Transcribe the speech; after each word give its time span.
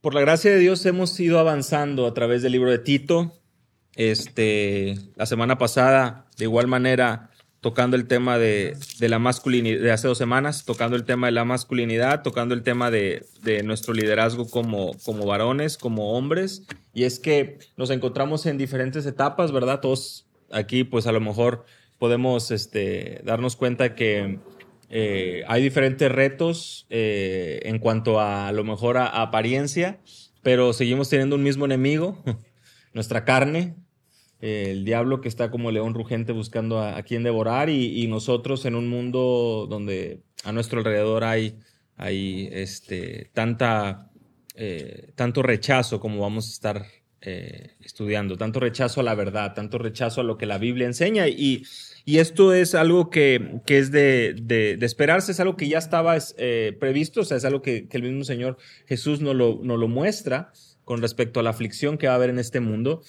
por 0.00 0.14
la 0.14 0.20
gracia 0.20 0.50
de 0.50 0.58
Dios 0.58 0.84
hemos 0.86 1.18
ido 1.18 1.38
avanzando 1.38 2.06
a 2.06 2.14
través 2.14 2.42
del 2.42 2.52
libro 2.52 2.70
de 2.70 2.78
Tito. 2.78 3.32
Este, 3.96 4.96
la 5.16 5.26
semana 5.26 5.58
pasada, 5.58 6.26
de 6.36 6.44
igual 6.44 6.68
manera, 6.68 7.30
tocando 7.60 7.96
el 7.96 8.06
tema 8.06 8.38
de, 8.38 8.76
la 9.00 9.18
masculinidad, 9.18 9.80
de 9.82 9.90
hace 9.90 10.06
dos 10.06 10.18
semanas, 10.18 10.64
tocando 10.64 10.96
el 10.96 11.04
tema 11.04 11.26
de 11.26 11.32
la 11.32 11.44
masculinidad, 11.44 12.22
tocando 12.22 12.54
el 12.54 12.62
tema 12.62 12.90
de, 12.90 13.26
nuestro 13.64 13.92
liderazgo 13.92 14.48
como, 14.48 14.96
como 15.04 15.26
varones, 15.26 15.76
como 15.76 16.12
hombres. 16.12 16.62
Y 16.94 17.04
es 17.04 17.18
que 17.18 17.58
nos 17.76 17.90
encontramos 17.90 18.46
en 18.46 18.58
diferentes 18.58 19.04
etapas, 19.06 19.50
¿verdad? 19.50 19.80
Todos 19.80 20.26
aquí, 20.52 20.84
pues 20.84 21.06
a 21.08 21.12
lo 21.12 21.20
mejor 21.20 21.64
podemos 21.98 22.52
este, 22.52 23.20
darnos 23.24 23.56
cuenta 23.56 23.96
que 23.96 24.38
eh, 24.90 25.44
hay 25.48 25.62
diferentes 25.62 26.10
retos 26.10 26.86
eh, 26.88 27.60
en 27.64 27.78
cuanto 27.78 28.20
a, 28.20 28.50
lo 28.52 28.64
mejor 28.64 28.96
a, 28.96 29.06
apariencia, 29.22 30.00
pero 30.42 30.72
seguimos 30.72 31.10
teniendo 31.10 31.36
un 31.36 31.42
mismo 31.42 31.66
enemigo, 31.66 32.22
nuestra 32.94 33.24
carne, 33.24 33.74
eh, 34.40 34.68
el 34.70 34.84
diablo 34.84 35.20
que 35.20 35.28
está 35.28 35.50
como 35.50 35.70
león 35.70 35.94
rugente 35.94 36.32
buscando 36.32 36.80
a, 36.80 37.02
quien 37.02 37.22
devorar 37.22 37.68
y, 37.68 38.06
nosotros 38.06 38.64
en 38.64 38.76
un 38.76 38.88
mundo 38.88 39.66
donde 39.68 40.22
a 40.44 40.52
nuestro 40.52 40.78
alrededor 40.78 41.24
hay, 41.24 41.58
hay 41.96 42.48
este, 42.52 43.30
tanta, 43.34 44.10
tanto 45.14 45.42
rechazo 45.42 46.00
como 46.00 46.20
vamos 46.20 46.46
a 46.46 46.50
estar 46.50 46.86
estudiando, 47.80 48.38
tanto 48.38 48.58
rechazo 48.60 49.00
a 49.00 49.04
la 49.04 49.14
verdad, 49.14 49.54
tanto 49.54 49.76
rechazo 49.76 50.22
a 50.22 50.24
lo 50.24 50.38
que 50.38 50.46
la 50.46 50.56
Biblia 50.56 50.86
enseña 50.86 51.28
y 51.28 51.64
y 52.08 52.20
esto 52.20 52.54
es 52.54 52.74
algo 52.74 53.10
que, 53.10 53.60
es 53.66 53.90
de, 53.92 54.78
esperarse, 54.80 55.30
es 55.30 55.40
algo 55.40 55.58
que 55.58 55.68
ya 55.68 55.76
estaba 55.76 56.16
eh, 56.38 56.74
previsto, 56.80 57.20
o 57.20 57.24
sea, 57.24 57.36
es 57.36 57.44
algo 57.44 57.60
que, 57.60 57.86
el 57.90 58.02
mismo 58.02 58.24
Señor 58.24 58.56
Jesús 58.86 59.20
nos 59.20 59.36
lo, 59.36 59.62
lo, 59.62 59.88
muestra 59.88 60.50
con 60.86 61.02
respecto 61.02 61.38
a 61.38 61.42
la 61.42 61.50
aflicción 61.50 61.98
que 61.98 62.06
va 62.06 62.14
a 62.14 62.16
haber 62.16 62.30
en 62.30 62.38
este 62.38 62.60
mundo. 62.60 63.02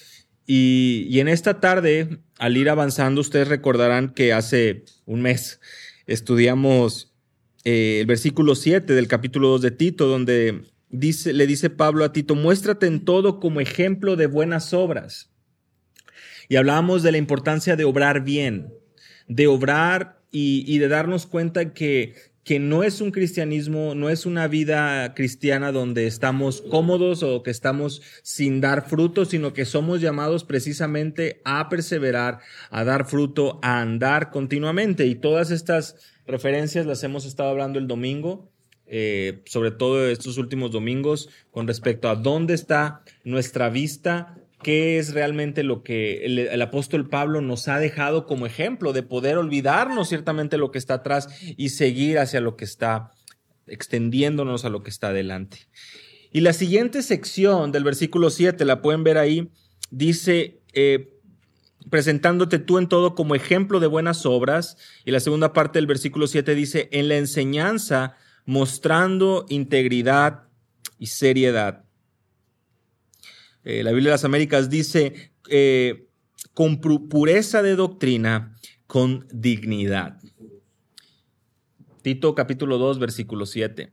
Y, 0.45 1.17
en 1.17 1.29
esta 1.29 1.61
tarde, 1.61 2.19
al 2.39 2.57
ir 2.57 2.69
avanzando, 2.69 3.21
ustedes 3.21 3.47
recordarán 3.47 4.09
que 4.09 4.33
hace 4.33 4.83
un 5.05 5.21
mes 5.21 5.61
estudiamos 6.05 7.13
eh, 7.63 7.99
el 8.01 8.05
versículo 8.05 8.53
7 8.53 8.91
del 8.91 9.07
capítulo 9.07 9.47
2 9.47 9.61
de 9.61 9.71
Tito, 9.71 10.07
donde 10.07 10.63
dice, 10.89 11.31
le 11.31 11.47
dice 11.47 11.69
Pablo 11.69 12.03
a 12.03 12.11
Tito, 12.11 12.35
muéstrate 12.35 12.87
en 12.87 13.05
todo 13.05 13.39
como 13.39 13.61
ejemplo 13.61 14.17
de 14.17 14.27
buenas 14.27 14.73
obras. 14.73 15.31
Y 16.49 16.57
hablábamos 16.57 17.01
de 17.01 17.13
la 17.13 17.17
importancia 17.17 17.77
de 17.77 17.85
obrar 17.85 18.25
bien 18.25 18.73
de 19.29 19.47
obrar 19.47 20.19
y, 20.31 20.77
de 20.77 20.87
darnos 20.89 21.25
cuenta 21.25 21.73
que, 21.73 22.15
que 22.43 22.59
no 22.59 22.83
es 22.83 22.99
un 22.99 23.11
cristianismo, 23.11 23.95
no 23.95 24.09
es 24.09 24.25
una 24.25 24.47
vida 24.47 25.13
cristiana 25.13 25.71
donde 25.71 26.07
estamos 26.07 26.61
cómodos 26.61 27.23
o 27.23 27.41
que 27.41 27.51
estamos 27.51 28.01
sin 28.23 28.59
dar 28.59 28.87
fruto, 28.87 29.25
sino 29.25 29.53
que 29.53 29.65
somos 29.65 30.01
llamados 30.01 30.43
precisamente 30.43 31.41
a 31.45 31.69
perseverar, 31.69 32.39
a 32.69 32.83
dar 32.83 33.05
fruto, 33.05 33.59
a 33.61 33.79
andar 33.81 34.31
continuamente. 34.31 35.05
Y 35.05 35.15
todas 35.15 35.51
estas 35.51 35.95
referencias 36.27 36.85
las 36.85 37.03
hemos 37.03 37.25
estado 37.25 37.49
hablando 37.49 37.79
el 37.79 37.87
domingo. 37.87 38.51
Eh, 38.91 39.43
sobre 39.45 39.69
todo 39.69 40.09
estos 40.09 40.39
últimos 40.39 40.71
domingos, 40.71 41.29
con 41.51 41.67
respecto 41.67 42.09
a 42.09 42.15
dónde 42.15 42.55
está 42.55 43.03
nuestra 43.23 43.69
vista, 43.69 44.39
qué 44.61 44.99
es 44.99 45.13
realmente 45.13 45.63
lo 45.63 45.83
que 45.83 46.25
el, 46.25 46.61
apóstol 46.61 47.07
Pablo 47.07 47.41
nos 47.41 47.67
ha 47.67 47.79
dejado 47.79 48.25
como 48.25 48.45
ejemplo 48.45 48.93
de 48.93 49.03
poder 49.03 49.37
olvidarnos 49.37 50.09
ciertamente 50.09 50.57
lo 50.57 50.71
que 50.71 50.77
está 50.77 50.95
atrás 50.95 51.29
y 51.57 51.69
seguir 51.69 52.19
hacia 52.19 52.41
lo 52.41 52.55
que 52.55 52.65
está 52.65 53.11
extendiéndonos 53.67 54.65
a 54.65 54.69
lo 54.69 54.83
que 54.83 54.89
está 54.89 55.09
adelante. 55.09 55.67
Y 56.31 56.41
la 56.41 56.53
siguiente 56.53 57.01
sección 57.01 57.71
del 57.71 57.83
versículo 57.83 58.29
7, 58.29 58.63
la 58.65 58.81
pueden 58.81 59.03
ver 59.03 59.17
ahí, 59.17 59.49
dice, 59.89 60.61
eh, 60.73 61.13
presentándote 61.89 62.59
tú 62.59 62.77
en 62.77 62.87
todo 62.87 63.15
como 63.15 63.35
ejemplo 63.35 63.79
de 63.79 63.87
buenas 63.87 64.25
obras. 64.25 64.77
Y 65.05 65.11
la 65.11 65.19
segunda 65.19 65.53
parte 65.53 65.79
del 65.79 65.87
versículo 65.87 66.27
7 66.27 66.53
dice, 66.53 66.89
en 66.91 67.07
la 67.07 67.17
enseñanza, 67.17 68.15
mostrando 68.45 69.45
integridad 69.49 70.43
y 70.99 71.07
seriedad 71.07 71.88
eh, 73.63 73.83
la 73.83 73.91
Biblia 73.91 74.09
de 74.09 74.15
las 74.15 74.25
Américas 74.25 74.69
dice, 74.69 75.31
eh, 75.49 76.07
con 76.53 76.79
pureza 76.79 77.61
de 77.61 77.75
doctrina, 77.75 78.55
con 78.87 79.27
dignidad. 79.31 80.17
Tito 82.01 82.33
capítulo 82.35 82.77
2, 82.77 82.99
versículo 82.99 83.45
7. 83.45 83.91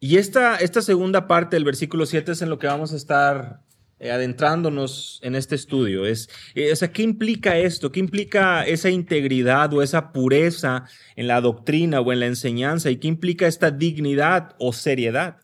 Y 0.00 0.16
esta, 0.16 0.56
esta 0.56 0.80
segunda 0.80 1.28
parte 1.28 1.56
del 1.56 1.64
versículo 1.64 2.06
7 2.06 2.32
es 2.32 2.42
en 2.42 2.48
lo 2.48 2.58
que 2.58 2.66
vamos 2.66 2.92
a 2.92 2.96
estar 2.96 3.60
eh, 3.98 4.10
adentrándonos 4.10 5.20
en 5.22 5.34
este 5.34 5.54
estudio. 5.54 6.06
Es, 6.06 6.30
¿qué 6.54 7.02
implica 7.02 7.58
esto? 7.58 7.92
¿Qué 7.92 8.00
implica 8.00 8.62
esa 8.62 8.88
integridad 8.88 9.72
o 9.74 9.82
esa 9.82 10.10
pureza 10.12 10.86
en 11.16 11.26
la 11.26 11.42
doctrina 11.42 12.00
o 12.00 12.10
en 12.10 12.20
la 12.20 12.26
enseñanza? 12.26 12.90
¿Y 12.90 12.96
qué 12.96 13.08
implica 13.08 13.46
esta 13.46 13.70
dignidad 13.70 14.56
o 14.58 14.72
seriedad? 14.72 15.36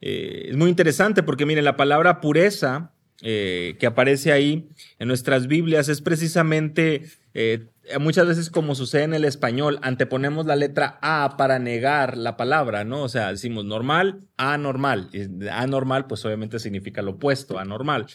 Eh, 0.00 0.48
es 0.50 0.56
muy 0.56 0.70
interesante 0.70 1.22
porque, 1.22 1.46
miren, 1.46 1.64
la 1.64 1.76
palabra 1.76 2.20
pureza 2.20 2.92
eh, 3.22 3.76
que 3.80 3.86
aparece 3.86 4.32
ahí 4.32 4.68
en 4.98 5.08
nuestras 5.08 5.46
Biblias 5.46 5.88
es 5.88 6.02
precisamente, 6.02 7.04
eh, 7.32 7.66
muchas 7.98 8.26
veces 8.26 8.50
como 8.50 8.74
sucede 8.74 9.04
en 9.04 9.14
el 9.14 9.24
español, 9.24 9.78
anteponemos 9.82 10.44
la 10.44 10.54
letra 10.54 10.98
A 11.00 11.36
para 11.38 11.58
negar 11.58 12.18
la 12.18 12.36
palabra, 12.36 12.84
¿no? 12.84 13.02
O 13.02 13.08
sea, 13.08 13.30
decimos 13.30 13.64
normal, 13.64 14.20
anormal. 14.36 15.08
Anormal, 15.50 16.06
pues 16.06 16.24
obviamente 16.26 16.58
significa 16.58 17.00
lo 17.00 17.12
opuesto, 17.12 17.58
anormal. 17.58 18.06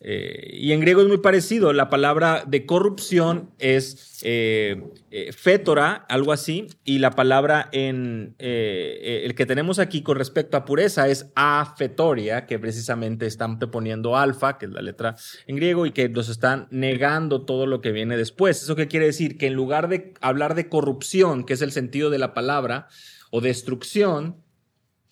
Eh, 0.00 0.50
y 0.52 0.72
en 0.72 0.80
griego 0.80 1.02
es 1.02 1.08
muy 1.08 1.18
parecido. 1.18 1.72
La 1.72 1.90
palabra 1.90 2.44
de 2.46 2.66
corrupción 2.66 3.50
es 3.58 4.20
eh, 4.22 4.80
eh, 5.10 5.32
fétora, 5.32 6.06
algo 6.08 6.32
así, 6.32 6.68
y 6.84 6.98
la 6.98 7.10
palabra 7.10 7.68
en 7.72 8.36
el 8.38 9.34
que 9.34 9.46
tenemos 9.46 9.78
aquí 9.78 10.02
con 10.02 10.16
respecto 10.16 10.56
a 10.56 10.64
pureza 10.64 11.08
es 11.08 11.32
afetoria, 11.34 12.46
que 12.46 12.58
precisamente 12.58 13.26
están 13.26 13.58
poniendo 13.58 14.16
alfa, 14.16 14.58
que 14.58 14.66
es 14.66 14.72
la 14.72 14.82
letra 14.82 15.16
en 15.46 15.56
griego, 15.56 15.86
y 15.86 15.92
que 15.92 16.08
nos 16.08 16.28
están 16.28 16.68
negando 16.70 17.44
todo 17.44 17.66
lo 17.66 17.80
que 17.80 17.92
viene 17.92 18.16
después. 18.16 18.62
¿Eso 18.62 18.76
qué 18.76 18.86
quiere 18.86 19.06
decir? 19.06 19.36
Que 19.36 19.48
en 19.48 19.54
lugar 19.54 19.88
de 19.88 20.14
hablar 20.20 20.54
de 20.54 20.68
corrupción, 20.68 21.44
que 21.44 21.54
es 21.54 21.62
el 21.62 21.72
sentido 21.72 22.10
de 22.10 22.18
la 22.18 22.34
palabra, 22.34 22.88
o 23.30 23.40
destrucción, 23.40 24.36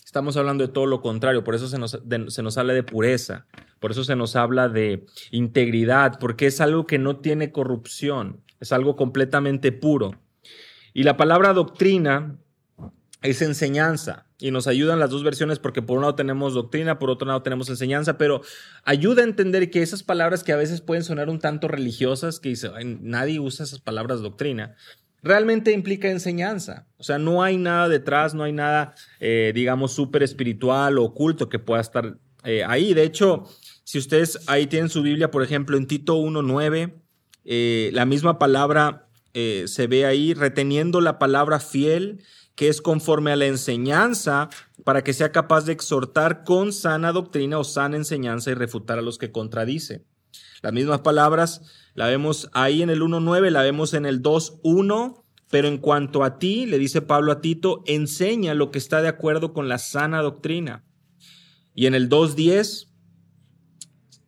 estamos 0.05 0.37
hablando 0.37 0.67
de 0.67 0.73
todo 0.73 0.87
lo 0.87 1.03
contrario, 1.03 1.45
por 1.45 1.55
eso 1.55 1.69
se 1.69 1.79
nos, 1.79 2.01
se 2.29 2.43
nos 2.43 2.57
habla 2.57 2.73
de 2.73 2.83
pureza. 2.83 3.47
Por 3.81 3.91
eso 3.91 4.05
se 4.05 4.17
nos 4.17 4.37
habla 4.37 4.69
de 4.69 5.07
integridad, 5.31 6.19
porque 6.19 6.47
es 6.47 6.61
algo 6.61 6.87
que 6.87 6.99
no 6.99 7.17
tiene 7.17 7.53
corrupción, 7.53 8.43
es 8.61 8.73
algo 8.73 8.97
completamente 8.97 9.73
puro. 9.73 10.19
Y 10.95 11.03
la 11.03 11.17
palabra 11.17 11.53
doctrina 11.53 12.39
es 13.23 13.43
enseñanza 13.43 14.27
y 14.39 14.51
nos 14.51 14.67
ayudan 14.67 14.99
las 14.99 15.11
dos 15.11 15.25
versiones 15.25 15.59
porque 15.59 15.83
por 15.83 15.97
un 15.97 16.03
lado 16.03 16.15
tenemos 16.15 16.55
doctrina, 16.55 16.99
por 16.99 17.11
otro 17.11 17.27
lado 17.27 17.43
tenemos 17.43 17.69
enseñanza, 17.69 18.19
pero 18.19 18.43
ayuda 18.85 19.23
a 19.23 19.27
entender 19.27 19.71
que 19.71 19.83
esas 19.83 20.03
palabras 20.03 20.45
que 20.45 20.53
a 20.53 20.57
veces 20.57 20.81
pueden 20.81 21.05
sonar 21.05 21.29
un 21.29 21.39
tanto 21.39 21.69
religiosas, 21.69 22.41
que 22.41 22.51
dice, 22.51 22.71
nadie 23.01 23.41
usa 23.41 23.65
esas 23.65 23.81
palabras 23.81 24.21
doctrina, 24.21 24.77
realmente 25.23 25.73
implica 25.73 26.09
enseñanza. 26.09 26.87
O 26.99 27.03
sea, 27.03 27.19
no 27.19 27.43
hay 27.43 27.57
nada 27.57 27.89
detrás, 27.89 28.35
no 28.35 28.45
hay 28.45 28.53
nada, 28.53 28.95
eh, 29.21 29.53
digamos, 29.55 29.93
súper 29.93 30.23
espiritual 30.23 30.99
o 30.99 31.05
oculto 31.05 31.49
que 31.49 31.59
pueda 31.59 31.81
estar 31.81 32.19
eh, 32.45 32.63
ahí. 32.65 32.95
De 32.95 33.03
hecho, 33.03 33.45
si 33.87 33.99
ustedes 33.99 34.41
ahí 34.49 34.67
tienen 34.67 34.89
su 34.89 35.01
Biblia, 35.01 35.31
por 35.31 35.45
ejemplo, 35.45 35.77
en 35.77 35.87
Tito 35.87 36.17
1.9, 36.17 36.93
eh, 37.45 37.91
la 37.93 38.05
misma 38.05 38.37
palabra 38.37 39.09
eh, 39.33 39.67
se 39.69 39.87
ve 39.87 40.05
ahí, 40.05 40.35
reteniendo 40.35 41.01
la 41.01 41.21
palabra 41.21 41.61
fiel, 41.61 42.25
que 42.57 42.67
es 42.69 42.83
conforme 42.83 43.31
a 43.31 43.37
la 43.37 43.47
enseñanza, 43.47 44.51
para 44.83 45.05
que 45.05 45.13
sea 45.13 45.31
capaz 45.31 45.67
de 45.67 45.73
exhortar 45.73 46.43
con 46.43 46.73
sana 46.73 47.13
doctrina 47.13 47.61
o 47.61 47.65
sana 47.65 47.97
enseñanza 47.97 48.51
y 48.51 48.55
refutar 48.55 48.99
a 48.99 49.03
los 49.03 49.19
que 49.19 49.31
contradicen. 49.31 50.05
Las 50.63 50.73
mismas 50.73 51.03
palabras 51.03 51.63
la 51.95 52.09
vemos 52.09 52.51
ahí 52.55 52.83
en 52.83 52.91
el 52.91 53.03
1.9, 53.03 53.51
la 53.51 53.63
vemos 53.63 53.95
en 53.95 54.05
el 54.05 54.21
2.1, 54.21 55.23
pero 55.49 55.69
en 55.69 55.79
cuanto 55.79 56.25
a 56.25 56.41
ti, 56.41 56.67
le 56.67 56.79
dice 56.79 57.03
Pablo 57.03 57.31
a 57.31 57.41
Tito, 57.41 57.85
enseña 57.87 58.53
lo 58.55 58.73
que 58.73 58.79
está 58.79 59.01
de 59.01 59.07
acuerdo 59.07 59.53
con 59.53 59.69
la 59.69 59.79
sana 59.79 60.23
doctrina. 60.23 60.85
Y 61.73 61.87
en 61.87 61.95
el 61.95 62.09
2.10 62.09 62.96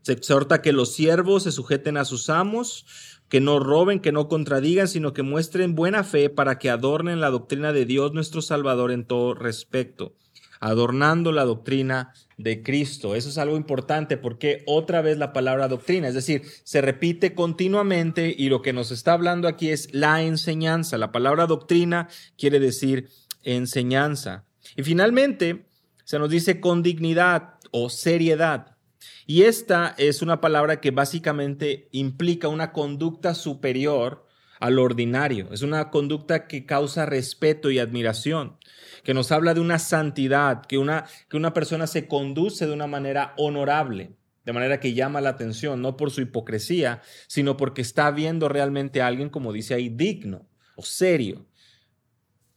se 0.08 0.14
exhorta 0.14 0.62
que 0.62 0.72
los 0.72 0.94
siervos 0.94 1.42
se 1.42 1.52
sujeten 1.52 1.98
a 1.98 2.06
sus 2.06 2.30
amos, 2.30 2.86
que 3.28 3.42
no 3.42 3.58
roben, 3.58 4.00
que 4.00 4.10
no 4.10 4.26
contradigan, 4.26 4.88
sino 4.88 5.12
que 5.12 5.22
muestren 5.22 5.74
buena 5.74 6.02
fe 6.02 6.30
para 6.30 6.58
que 6.58 6.70
adornen 6.70 7.20
la 7.20 7.28
doctrina 7.28 7.74
de 7.74 7.84
Dios 7.84 8.14
nuestro 8.14 8.40
Salvador 8.40 8.90
en 8.90 9.04
todo 9.04 9.34
respecto, 9.34 10.14
adornando 10.60 11.30
la 11.30 11.44
doctrina 11.44 12.14
de 12.38 12.62
Cristo. 12.62 13.16
Eso 13.16 13.28
es 13.28 13.36
algo 13.36 13.58
importante 13.58 14.16
porque 14.16 14.62
otra 14.64 15.02
vez 15.02 15.18
la 15.18 15.34
palabra 15.34 15.68
doctrina, 15.68 16.08
es 16.08 16.14
decir, 16.14 16.40
se 16.64 16.80
repite 16.80 17.34
continuamente 17.34 18.34
y 18.34 18.48
lo 18.48 18.62
que 18.62 18.72
nos 18.72 18.90
está 18.90 19.12
hablando 19.12 19.46
aquí 19.46 19.68
es 19.68 19.92
la 19.92 20.22
enseñanza. 20.22 20.96
La 20.96 21.12
palabra 21.12 21.44
doctrina 21.44 22.08
quiere 22.38 22.60
decir 22.60 23.10
enseñanza. 23.42 24.46
Y 24.74 24.84
finalmente, 24.84 25.66
se 26.04 26.18
nos 26.18 26.30
dice 26.30 26.60
con 26.60 26.82
dignidad 26.82 27.56
o 27.72 27.90
seriedad. 27.90 28.77
Y 29.26 29.42
esta 29.42 29.94
es 29.98 30.22
una 30.22 30.40
palabra 30.40 30.80
que 30.80 30.90
básicamente 30.90 31.88
implica 31.92 32.48
una 32.48 32.72
conducta 32.72 33.34
superior 33.34 34.26
al 34.60 34.78
ordinario. 34.78 35.48
Es 35.52 35.62
una 35.62 35.90
conducta 35.90 36.46
que 36.46 36.66
causa 36.66 37.06
respeto 37.06 37.70
y 37.70 37.78
admiración, 37.78 38.56
que 39.04 39.14
nos 39.14 39.30
habla 39.32 39.54
de 39.54 39.60
una 39.60 39.78
santidad, 39.78 40.64
que 40.66 40.78
una, 40.78 41.06
que 41.28 41.36
una 41.36 41.54
persona 41.54 41.86
se 41.86 42.08
conduce 42.08 42.66
de 42.66 42.72
una 42.72 42.86
manera 42.86 43.34
honorable, 43.36 44.16
de 44.44 44.52
manera 44.52 44.80
que 44.80 44.94
llama 44.94 45.20
la 45.20 45.30
atención, 45.30 45.82
no 45.82 45.96
por 45.96 46.10
su 46.10 46.22
hipocresía, 46.22 47.02
sino 47.26 47.56
porque 47.56 47.82
está 47.82 48.10
viendo 48.10 48.48
realmente 48.48 49.02
a 49.02 49.06
alguien, 49.06 49.28
como 49.28 49.52
dice 49.52 49.74
ahí, 49.74 49.88
digno 49.88 50.48
o 50.74 50.82
serio. 50.82 51.46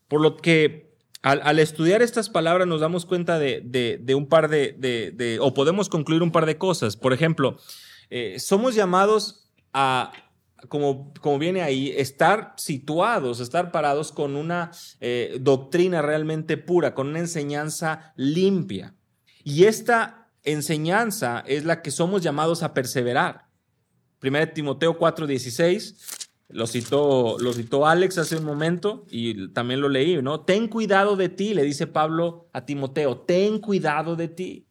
Por 0.08 0.22
lo 0.22 0.38
que 0.38 0.91
al, 1.22 1.60
estudiar 1.60 2.02
estas 2.02 2.30
palabras 2.30 2.68
nos 2.68 2.82
damos 2.82 3.06
cuenta 3.06 3.38
de, 3.38 4.14
un 4.16 4.28
par 4.28 4.50
de, 4.50 5.38
o 5.40 5.54
podemos 5.54 5.88
concluir 5.90 6.24
un 6.24 6.32
par 6.32 6.46
de 6.46 6.58
cosas. 6.58 6.98
Por 6.98 7.14
ejemplo, 7.14 7.58
eh, 8.10 8.40
somos 8.40 8.74
llamados 8.74 9.50
a, 9.72 10.12
como, 10.68 11.14
viene 11.40 11.62
ahí, 11.62 11.94
estar 11.96 12.54
situados, 12.58 13.40
estar 13.40 13.72
parados 13.72 14.12
con 14.12 14.36
una 14.36 14.72
eh, 15.00 15.38
doctrina 15.40 16.02
realmente 16.02 16.58
pura, 16.58 16.94
con 16.94 17.08
una 17.08 17.20
enseñanza 17.20 18.14
limpia. 18.16 18.96
Y 19.44 19.66
esta 19.66 20.28
enseñanza 20.44 21.44
es 21.46 21.66
la 21.66 21.82
que 21.82 21.92
somos 21.92 22.22
llamados 22.22 22.64
a 22.64 22.74
perseverar. 22.74 23.46
1 24.24 24.54
Timoteo 24.54 24.98
4:16 24.98 26.21
lo 26.54 26.68
citó, 26.68 27.38
lo 27.40 27.54
citó 27.54 27.86
Alex 27.88 28.18
hace 28.18 28.38
un 28.38 28.46
momento 28.46 29.06
y 29.10 29.50
también 29.50 29.82
lo 29.82 29.90
leí, 29.90 30.22
¿no? 30.22 30.42
Ten 30.42 30.68
cuidado 30.68 31.16
de 31.16 31.30
ti, 31.30 31.54
le 31.54 31.64
dice 31.64 31.88
Pablo 31.88 32.50
a 32.54 32.66
Timoteo, 32.66 33.18
ten 33.20 33.60
cuidado 33.60 34.16
de 34.16 34.28
ti. 34.28 34.68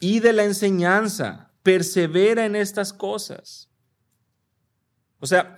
Y 0.00 0.20
de 0.20 0.32
la 0.32 0.44
enseñanza, 0.44 1.52
persevera 1.62 2.46
en 2.46 2.56
estas 2.56 2.92
cosas. 2.92 3.70
O 5.20 5.26
sea, 5.26 5.56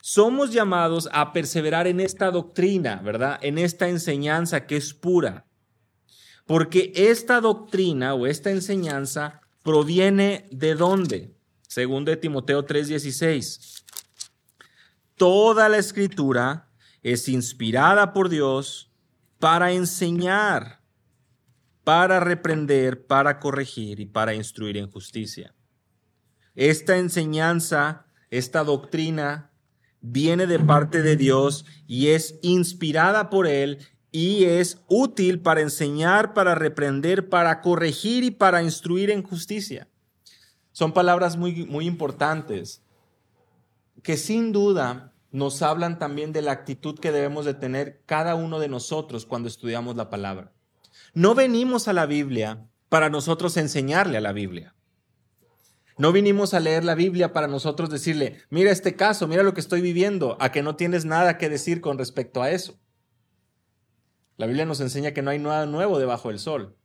somos 0.00 0.52
llamados 0.52 1.08
a 1.12 1.32
perseverar 1.32 1.86
en 1.86 2.00
esta 2.00 2.30
doctrina, 2.30 3.00
¿verdad? 3.02 3.38
En 3.42 3.58
esta 3.58 3.88
enseñanza 3.88 4.66
que 4.66 4.76
es 4.76 4.92
pura. 4.92 5.46
Porque 6.46 6.92
esta 6.94 7.40
doctrina 7.40 8.14
o 8.14 8.26
esta 8.26 8.50
enseñanza 8.50 9.40
proviene 9.62 10.48
de 10.50 10.74
dónde? 10.74 11.39
Segundo 11.70 12.10
de 12.10 12.16
Timoteo 12.16 12.66
3:16. 12.66 13.84
Toda 15.14 15.68
la 15.68 15.78
escritura 15.78 16.68
es 17.00 17.28
inspirada 17.28 18.12
por 18.12 18.28
Dios 18.28 18.90
para 19.38 19.70
enseñar, 19.70 20.80
para 21.84 22.18
reprender, 22.18 23.06
para 23.06 23.38
corregir 23.38 24.00
y 24.00 24.06
para 24.06 24.34
instruir 24.34 24.78
en 24.78 24.90
justicia. 24.90 25.54
Esta 26.56 26.96
enseñanza, 26.96 28.04
esta 28.30 28.64
doctrina, 28.64 29.52
viene 30.00 30.48
de 30.48 30.58
parte 30.58 31.02
de 31.02 31.14
Dios 31.14 31.64
y 31.86 32.08
es 32.08 32.34
inspirada 32.42 33.30
por 33.30 33.46
Él 33.46 33.78
y 34.10 34.42
es 34.42 34.82
útil 34.88 35.38
para 35.38 35.60
enseñar, 35.60 36.34
para 36.34 36.56
reprender, 36.56 37.28
para 37.28 37.60
corregir 37.60 38.24
y 38.24 38.32
para 38.32 38.60
instruir 38.60 39.08
en 39.12 39.22
justicia. 39.22 39.86
Son 40.80 40.94
palabras 40.94 41.36
muy, 41.36 41.66
muy 41.66 41.86
importantes 41.86 42.82
que 44.02 44.16
sin 44.16 44.50
duda 44.50 45.12
nos 45.30 45.60
hablan 45.60 45.98
también 45.98 46.32
de 46.32 46.40
la 46.40 46.52
actitud 46.52 46.98
que 46.98 47.12
debemos 47.12 47.44
de 47.44 47.52
tener 47.52 48.00
cada 48.06 48.34
uno 48.34 48.58
de 48.58 48.68
nosotros 48.68 49.26
cuando 49.26 49.46
estudiamos 49.46 49.96
la 49.96 50.08
palabra. 50.08 50.54
No 51.12 51.34
venimos 51.34 51.86
a 51.86 51.92
la 51.92 52.06
Biblia 52.06 52.66
para 52.88 53.10
nosotros 53.10 53.58
enseñarle 53.58 54.16
a 54.16 54.22
la 54.22 54.32
Biblia. 54.32 54.74
No 55.98 56.12
vinimos 56.12 56.54
a 56.54 56.60
leer 56.60 56.82
la 56.82 56.94
Biblia 56.94 57.34
para 57.34 57.46
nosotros 57.46 57.90
decirle, 57.90 58.38
mira 58.48 58.70
este 58.70 58.96
caso, 58.96 59.28
mira 59.28 59.42
lo 59.42 59.52
que 59.52 59.60
estoy 59.60 59.82
viviendo, 59.82 60.38
a 60.40 60.50
que 60.50 60.62
no 60.62 60.76
tienes 60.76 61.04
nada 61.04 61.36
que 61.36 61.50
decir 61.50 61.82
con 61.82 61.98
respecto 61.98 62.42
a 62.42 62.52
eso. 62.52 62.80
La 64.38 64.46
Biblia 64.46 64.64
nos 64.64 64.80
enseña 64.80 65.12
que 65.12 65.20
no 65.20 65.30
hay 65.30 65.40
nada 65.40 65.66
nuevo 65.66 65.98
debajo 65.98 66.30
del 66.30 66.38
sol. 66.38 66.79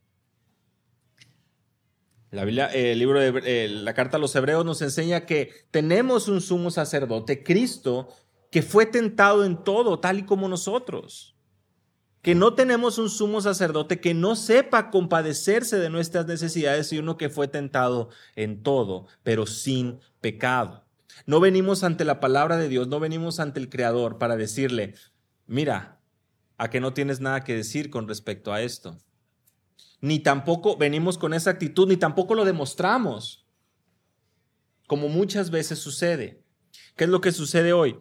La 2.30 2.44
Biblia, 2.44 2.66
el 2.66 2.98
libro 2.98 3.20
de 3.20 3.68
la 3.68 3.94
carta 3.94 4.16
a 4.16 4.20
los 4.20 4.34
hebreos 4.34 4.64
nos 4.64 4.82
enseña 4.82 5.26
que 5.26 5.52
tenemos 5.70 6.28
un 6.28 6.40
sumo 6.40 6.70
sacerdote, 6.70 7.44
Cristo, 7.44 8.08
que 8.50 8.62
fue 8.62 8.84
tentado 8.84 9.44
en 9.44 9.62
todo, 9.62 10.00
tal 10.00 10.18
y 10.18 10.22
como 10.24 10.48
nosotros. 10.48 11.36
Que 12.22 12.34
no 12.34 12.54
tenemos 12.54 12.98
un 12.98 13.10
sumo 13.10 13.40
sacerdote 13.40 14.00
que 14.00 14.12
no 14.12 14.34
sepa 14.34 14.90
compadecerse 14.90 15.78
de 15.78 15.88
nuestras 15.88 16.26
necesidades 16.26 16.92
y 16.92 16.98
uno 16.98 17.16
que 17.16 17.28
fue 17.28 17.46
tentado 17.46 18.08
en 18.34 18.64
todo, 18.64 19.06
pero 19.22 19.46
sin 19.46 20.00
pecado. 20.20 20.84
No 21.26 21.38
venimos 21.38 21.84
ante 21.84 22.04
la 22.04 22.18
palabra 22.18 22.56
de 22.56 22.68
Dios, 22.68 22.88
no 22.88 22.98
venimos 22.98 23.38
ante 23.38 23.60
el 23.60 23.68
Creador 23.68 24.18
para 24.18 24.36
decirle, 24.36 24.94
mira, 25.46 26.00
a 26.58 26.70
que 26.70 26.80
no 26.80 26.92
tienes 26.92 27.20
nada 27.20 27.44
que 27.44 27.54
decir 27.54 27.88
con 27.88 28.08
respecto 28.08 28.52
a 28.52 28.62
esto 28.62 28.98
ni 30.00 30.20
tampoco 30.20 30.76
venimos 30.76 31.18
con 31.18 31.34
esa 31.34 31.50
actitud, 31.50 31.88
ni 31.88 31.96
tampoco 31.96 32.34
lo 32.34 32.44
demostramos, 32.44 33.46
como 34.86 35.08
muchas 35.08 35.50
veces 35.50 35.78
sucede. 35.78 36.42
¿Qué 36.94 37.04
es 37.04 37.10
lo 37.10 37.20
que 37.20 37.32
sucede 37.32 37.72
hoy? 37.72 37.98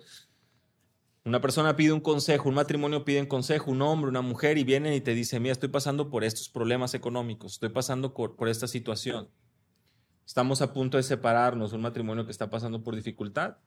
Una 1.24 1.42
persona 1.42 1.76
pide 1.76 1.92
un 1.92 2.02
consejo, 2.02 2.50
un 2.50 2.56
matrimonio 2.56 3.04
pide 3.04 3.20
un 3.20 3.26
consejo, 3.26 3.72
un 3.72 3.82
hombre, 3.82 4.10
una 4.10 4.22
mujer, 4.22 4.60
y 4.60 4.64
vienen 4.64 4.94
y 4.94 5.02
te 5.02 5.16
dicen, 5.16 5.42
mira, 5.42 5.54
estoy 5.54 5.70
pasando 5.70 6.10
por 6.10 6.24
estos 6.24 6.50
problemas 6.50 6.94
económicos, 6.94 7.54
estoy 7.54 7.70
pasando 7.70 8.14
por, 8.14 8.48
esta 8.48 8.68
situación. 8.68 9.30
Estamos 10.26 10.62
a 10.62 10.74
punto 10.74 10.98
de 10.98 11.04
separarnos, 11.04 11.74
un 11.74 11.82
matrimonio 11.82 12.26
que 12.26 12.32
está 12.32 12.50
pasando 12.50 12.84
por 12.84 12.96
dificultad. 12.96 13.58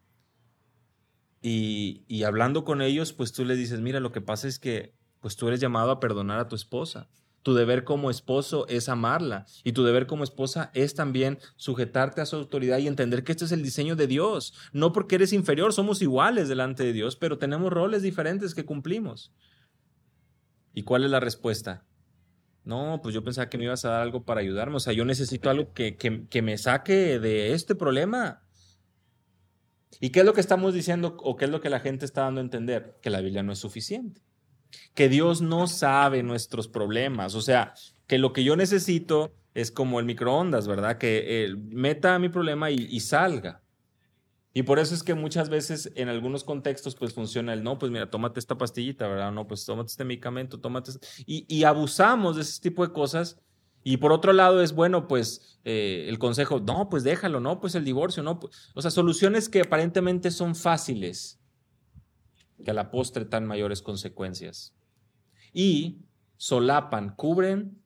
Y, 1.40 2.04
y 2.06 2.22
hablando 2.22 2.64
con 2.64 2.80
ellos, 2.80 3.12
pues 3.12 3.32
tú 3.32 3.44
les 3.44 3.58
dices, 3.58 3.80
mira, 3.80 3.98
lo 3.98 4.12
que 4.12 4.20
pasa 4.20 4.46
es 4.46 4.58
que 4.60 4.94
pues 5.20 5.34
tú 5.36 5.48
eres 5.48 5.60
llamado 5.60 5.90
a 5.90 6.00
perdonar 6.00 6.38
a 6.38 6.48
tu 6.48 6.54
esposa. 6.54 7.10
Tu 7.42 7.54
deber 7.54 7.84
como 7.84 8.10
esposo 8.10 8.66
es 8.68 8.88
amarla 8.88 9.46
y 9.62 9.72
tu 9.72 9.84
deber 9.84 10.06
como 10.06 10.24
esposa 10.24 10.70
es 10.74 10.94
también 10.94 11.38
sujetarte 11.56 12.20
a 12.20 12.26
su 12.26 12.36
autoridad 12.36 12.78
y 12.78 12.88
entender 12.88 13.24
que 13.24 13.32
este 13.32 13.44
es 13.44 13.52
el 13.52 13.62
diseño 13.62 13.96
de 13.96 14.06
Dios. 14.06 14.54
No 14.72 14.92
porque 14.92 15.14
eres 15.14 15.32
inferior, 15.32 15.72
somos 15.72 16.02
iguales 16.02 16.48
delante 16.48 16.84
de 16.84 16.92
Dios, 16.92 17.16
pero 17.16 17.38
tenemos 17.38 17.72
roles 17.72 18.02
diferentes 18.02 18.54
que 18.54 18.64
cumplimos. 18.64 19.32
¿Y 20.74 20.82
cuál 20.82 21.04
es 21.04 21.10
la 21.10 21.20
respuesta? 21.20 21.86
No, 22.64 23.00
pues 23.02 23.14
yo 23.14 23.24
pensaba 23.24 23.48
que 23.48 23.56
me 23.56 23.64
ibas 23.64 23.84
a 23.84 23.90
dar 23.90 24.02
algo 24.02 24.24
para 24.24 24.40
ayudarme. 24.40 24.76
O 24.76 24.80
sea, 24.80 24.92
yo 24.92 25.04
necesito 25.04 25.48
algo 25.48 25.72
que, 25.72 25.96
que 25.96 26.42
me 26.42 26.58
saque 26.58 27.18
de 27.18 27.54
este 27.54 27.74
problema. 27.74 28.42
¿Y 30.00 30.10
qué 30.10 30.20
es 30.20 30.26
lo 30.26 30.34
que 30.34 30.40
estamos 30.40 30.74
diciendo 30.74 31.16
o 31.20 31.36
qué 31.36 31.46
es 31.46 31.50
lo 31.50 31.60
que 31.60 31.70
la 31.70 31.80
gente 31.80 32.04
está 32.04 32.22
dando 32.22 32.40
a 32.40 32.44
entender? 32.44 32.98
Que 33.00 33.10
la 33.10 33.20
Biblia 33.20 33.42
no 33.42 33.52
es 33.52 33.58
suficiente 33.58 34.27
que 34.94 35.08
Dios 35.08 35.40
no 35.40 35.66
sabe 35.66 36.22
nuestros 36.22 36.68
problemas. 36.68 37.34
O 37.34 37.40
sea, 37.40 37.74
que 38.06 38.18
lo 38.18 38.32
que 38.32 38.44
yo 38.44 38.56
necesito 38.56 39.32
es 39.54 39.70
como 39.70 40.00
el 40.00 40.06
microondas, 40.06 40.66
¿verdad? 40.68 40.98
Que 40.98 41.44
eh, 41.44 41.56
meta 41.56 42.18
mi 42.18 42.28
problema 42.28 42.70
y, 42.70 43.00
salga. 43.00 43.62
Y 44.54 44.62
por 44.62 44.78
eso 44.78 44.94
es 44.94 45.02
que 45.02 45.14
muchas 45.14 45.48
veces 45.48 45.92
en 45.94 46.08
algunos 46.08 46.42
contextos 46.42 46.94
pues 46.94 47.12
funciona 47.12 47.52
el 47.52 47.62
no, 47.62 47.78
pues 47.78 47.92
mira, 47.92 48.10
tómate 48.10 48.40
esta 48.40 48.56
pastillita, 48.56 49.06
¿verdad? 49.06 49.30
No, 49.32 49.46
pues 49.46 49.64
tómate 49.64 49.90
este 49.90 50.04
medicamento, 50.04 50.60
tómate... 50.60 50.92
Este", 50.92 51.06
y, 51.26 51.64
abusamos 51.64 52.36
de 52.36 52.42
ese 52.42 52.60
tipo 52.60 52.86
de 52.86 52.92
cosas. 52.92 53.40
Y 53.84 53.98
por 53.98 54.12
otro 54.12 54.32
lado 54.32 54.60
es, 54.62 54.72
bueno, 54.72 55.06
pues 55.06 55.60
eh, 55.64 56.06
el 56.08 56.18
consejo, 56.18 56.60
no, 56.60 56.88
pues 56.88 57.04
déjalo, 57.04 57.40
no, 57.40 57.60
pues 57.60 57.74
el 57.74 57.84
divorcio, 57.84 58.22
no. 58.22 58.40
Pues", 58.40 58.70
o 58.74 58.82
sea, 58.82 58.90
soluciones 58.90 59.48
que 59.48 59.60
aparentemente 59.60 60.30
son 60.30 60.54
fáciles 60.54 61.37
que 62.64 62.70
a 62.70 62.74
la 62.74 62.90
postre 62.90 63.24
tan 63.24 63.46
mayores 63.46 63.82
consecuencias. 63.82 64.74
Y 65.52 65.98
solapan, 66.36 67.14
cubren 67.14 67.78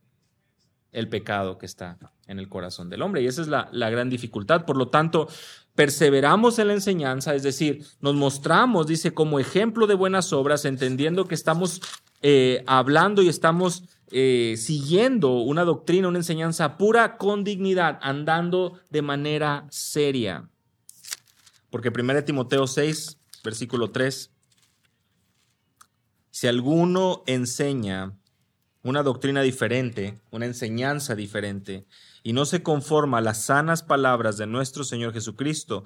el 0.92 1.08
pecado 1.08 1.58
que 1.58 1.66
está 1.66 1.98
en 2.26 2.38
el 2.38 2.48
corazón 2.48 2.90
del 2.90 3.02
hombre. 3.02 3.22
Y 3.22 3.26
esa 3.26 3.42
es 3.42 3.48
la, 3.48 3.90
gran 3.90 4.10
dificultad. 4.10 4.64
Por 4.64 4.76
lo 4.76 4.88
tanto, 4.88 5.28
perseveramos 5.74 6.58
en 6.58 6.68
la 6.68 6.74
enseñanza, 6.74 7.34
es 7.34 7.42
decir, 7.42 7.84
nos 8.00 8.14
mostramos, 8.14 8.86
dice, 8.86 9.14
como 9.14 9.40
ejemplo 9.40 9.86
de 9.86 9.94
buenas 9.94 10.32
obras, 10.32 10.64
entendiendo 10.64 11.26
que 11.26 11.34
estamos 11.34 11.80
eh, 12.20 12.62
hablando 12.66 13.22
y 13.22 13.28
estamos 13.28 13.84
eh, 14.10 14.54
siguiendo 14.58 15.38
una 15.38 15.64
doctrina, 15.64 16.08
una 16.08 16.18
enseñanza 16.18 16.76
pura 16.76 17.16
con 17.16 17.42
dignidad, 17.42 17.98
andando 18.02 18.78
de 18.90 19.02
manera 19.02 19.66
seria. 19.70 20.48
Porque 21.70 21.88
1 21.88 22.24
Timoteo 22.24 22.66
6, 22.66 23.18
versículo 23.42 23.90
3, 23.90 24.31
si 26.32 26.46
alguno 26.46 27.22
enseña 27.26 28.18
una 28.82 29.02
doctrina 29.02 29.42
diferente, 29.42 30.18
una 30.30 30.46
enseñanza 30.46 31.14
diferente, 31.14 31.86
y 32.24 32.32
no 32.32 32.46
se 32.46 32.62
conforma 32.62 33.18
a 33.18 33.20
las 33.20 33.44
sanas 33.44 33.82
palabras 33.82 34.38
de 34.38 34.46
nuestro 34.46 34.82
Señor 34.82 35.12
Jesucristo 35.12 35.84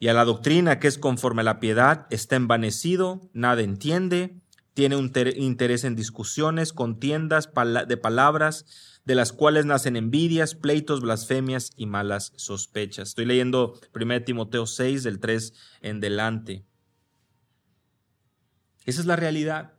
y 0.00 0.08
a 0.08 0.14
la 0.14 0.24
doctrina 0.24 0.80
que 0.80 0.88
es 0.88 0.98
conforme 0.98 1.42
a 1.42 1.44
la 1.44 1.60
piedad, 1.60 2.06
está 2.10 2.34
envanecido, 2.34 3.20
nada 3.32 3.62
entiende, 3.62 4.40
tiene 4.74 4.96
un 4.96 5.12
interés 5.36 5.84
en 5.84 5.94
discusiones, 5.94 6.72
contiendas 6.72 7.48
de 7.86 7.96
palabras, 7.96 8.66
de 9.04 9.14
las 9.14 9.32
cuales 9.32 9.64
nacen 9.64 9.96
envidias, 9.96 10.56
pleitos, 10.56 11.00
blasfemias 11.00 11.70
y 11.76 11.86
malas 11.86 12.32
sospechas. 12.36 13.10
Estoy 13.10 13.26
leyendo 13.26 13.78
1 13.94 14.22
Timoteo 14.24 14.66
6, 14.66 15.04
del 15.04 15.20
3 15.20 15.54
en 15.82 16.00
delante. 16.00 16.64
Esa 18.88 19.02
es 19.02 19.06
la 19.06 19.16
realidad. 19.16 19.74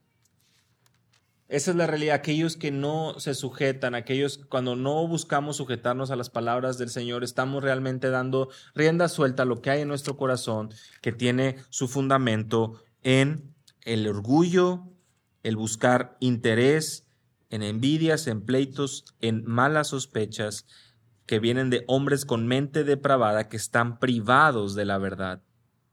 Esa 1.47 1.71
es 1.71 1.77
la 1.77 1.87
realidad. 1.87 2.13
Aquellos 2.13 2.55
que 2.55 2.69
no 2.69 3.19
se 3.19 3.33
sujetan, 3.33 3.95
aquellos 3.95 4.37
cuando 4.37 4.75
no 4.75 5.07
buscamos 5.07 5.57
sujetarnos 5.57 6.11
a 6.11 6.15
las 6.15 6.29
palabras 6.29 6.77
del 6.77 6.91
Señor, 6.91 7.23
estamos 7.23 7.63
realmente 7.63 8.11
dando 8.11 8.49
rienda 8.75 9.09
suelta 9.09 9.41
a 9.41 9.45
lo 9.47 9.63
que 9.63 9.71
hay 9.71 9.81
en 9.81 9.87
nuestro 9.87 10.15
corazón, 10.15 10.71
que 11.01 11.11
tiene 11.11 11.55
su 11.71 11.87
fundamento 11.87 12.83
en 13.01 13.55
el 13.81 14.07
orgullo, 14.07 14.83
el 15.41 15.55
buscar 15.55 16.15
interés, 16.19 17.07
en 17.49 17.63
envidias, 17.63 18.27
en 18.27 18.45
pleitos, 18.45 19.05
en 19.21 19.43
malas 19.43 19.87
sospechas 19.87 20.67
que 21.25 21.39
vienen 21.39 21.71
de 21.71 21.83
hombres 21.87 22.25
con 22.25 22.45
mente 22.45 22.83
depravada 22.83 23.49
que 23.49 23.57
están 23.57 23.97
privados 23.97 24.75
de 24.75 24.85
la 24.85 24.99
verdad, 24.99 25.41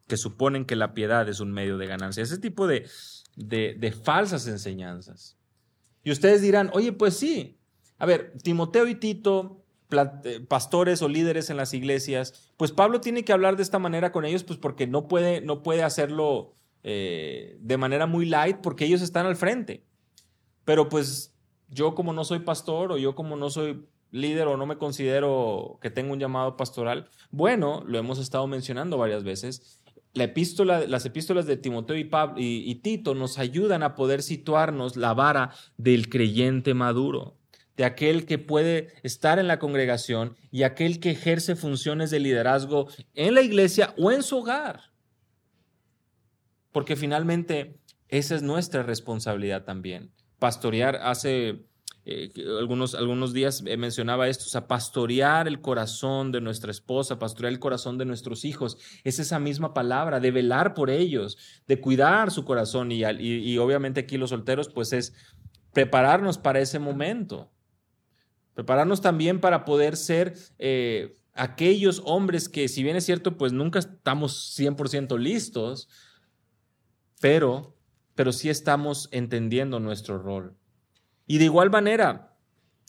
que 0.07 0.17
suponen 0.17 0.65
que 0.65 0.77
la 0.77 0.95
piedad 0.95 1.29
es 1.29 1.41
un 1.41 1.53
medio 1.53 1.79
de 1.79 1.87
ganancia. 1.87 2.23
Ese 2.23 2.39
tipo 2.39 2.67
de, 2.67 2.87
de, 3.37 3.93
falsas 3.93 4.47
enseñanzas. 4.47 5.37
Y 6.05 6.11
ustedes 6.11 6.43
dirán, 6.43 6.71
oye, 6.73 6.93
pues 6.93 7.17
sí. 7.17 7.59
A 7.99 8.07
ver, 8.07 8.35
Timoteo 8.43 8.87
y 8.87 8.95
Tito, 8.95 9.65
eh, 10.25 10.41
pastores 10.47 11.03
o 11.03 11.09
líderes 11.09 11.51
en 11.51 11.57
las 11.57 11.75
iglesias, 11.75 12.53
pues 12.57 12.73
Pablo 12.73 13.01
tiene 13.01 13.25
que 13.25 13.33
hablar 13.33 13.57
de 13.57 13.63
esta 13.63 13.79
manera 13.79 14.13
con 14.13 14.25
ellos, 14.25 14.45
pues 14.45 14.59
porque 14.59 14.87
no 14.87 15.09
puede, 15.09 15.41
no 15.41 15.63
puede 15.63 15.83
hacerlo 15.83 16.53
eh, 16.83 17.57
de 17.61 17.77
manera 17.77 18.07
muy 18.07 18.27
light 18.27 18.59
porque 18.63 18.85
ellos 18.85 19.03
están 19.03 19.27
al 19.27 19.37
frente. 19.37 19.85
Pero 20.65 20.89
pues 20.89 21.35
yo 21.69 21.95
como 21.95 22.13
no 22.13 22.25
soy 22.25 22.41
pastor 22.41 22.93
o 22.93 22.99
yo 22.99 23.15
como 23.15 23.37
no 23.37 23.51
soy 23.51 23.85
líder 24.13 24.47
o 24.47 24.57
no 24.57 24.67
me 24.67 24.79
considero 24.79 25.79
que 25.83 25.91
tengo 25.91 26.13
un 26.13 26.21
llamado 26.21 26.57
pastoral, 26.57 27.11
bueno, 27.31 27.83
lo 27.87 27.99
hemos 27.99 28.19
estado 28.19 28.47
mencionando 28.47 28.99
varias 28.99 29.25
veces. 29.25 29.83
Las 30.17 31.05
epístolas 31.07 31.47
de 31.47 31.57
Timoteo 31.57 31.97
y, 31.97 32.05
Pablo, 32.05 32.37
y 32.39 32.75
Tito 32.77 33.15
nos 33.15 33.39
ayudan 33.39 33.83
a 33.83 33.95
poder 33.95 34.23
situarnos 34.23 34.97
la 34.97 35.15
vara 35.15 35.51
del 35.77 36.09
creyente 36.09 36.75
maduro, 36.75 37.37
de 37.77 37.85
aquel 37.85 38.27
que 38.27 38.39
puede 38.39 38.89
estar 39.03 39.39
en 39.39 39.47
la 39.47 39.59
congregación 39.59 40.37
y 40.51 40.63
aquel 40.63 40.99
que 41.01 41.11
ejerce 41.11 41.57
funciones 41.57 42.11
de 42.11 42.21
liderazgo 42.21 42.89
en 43.15 43.35
la 43.35 43.43
iglesia 43.43 43.95
o 43.99 44.11
en 44.11 44.23
su 44.23 44.39
hogar 44.39 44.97
porque 46.77 46.95
finalmente 46.95 47.81
esa 48.09 48.35
es 48.35 48.43
nuestra 48.43 48.83
responsabilidad 48.83 49.65
también. 49.65 50.13
Pastorear 50.39 50.97
hace 50.97 51.65
eh, 52.09 52.31
algunos, 52.61 52.95
algunos 52.95 53.33
días 53.33 53.63
mencionaba 53.63 54.29
esto, 54.29 54.45
o 54.45 54.49
sea, 54.49 54.69
pastorear 54.69 55.49
el 55.49 55.61
corazón 55.61 56.31
de 56.31 56.41
nuestra 56.41 56.71
esposa, 56.71 57.19
pastorear 57.19 57.53
el 57.53 57.59
corazón 57.59 57.99
de 57.99 58.05
nuestros 58.05 58.45
hijos, 58.45 58.79
es 59.03 59.19
esa 59.19 59.41
misma 59.41 59.75
palabra, 59.75 60.21
de 60.21 60.31
velar 60.31 60.73
por 60.73 60.89
ellos, 60.89 61.37
de 61.67 61.81
cuidar 61.81 62.31
su 62.31 62.45
corazón 62.45 62.93
y, 62.93 63.03
y, 63.03 63.59
obviamente 63.59 64.01
aquí 64.01 64.19
los 64.19 64.31
solteros, 64.31 64.69
pues 64.69 64.93
es 64.93 65.15
prepararnos 65.73 66.39
para 66.39 66.61
ese 66.61 66.79
momento, 66.79 67.51
prepararnos 68.55 69.01
también 69.01 69.41
para 69.41 69.65
poder 69.65 69.97
ser... 69.97 70.35
Eh, 70.59 71.17
aquellos 71.37 72.01
hombres 72.07 72.49
que, 72.49 72.67
si 72.67 72.83
bien 72.83 72.97
es 72.97 73.05
cierto, 73.05 73.37
pues 73.37 73.53
nunca 73.53 73.79
estamos 73.79 74.59
100% 74.59 75.19
listos, 75.19 75.87
pero, 77.21 77.77
pero 78.15 78.33
sí 78.33 78.49
estamos 78.49 79.11
entendiendo 79.13 79.79
nuestro 79.79 80.19
rol. 80.19 80.57
Y 81.27 81.39
de 81.39 81.45
igual 81.45 81.71
manera, 81.71 82.37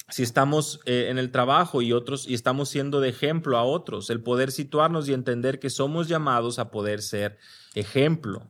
si 0.09 0.23
estamos 0.23 0.79
eh, 0.85 1.07
en 1.09 1.17
el 1.17 1.31
trabajo 1.31 1.81
y 1.81 1.91
otros 1.91 2.27
y 2.27 2.33
estamos 2.33 2.69
siendo 2.69 3.01
de 3.01 3.09
ejemplo 3.09 3.57
a 3.57 3.63
otros, 3.63 4.09
el 4.09 4.21
poder 4.21 4.51
situarnos 4.51 5.09
y 5.09 5.13
entender 5.13 5.59
que 5.59 5.69
somos 5.69 6.07
llamados 6.07 6.59
a 6.59 6.71
poder 6.71 7.01
ser 7.01 7.37
ejemplo. 7.75 8.49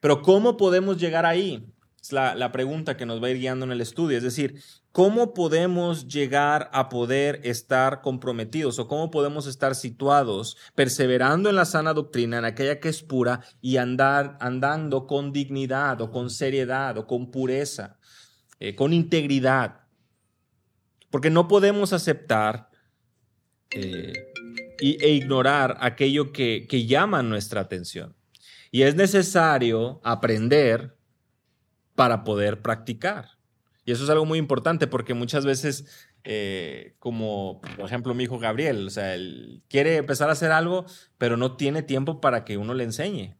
Pero 0.00 0.22
¿cómo 0.22 0.56
podemos 0.56 0.98
llegar 0.98 1.26
ahí? 1.26 1.66
Es 2.00 2.12
la, 2.12 2.34
la, 2.34 2.52
pregunta 2.52 2.98
que 2.98 3.06
nos 3.06 3.22
va 3.22 3.28
a 3.28 3.30
ir 3.30 3.38
guiando 3.38 3.64
en 3.64 3.72
el 3.72 3.80
estudio. 3.80 4.18
Es 4.18 4.22
decir, 4.22 4.62
¿cómo 4.92 5.32
podemos 5.32 6.06
llegar 6.06 6.68
a 6.74 6.90
poder 6.90 7.40
estar 7.44 8.02
comprometidos 8.02 8.78
o 8.78 8.86
cómo 8.86 9.10
podemos 9.10 9.46
estar 9.46 9.74
situados, 9.74 10.58
perseverando 10.74 11.48
en 11.48 11.56
la 11.56 11.64
sana 11.64 11.94
doctrina, 11.94 12.38
en 12.38 12.44
aquella 12.44 12.78
que 12.78 12.90
es 12.90 13.02
pura, 13.02 13.40
y 13.62 13.78
andar 13.78 14.36
andando 14.40 15.06
con 15.06 15.32
dignidad 15.32 16.02
o 16.02 16.10
con 16.10 16.28
seriedad 16.28 16.98
o 16.98 17.06
con 17.06 17.30
pureza, 17.30 17.96
eh, 18.60 18.74
con 18.74 18.92
integridad? 18.92 19.80
Porque 21.10 21.30
no 21.30 21.48
podemos 21.48 21.92
aceptar 21.92 22.70
eh, 23.70 24.12
e 24.80 25.10
ignorar 25.10 25.76
aquello 25.80 26.32
que, 26.32 26.66
llama 26.86 27.22
nuestra 27.22 27.60
atención. 27.60 28.16
Y 28.70 28.82
es 28.82 28.94
necesario 28.96 30.00
aprender 30.02 30.96
para 31.94 32.24
poder 32.24 32.60
practicar. 32.60 33.38
Y 33.84 33.92
eso 33.92 34.04
es 34.04 34.10
algo 34.10 34.24
muy 34.24 34.38
importante 34.38 34.86
porque 34.86 35.14
muchas 35.14 35.44
veces, 35.44 36.08
eh, 36.24 36.96
como 36.98 37.60
por 37.76 37.86
ejemplo 37.86 38.14
mi 38.14 38.24
hijo 38.24 38.38
Gabriel, 38.38 38.86
o 38.86 38.90
sea, 38.90 39.14
él 39.14 39.62
quiere 39.68 39.96
empezar 39.96 40.28
a 40.28 40.32
hacer 40.32 40.50
algo, 40.50 40.86
pero 41.18 41.36
no 41.36 41.56
tiene 41.56 41.82
tiempo 41.82 42.20
para 42.20 42.44
que 42.44 42.56
uno 42.56 42.74
le 42.74 42.84
enseñe. 42.84 43.36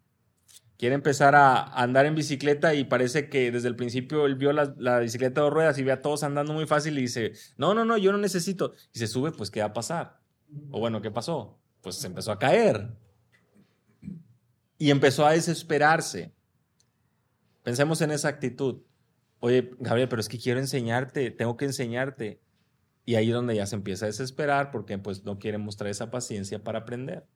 Quiere 0.76 0.96
empezar 0.96 1.36
a 1.36 1.62
andar 1.80 2.04
en 2.04 2.16
bicicleta 2.16 2.74
y 2.74 2.84
parece 2.84 3.28
que 3.28 3.52
desde 3.52 3.68
el 3.68 3.76
principio 3.76 4.26
él 4.26 4.34
vio 4.34 4.52
la, 4.52 4.98
bicicleta 4.98 5.42
de 5.42 5.50
ruedas 5.50 5.78
y 5.78 5.84
ve 5.84 5.92
a 5.92 6.02
todos 6.02 6.24
andando 6.24 6.52
muy 6.52 6.66
fácil 6.66 6.98
y 6.98 7.02
dice, 7.02 7.32
no, 7.56 7.74
no, 7.74 7.84
no, 7.84 7.96
yo 7.96 8.10
no 8.10 8.18
necesito. 8.18 8.72
Y 8.92 8.98
se 8.98 9.06
sube, 9.06 9.30
pues, 9.30 9.50
¿qué 9.50 9.60
va 9.60 9.66
a 9.66 9.72
pasar? 9.72 10.20
O 10.70 10.80
bueno, 10.80 11.00
¿qué 11.00 11.10
pasó? 11.10 11.58
Pues 11.80 11.96
se 11.96 12.08
empezó 12.08 12.32
a 12.32 12.38
caer. 12.38 12.90
Y 14.78 14.90
empezó 14.90 15.24
a 15.24 15.32
desesperarse. 15.32 16.32
Pensemos 17.62 18.00
en 18.00 18.10
esa 18.10 18.28
actitud. 18.28 18.82
Oye, 19.38 19.70
Gabriel, 19.78 20.08
pero 20.08 20.20
es 20.20 20.28
que 20.28 20.38
quiero 20.38 20.58
enseñarte, 20.58 21.30
tengo 21.30 21.56
que 21.56 21.66
enseñarte. 21.66 22.40
Y 23.06 23.14
ahí 23.14 23.28
es 23.28 23.34
donde 23.34 23.54
ya 23.54 23.66
se 23.66 23.76
empieza 23.76 24.06
a 24.06 24.08
desesperar 24.08 24.70
porque 24.70 24.98
pues 24.98 25.24
no 25.24 25.38
quiere 25.38 25.58
mostrar 25.58 25.90
esa 25.90 26.10
paciencia 26.10 26.64
para 26.64 26.80
aprender. 26.80 27.26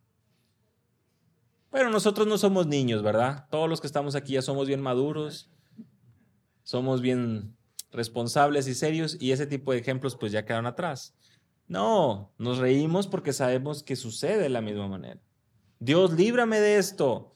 Pero 1.71 1.91
nosotros 1.91 2.27
no 2.27 2.39
somos 2.39 2.67
niños, 2.67 3.03
¿verdad? 3.03 3.47
Todos 3.51 3.69
los 3.69 3.81
que 3.81 3.87
estamos 3.87 4.15
aquí 4.15 4.35
ya 4.35 4.43
somos 4.43 4.67
bien 4.67 4.81
maduros, 4.81 5.51
somos 6.63 7.01
bien 7.01 7.57
responsables 7.91 8.69
y 8.69 8.75
serios 8.75 9.17
y 9.21 9.33
ese 9.33 9.47
tipo 9.47 9.73
de 9.73 9.79
ejemplos 9.79 10.17
pues 10.17 10.33
ya 10.33 10.45
quedaron 10.45 10.67
atrás. 10.67 11.15
No, 11.67 12.33
nos 12.39 12.59
reímos 12.59 13.07
porque 13.07 13.33
sabemos 13.33 13.83
que 13.83 13.97
sucede 13.97 14.39
de 14.39 14.49
la 14.49 14.63
misma 14.63 14.89
manera. 14.89 15.21
Dios, 15.79 16.13
líbrame 16.15 16.61
de 16.61 16.79
esto. 16.79 17.35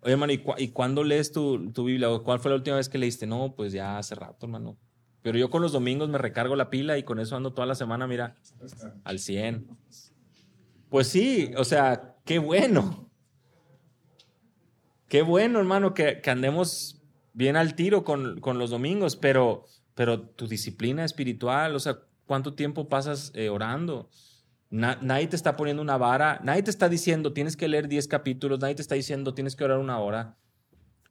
Oye, 0.00 0.12
hermano, 0.12 0.32
¿y, 0.32 0.68
cuándo 0.68 1.04
lees 1.04 1.30
tu, 1.30 1.70
tu, 1.72 1.84
Biblia? 1.84 2.08
¿Cuál 2.24 2.40
fue 2.40 2.50
la 2.50 2.56
última 2.56 2.76
vez 2.76 2.88
que 2.88 2.98
leíste? 2.98 3.24
No, 3.26 3.54
pues 3.54 3.72
ya 3.72 3.98
hace 3.98 4.16
rato, 4.16 4.46
hermano. 4.46 4.76
Pero 5.22 5.38
yo 5.38 5.48
con 5.48 5.62
los 5.62 5.70
domingos 5.70 6.08
me 6.08 6.18
recargo 6.18 6.56
la 6.56 6.70
pila 6.70 6.98
y 6.98 7.04
con 7.04 7.20
eso 7.20 7.36
ando 7.36 7.52
toda 7.52 7.66
la 7.66 7.76
semana, 7.76 8.08
mira, 8.08 8.36
al 9.04 9.20
100. 9.20 9.68
Pues 10.88 11.06
sí, 11.06 11.52
o 11.56 11.64
sea, 11.64 12.16
qué 12.24 12.40
bueno. 12.40 13.11
Qué 15.12 15.20
bueno, 15.20 15.58
hermano, 15.58 15.92
que, 15.92 16.22
andemos 16.24 17.02
bien 17.34 17.56
al 17.56 17.74
tiro 17.74 18.02
con, 18.02 18.40
con, 18.40 18.58
los 18.58 18.70
domingos, 18.70 19.14
pero, 19.14 19.66
pero 19.94 20.22
tu 20.22 20.48
disciplina 20.48 21.04
espiritual, 21.04 21.76
o 21.76 21.80
sea, 21.80 21.98
¿cuánto 22.24 22.54
tiempo 22.54 22.88
pasas 22.88 23.30
eh, 23.34 23.50
orando? 23.50 24.08
nadie 24.70 25.26
te 25.26 25.36
está 25.36 25.54
poniendo 25.54 25.82
una 25.82 25.98
vara, 25.98 26.40
nadie 26.42 26.62
te 26.62 26.70
está 26.70 26.88
diciendo 26.88 27.34
tienes 27.34 27.58
que 27.58 27.68
leer 27.68 27.88
10 27.88 28.08
capítulos, 28.08 28.58
nadie 28.58 28.74
te 28.74 28.80
está 28.80 28.94
diciendo 28.94 29.34
tienes 29.34 29.54
que 29.54 29.64
orar 29.64 29.76
una 29.80 29.98
hora. 29.98 30.38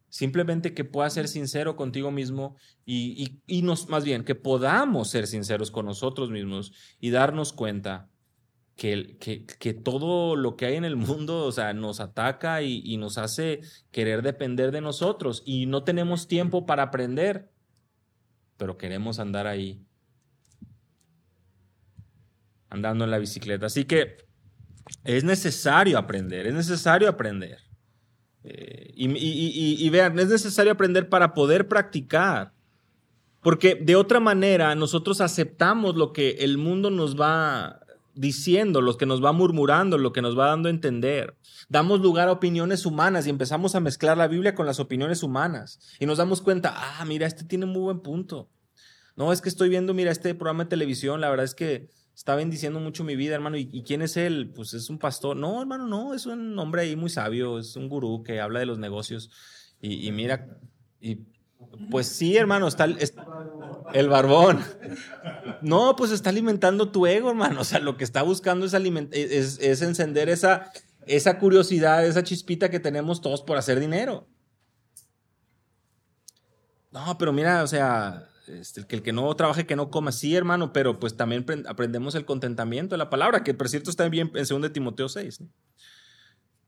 Simplemente 0.08 0.74
que 0.74 0.82
puedas 0.82 1.14
ser 1.14 1.28
sincero 1.28 1.76
contigo 1.76 2.10
mismo 2.10 2.56
y, 2.84 3.40
y, 3.46 3.62
nos, 3.62 3.88
más 3.88 4.04
bien, 4.04 4.24
que 4.24 4.34
podamos 4.34 5.10
ser 5.10 5.28
sinceros 5.28 5.70
con 5.70 5.86
nosotros 5.86 6.28
mismos 6.28 6.72
y 6.98 7.10
darnos 7.10 7.52
cuenta 7.52 8.10
que, 8.82 9.80
todo 9.84 10.34
lo 10.34 10.56
que 10.56 10.66
hay 10.66 10.74
en 10.74 10.84
el 10.84 10.96
mundo, 10.96 11.44
o 11.44 11.52
sea, 11.52 11.72
nos 11.72 12.00
ataca 12.00 12.62
y, 12.62 12.82
y 12.84 12.96
nos 12.96 13.16
hace 13.16 13.60
querer 13.92 14.22
depender 14.22 14.72
de 14.72 14.80
nosotros 14.80 15.42
y 15.46 15.66
no 15.66 15.84
tenemos 15.84 16.26
tiempo 16.26 16.66
para 16.66 16.84
aprender, 16.84 17.48
pero 18.56 18.76
queremos 18.78 19.20
andar 19.20 19.46
ahí 19.46 19.84
andando 22.70 23.04
en 23.04 23.10
la 23.10 23.18
bicicleta. 23.18 23.66
Así 23.66 23.84
que 23.84 24.16
es 25.04 25.22
necesario 25.22 25.96
aprender, 25.96 26.48
es 26.48 26.54
necesario 26.54 27.08
aprender. 27.08 27.58
Eh, 28.42 28.90
y, 28.96 29.90
vean, 29.90 30.18
es 30.18 30.28
necesario 30.28 30.72
aprender 30.72 31.08
para 31.08 31.34
poder 31.34 31.68
practicar. 31.68 32.52
Porque 33.42 33.74
de 33.74 33.94
otra 33.94 34.20
manera 34.20 34.74
nosotros 34.74 35.20
aceptamos 35.20 35.96
lo 35.96 36.12
que 36.12 36.30
el 36.40 36.58
mundo 36.58 36.90
nos 36.90 37.20
va, 37.20 37.80
diciendo, 38.14 38.80
lo 38.80 38.96
que 38.96 39.06
nos 39.06 39.24
va 39.24 39.32
murmurando, 39.32 39.98
lo 39.98 40.12
que 40.12 40.22
nos 40.22 40.38
va 40.38 40.48
dando 40.48 40.68
a 40.68 40.70
entender. 40.70 41.36
Damos 41.68 42.00
lugar 42.00 42.28
a 42.28 42.32
opiniones 42.32 42.86
humanas 42.86 43.26
y 43.26 43.30
empezamos 43.30 43.74
a 43.74 43.80
mezclar 43.80 44.18
la 44.18 44.28
Biblia 44.28 44.54
con 44.54 44.66
las 44.66 44.80
opiniones 44.80 45.22
humanas. 45.22 45.78
Y 45.98 46.06
nos 46.06 46.18
damos 46.18 46.42
cuenta, 46.42 46.74
ah, 46.76 47.04
mira, 47.04 47.26
este 47.26 47.44
tiene 47.44 47.66
muy 47.66 47.82
buen 47.82 48.00
punto. 48.00 48.50
No, 49.16 49.32
es 49.32 49.40
que 49.40 49.48
estoy 49.48 49.68
viendo, 49.68 49.94
mira, 49.94 50.10
este 50.10 50.34
programa 50.34 50.64
de 50.64 50.70
televisión, 50.70 51.20
la 51.20 51.30
verdad 51.30 51.44
es 51.44 51.54
que 51.54 51.90
está 52.14 52.34
bendiciendo 52.34 52.80
mucho 52.80 53.04
mi 53.04 53.16
vida, 53.16 53.34
hermano. 53.34 53.56
¿Y, 53.56 53.82
quién 53.82 54.02
es 54.02 54.16
él? 54.16 54.52
Pues 54.54 54.74
es 54.74 54.90
un 54.90 54.98
pastor. 54.98 55.36
No, 55.36 55.60
hermano, 55.60 55.86
no, 55.86 56.14
es 56.14 56.26
un 56.26 56.58
hombre 56.58 56.82
ahí 56.82 56.96
muy 56.96 57.10
sabio, 57.10 57.58
es 57.58 57.76
un 57.76 57.88
gurú 57.88 58.22
que 58.22 58.40
habla 58.40 58.60
de 58.60 58.66
los 58.66 58.78
negocios. 58.78 59.30
Y, 59.80 60.06
y 60.06 60.12
mira, 60.12 60.58
y 61.00 61.31
pues 61.90 62.06
sí, 62.06 62.36
hermano, 62.36 62.68
está 62.68 62.86
el, 63.92 64.08
barbón. 64.08 64.62
No, 65.62 65.96
pues 65.96 66.10
está 66.10 66.30
alimentando 66.30 66.90
tu 66.90 67.06
ego, 67.06 67.30
hermano. 67.30 67.60
O 67.60 67.64
sea, 67.64 67.78
lo 67.78 67.96
que 67.96 68.04
está 68.04 68.22
buscando 68.22 68.66
es, 68.66 68.74
es, 68.74 69.82
encender 69.82 70.28
esa, 70.28 70.70
esa 71.06 71.38
curiosidad, 71.38 72.04
esa 72.06 72.22
chispita 72.22 72.70
que 72.70 72.80
tenemos 72.80 73.20
todos 73.20 73.42
por 73.42 73.56
hacer 73.56 73.80
dinero. 73.80 74.26
No, 76.90 77.16
pero 77.16 77.32
mira, 77.32 77.62
o 77.62 77.66
sea, 77.66 78.28
este, 78.48 78.86
que 78.86 78.96
el 78.96 79.02
que 79.02 79.12
no 79.12 79.34
trabaje, 79.34 79.66
que 79.66 79.76
no 79.76 79.90
coma. 79.90 80.12
Sí, 80.12 80.36
hermano, 80.36 80.72
pero 80.72 80.98
pues 80.98 81.16
también 81.16 81.46
aprendemos 81.66 82.14
el 82.14 82.26
contentamiento 82.26 82.94
de 82.94 82.98
la 82.98 83.10
palabra, 83.10 83.44
que 83.44 83.54
por 83.54 83.68
cierto 83.68 83.90
está 83.90 84.08
bien 84.08 84.30
en 84.34 84.60
2 84.62 84.72
Timoteo 84.72 85.08
6. 85.08 85.40
¿no? 85.40 85.48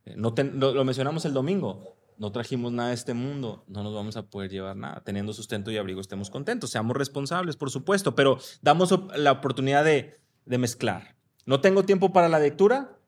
Eh, 0.07 0.15
lo 0.17 0.85
mencionamos 0.85 1.25
el 1.25 1.35
domingo 1.35 1.97
no 2.19 2.33
trajimos 2.33 2.73
nada 2.73 2.91
de 2.91 2.95
este 2.95 3.15
mundo, 3.15 3.65
no 3.67 3.83
nos 3.83 3.95
vamos 3.95 4.17
a 4.17 4.27
poder 4.27 4.51
llevar 4.51 4.77
nada. 4.77 5.03
Teniendo 5.05 5.33
sustento 5.33 5.71
y 5.71 5.77
abrigo, 5.77 6.01
estemos 6.01 6.31
contentos. 6.31 6.71
Seamos 6.71 6.97
responsables, 6.97 7.57
por 7.57 7.71
supuesto, 7.71 8.15
pero 8.15 8.39
damos 8.63 8.95
la 9.17 9.33
oportunidad 9.33 9.85
de, 9.85 10.19
mezclar. 10.47 11.17
No 11.47 11.61
tengo 11.61 11.85
tiempo 11.85 12.13
para 12.13 12.29
la 12.29 12.39
lectura, 12.39 12.99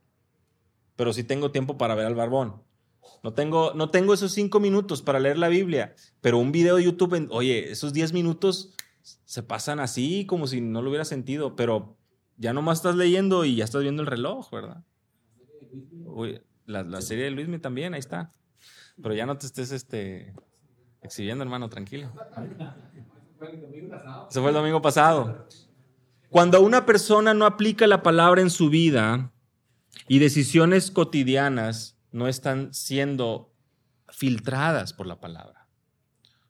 pero 0.97 1.13
sí 1.13 1.25
tengo 1.25 1.53
tiempo 1.53 1.79
para 1.79 1.95
ver 1.95 2.07
al 2.07 2.15
barbón. 2.15 2.63
No 3.23 3.33
tengo, 3.33 3.73
no 3.75 3.91
tengo 3.91 4.15
esos 4.15 4.33
cinco 4.33 4.59
minutos 4.59 5.03
para 5.03 5.21
leer 5.21 5.39
la 5.39 5.49
Biblia, 5.49 5.95
pero 6.21 6.39
un 6.39 6.51
video 6.51 6.77
de 6.77 6.85
YouTube, 6.85 7.29
oye, 7.31 7.71
esos 7.71 7.93
diez 7.93 8.13
minutos 8.13 8.75
se 9.03 9.43
pasan 9.43 9.79
así 9.79 10.27
como 10.27 10.49
si 10.49 10.61
no 10.61 10.83
lo 10.83 10.89
hubiera 10.91 11.05
sentido, 11.05 11.55
pero 11.55 11.97
ya 12.37 12.53
nomás 12.53 12.79
estás 12.79 12.97
leyendo 12.97 13.45
y 13.45 13.57
ya 13.57 13.65
estás 13.65 13.83
viendo 13.83 14.03
el 14.03 14.09
reloj, 14.09 14.51
¿verdad? 14.51 14.83
la, 16.67 16.83
la 16.83 17.01
serie 17.01 17.25
de 17.25 17.31
Luismi 17.31 17.59
también, 17.59 17.95
ahí 17.95 18.01
está. 18.01 18.33
Pero 19.03 19.15
ya 19.15 19.26
no 19.26 19.37
te 19.37 19.47
estés 19.47 19.73
este, 19.73 20.35
exhibiendo, 21.03 21.45
hermano, 21.45 21.69
tranquilo. 21.69 22.11
Eso 24.31 24.41
fue 24.41 24.49
el 24.49 24.55
domingo 24.55 24.81
pasado. 24.81 25.47
Cuando 26.31 26.61
una 26.61 26.87
persona 26.87 27.35
no 27.35 27.47
aplica 27.47 27.87
la 27.87 28.03
palabra 28.03 28.41
en 28.41 28.50
su 28.50 28.69
vida 28.69 29.33
y 30.09 30.19
decisiones 30.19 30.91
cotidianas 30.91 31.99
no 32.11 32.29
están 32.29 32.73
siendo 32.73 33.53
filtradas 34.09 34.93
por 34.93 35.07
la 35.07 35.21
palabra. 35.21 35.69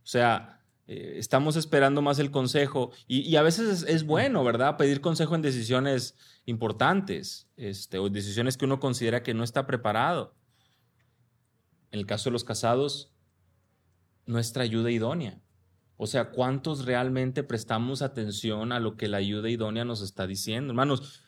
O 0.03 0.09
sea, 0.09 0.63
eh, 0.87 1.15
estamos 1.17 1.57
esperando 1.57 2.01
más 2.01 2.21
el 2.21 2.31
consejo 2.31 2.93
y, 3.09 3.35
a 3.35 3.43
veces 3.43 3.85
es, 3.89 4.05
bueno, 4.05 4.45
¿verdad? 4.45 4.77
Pedir 4.77 5.01
consejo 5.01 5.35
en 5.35 5.43
decisiones 5.43 6.15
importantes 6.45 7.49
este, 7.57 7.99
o 7.99 8.09
decisiones 8.09 8.57
que 8.57 8.65
uno 8.65 8.79
considera 8.79 9.25
que 9.25 9.35
no 9.35 9.43
está 9.43 9.67
preparado 9.67 10.36
en 11.91 12.01
el 12.01 12.07
caso 12.07 12.31
de 12.31 12.33
los 12.33 12.45
casados, 12.45 13.13
nuestra 14.27 14.63
ayuda 14.63 14.91
idónea. 14.91 15.41
O 15.97 16.07
sea, 16.07 16.31
¿cuántos 16.31 16.85
realmente 16.85 17.43
prestamos 17.43 18.03
atención 18.03 18.73
a 18.73 18.81
lo 18.81 18.97
que 18.97 19.09
la 19.09 19.17
ayuda 19.17 19.49
idónea 19.49 19.85
nos 19.85 20.03
está 20.03 20.27
diciendo? 20.27 20.73
Hermanos, 20.73 21.23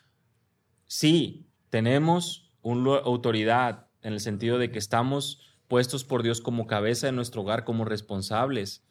sí, 0.85 1.49
tenemos 1.69 2.51
una 2.61 2.97
autoridad 2.97 3.87
en 4.01 4.13
el 4.13 4.19
sentido 4.19 4.59
de 4.59 4.71
que 4.71 4.79
estamos 4.79 5.41
puestos 5.67 6.03
por 6.03 6.21
Dios 6.21 6.41
como 6.41 6.67
cabeza 6.67 7.07
de 7.07 7.13
nuestro 7.13 7.41
hogar, 7.41 7.63
como 7.63 7.85
responsables, 7.85 8.85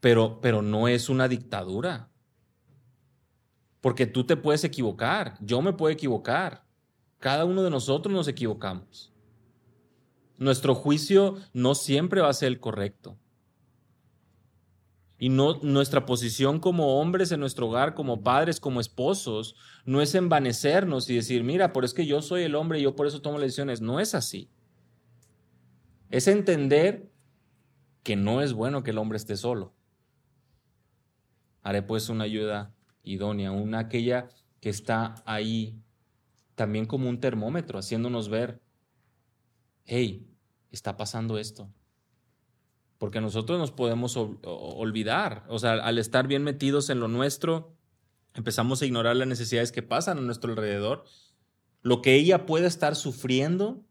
pero, 0.00 0.40
pero 0.40 0.60
no 0.60 0.88
es 0.88 1.08
una 1.08 1.28
dictadura. 1.28 2.10
Porque 3.80 4.06
tú 4.06 4.24
te 4.24 4.36
puedes 4.36 4.64
equivocar, 4.64 5.38
yo 5.40 5.62
me 5.62 5.72
puedo 5.72 5.92
equivocar, 5.92 6.66
cada 7.18 7.46
uno 7.46 7.62
de 7.62 7.70
nosotros 7.70 8.14
nos 8.14 8.28
equivocamos. 8.28 9.13
Nuestro 10.44 10.74
juicio 10.74 11.38
no 11.54 11.74
siempre 11.74 12.20
va 12.20 12.28
a 12.28 12.34
ser 12.34 12.48
el 12.48 12.60
correcto. 12.60 13.16
Y 15.16 15.30
no, 15.30 15.54
nuestra 15.62 16.04
posición 16.04 16.60
como 16.60 17.00
hombres 17.00 17.32
en 17.32 17.40
nuestro 17.40 17.68
hogar, 17.68 17.94
como 17.94 18.22
padres, 18.22 18.60
como 18.60 18.78
esposos, 18.78 19.56
no 19.86 20.02
es 20.02 20.14
envanecernos 20.14 21.08
y 21.08 21.14
decir, 21.14 21.44
mira, 21.44 21.72
por 21.72 21.86
es 21.86 21.94
que 21.94 22.04
yo 22.04 22.20
soy 22.20 22.42
el 22.42 22.56
hombre 22.56 22.78
y 22.78 22.82
yo 22.82 22.94
por 22.94 23.06
eso 23.06 23.22
tomo 23.22 23.38
las 23.38 23.46
decisiones. 23.46 23.80
No 23.80 24.00
es 24.00 24.14
así. 24.14 24.50
Es 26.10 26.28
entender 26.28 27.10
que 28.02 28.14
no 28.14 28.42
es 28.42 28.52
bueno 28.52 28.82
que 28.82 28.90
el 28.90 28.98
hombre 28.98 29.16
esté 29.16 29.38
solo. 29.38 29.72
Haré 31.62 31.80
pues 31.80 32.10
una 32.10 32.24
ayuda 32.24 32.74
idónea, 33.02 33.50
una 33.50 33.78
aquella 33.78 34.28
que 34.60 34.68
está 34.68 35.14
ahí 35.24 35.80
también 36.54 36.84
como 36.84 37.08
un 37.08 37.18
termómetro, 37.18 37.78
haciéndonos 37.78 38.28
ver 38.28 38.60
hey, 39.86 40.33
está 40.74 40.96
pasando 40.96 41.38
esto. 41.38 41.70
Porque 42.98 43.20
nosotros 43.20 43.58
nos 43.58 43.70
podemos 43.70 44.16
olvidar, 44.16 45.44
o 45.48 45.58
sea, 45.58 45.72
al 45.72 45.98
estar 45.98 46.26
bien 46.26 46.42
metidos 46.42 46.90
en 46.90 47.00
lo 47.00 47.08
nuestro, 47.08 47.76
empezamos 48.34 48.80
a 48.80 48.86
ignorar 48.86 49.16
las 49.16 49.28
necesidades 49.28 49.72
que 49.72 49.82
pasan 49.82 50.18
a 50.18 50.22
nuestro 50.22 50.50
alrededor, 50.50 51.04
lo 51.82 52.02
que 52.02 52.14
ella 52.14 52.46
pueda 52.46 52.66
estar 52.66 52.96
sufriendo, 52.96 53.84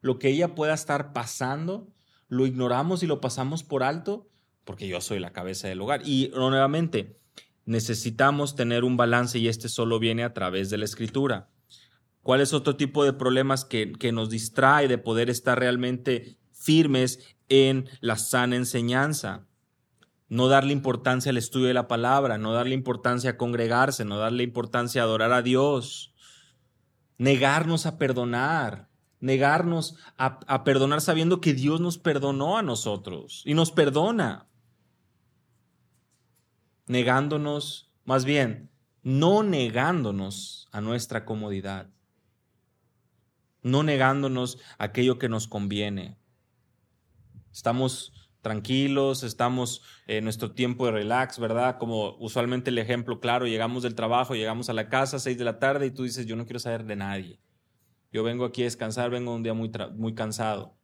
lo 0.00 0.18
que 0.18 0.28
ella 0.28 0.54
pueda 0.54 0.74
estar 0.74 1.12
pasando, 1.12 1.88
lo 2.28 2.46
ignoramos 2.46 3.02
y 3.02 3.06
lo 3.06 3.20
pasamos 3.20 3.64
por 3.64 3.82
alto 3.82 4.30
porque 4.64 4.86
yo 4.88 5.00
soy 5.00 5.18
la 5.18 5.32
cabeza 5.32 5.68
del 5.68 5.80
hogar. 5.80 6.02
Y 6.04 6.30
nuevamente, 6.34 7.16
necesitamos 7.64 8.54
tener 8.54 8.84
un 8.84 8.96
balance 8.96 9.38
y 9.38 9.48
este 9.48 9.68
solo 9.68 9.98
viene 9.98 10.22
a 10.22 10.32
través 10.32 10.70
de 10.70 10.78
la 10.78 10.84
escritura. 10.84 11.48
¿Cuál 12.22 12.42
es 12.42 12.52
otro 12.52 12.76
tipo 12.76 13.04
de 13.04 13.12
problemas 13.12 13.64
que, 13.64 14.12
nos 14.12 14.28
distrae 14.28 14.88
de 14.88 14.98
poder 14.98 15.30
estar 15.30 15.58
realmente 15.58 16.36
firmes 16.52 17.34
en 17.48 17.88
la 18.00 18.16
sana 18.16 18.56
enseñanza? 18.56 19.46
No 20.28 20.48
darle 20.48 20.72
importancia 20.72 21.30
al 21.30 21.38
estudio 21.38 21.68
de 21.68 21.74
la 21.74 21.88
palabra, 21.88 22.38
no 22.38 22.52
darle 22.52 22.74
importancia 22.74 23.30
a 23.30 23.36
congregarse, 23.36 24.04
no 24.04 24.18
darle 24.18 24.42
importancia 24.42 25.00
a 25.00 25.04
adorar 25.04 25.32
a 25.32 25.42
Dios, 25.42 26.14
negarnos 27.16 27.86
a 27.86 27.96
perdonar, 27.98 28.88
negarnos 29.18 29.96
a, 30.18 30.40
a, 30.46 30.62
perdonar 30.62 31.00
sabiendo 31.00 31.40
que 31.40 31.54
Dios 31.54 31.80
nos 31.80 31.98
perdonó 31.98 32.58
a 32.58 32.62
nosotros 32.62 33.42
y 33.46 33.54
nos 33.54 33.72
perdona. 33.72 34.46
Negándonos, 36.86 37.90
más 38.04 38.24
bien, 38.24 38.70
no 39.02 39.42
negándonos 39.42 40.68
a 40.70 40.80
nuestra 40.80 41.24
comodidad 41.24 41.88
no 43.62 43.82
negándonos 43.82 44.58
aquello 44.78 45.18
que 45.18 45.28
nos 45.28 45.48
conviene. 45.48 46.16
Estamos 47.52 48.12
tranquilos, 48.42 49.22
estamos 49.22 49.82
en 50.06 50.24
nuestro 50.24 50.52
tiempo 50.52 50.86
de 50.86 50.92
relax, 50.92 51.38
¿verdad? 51.38 51.78
Como 51.78 52.16
usualmente 52.16 52.70
el 52.70 52.78
ejemplo 52.78 53.20
claro, 53.20 53.46
llegamos 53.46 53.82
del 53.82 53.94
trabajo, 53.94 54.34
llegamos 54.34 54.70
a 54.70 54.72
la 54.72 54.88
casa 54.88 55.16
a 55.16 55.20
seis 55.20 55.36
de 55.36 55.44
la 55.44 55.58
tarde 55.58 55.86
y 55.86 55.90
tú 55.90 56.04
dices, 56.04 56.26
yo 56.26 56.36
no 56.36 56.44
quiero 56.44 56.58
saber 56.58 56.84
de 56.84 56.96
nadie. 56.96 57.40
Yo 58.12 58.22
vengo 58.22 58.44
aquí 58.44 58.62
a 58.62 58.64
descansar, 58.64 59.10
vengo 59.10 59.34
un 59.34 59.42
día 59.42 59.54
muy, 59.54 59.70
muy 59.94 60.14
cansado. 60.14 60.76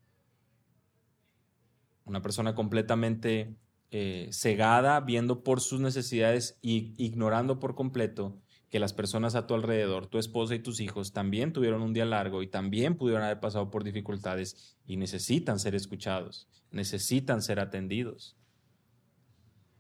Una 2.05 2.23
persona 2.23 2.55
completamente 2.55 3.57
eh, 3.91 4.29
cegada, 4.31 5.01
viendo 5.01 5.43
por 5.43 5.61
sus 5.61 5.81
necesidades 5.81 6.59
y 6.63 6.95
ignorando 7.03 7.59
por 7.59 7.75
completo 7.75 8.41
que 8.77 8.81
las 8.81 8.93
personas 8.93 9.35
a 9.37 9.47
tu 9.47 9.55
alrededor, 9.55 10.07
tu 10.07 10.19
esposa 10.19 10.55
y 10.55 10.59
tus 10.59 10.81
hijos, 10.81 11.15
también 11.15 11.55
tuvieron 11.55 11.81
un 11.81 11.95
día 11.95 12.05
largo 12.05 12.43
y 12.43 12.47
también 12.47 12.95
pudieron 12.99 13.25
haber 13.25 13.41
pasado 13.41 13.71
por 13.71 13.85
dificultades 13.85 14.77
y 14.85 14.99
necesitan 14.99 15.59
ser 15.59 15.75
escuchados, 15.75 16.47
necesitan 16.73 17.41
ser 17.41 17.59
atendidos. 17.59 18.37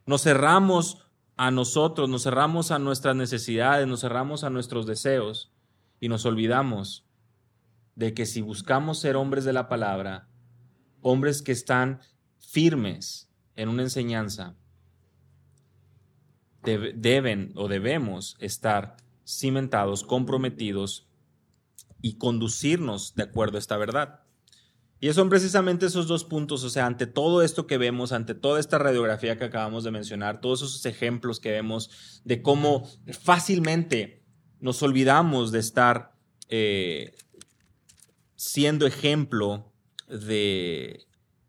Nos 0.07 0.23
cerramos 0.23 1.07
a 1.37 1.51
nosotros, 1.51 2.09
nos 2.09 2.23
cerramos 2.23 2.71
a 2.71 2.79
nuestras 2.79 3.15
necesidades, 3.15 3.87
nos 3.87 4.01
cerramos 4.01 4.45
a 4.45 4.49
nuestros 4.49 4.87
deseos 4.87 5.53
y 6.01 6.09
nos 6.09 6.25
olvidamos 6.25 7.05
de 7.97 8.15
que 8.15 8.25
si 8.25 8.41
buscamos 8.41 8.99
ser 8.99 9.17
hombres 9.17 9.45
de 9.45 9.53
la 9.53 9.69
palabra, 9.69 10.31
hombres 11.03 11.43
que 11.43 11.53
están 11.53 12.01
firmes 12.39 13.31
en 13.57 13.69
una 13.69 13.83
enseñanza, 13.83 14.57
deben 16.67 17.53
o 17.55 17.69
debemos 17.69 18.37
estar 18.41 18.97
cimentados, 19.25 20.05
comprometidos 20.05 21.07
y 22.03 22.19
conducirnos 22.19 23.15
de 23.15 23.25
acuerdo 23.25 23.57
a 23.57 23.61
esta 23.61 23.77
verdad. 23.77 24.21
Y 24.99 25.13
son 25.13 25.29
precisamente 25.29 25.87
esos 25.87 26.07
dos 26.07 26.25
puntos, 26.25 26.65
o 26.65 26.71
sea, 26.71 26.87
ante 26.87 27.07
todo 27.07 27.43
esto 27.43 27.67
que 27.67 27.77
vemos, 27.77 28.13
ante 28.13 28.35
toda 28.35 28.61
esta 28.61 28.79
radiografía 28.79 29.37
que 29.37 29.45
acabamos 29.45 29.85
de 29.85 29.91
mencionar, 29.91 30.41
todos 30.41 30.63
esos 30.63 30.87
ejemplos 30.87 31.39
que 31.39 31.51
vemos 31.51 32.23
de 32.25 32.41
cómo 32.41 32.89
fácilmente 33.23 34.23
nos 34.59 34.83
olvidamos 34.83 35.53
de 35.53 35.59
estar 35.59 36.15
eh, 36.49 37.15
siendo 38.37 38.87
ejemplo 38.87 39.71
de, 40.09 41.06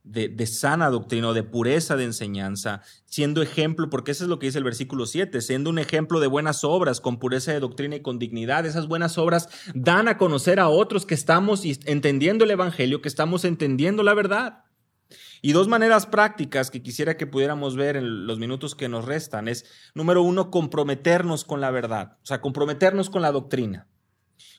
de, 0.10 0.46
sana 0.48 0.90
doctrina 0.90 1.30
o 1.30 1.34
de 1.34 1.44
pureza 1.44 1.96
de 1.96 2.06
enseñanza, 2.06 2.82
siendo 3.06 3.42
ejemplo, 3.42 3.90
porque 3.90 4.12
eso 4.12 4.24
es 4.24 4.30
lo 4.30 4.40
que 4.40 4.48
dice 4.48 4.58
el 4.58 4.64
versículo 4.64 5.06
7, 5.06 5.42
siendo 5.42 5.70
un 5.70 5.80
ejemplo 5.80 6.20
de 6.20 6.28
buenas 6.28 6.64
obras, 6.64 7.02
con 7.02 7.20
pureza 7.20 7.52
de 7.52 7.60
doctrina 7.60 7.96
y 7.96 8.02
con 8.02 8.20
dignidad. 8.20 8.66
Esas 8.66 8.88
buenas 8.88 9.18
obras 9.18 9.50
dan 9.74 10.08
a 10.08 10.18
conocer 10.18 10.60
a 10.60 10.70
otros 10.70 11.06
que 11.06 11.16
estamos 11.16 11.64
entendiendo 11.86 12.46
el 12.46 12.52
Evangelio, 12.52 13.02
que 13.02 13.10
estamos 13.10 13.46
entendiendo 13.46 14.04
la 14.04 14.14
verdad. 14.14 14.64
Y 15.42 15.52
dos 15.52 15.68
maneras 15.68 16.06
prácticas 16.06 16.72
que 16.72 16.82
quisiera 16.82 17.18
que 17.18 17.28
pudiéramos 17.28 17.76
ver 17.76 17.96
en 17.96 18.26
los 18.26 18.40
minutos 18.40 18.76
que 18.76 18.90
nos 18.90 19.06
restan 19.06 19.48
es, 19.48 19.66
número 19.94 20.22
uno, 20.22 20.52
comprometernos 20.52 21.46
con 21.46 21.62
la 21.62 21.72
verdad, 21.72 22.18
o 22.24 22.26
sea, 22.26 22.42
comprometernos 22.42 23.10
con 23.10 23.22
la 23.22 23.32
doctrina. 23.32 23.88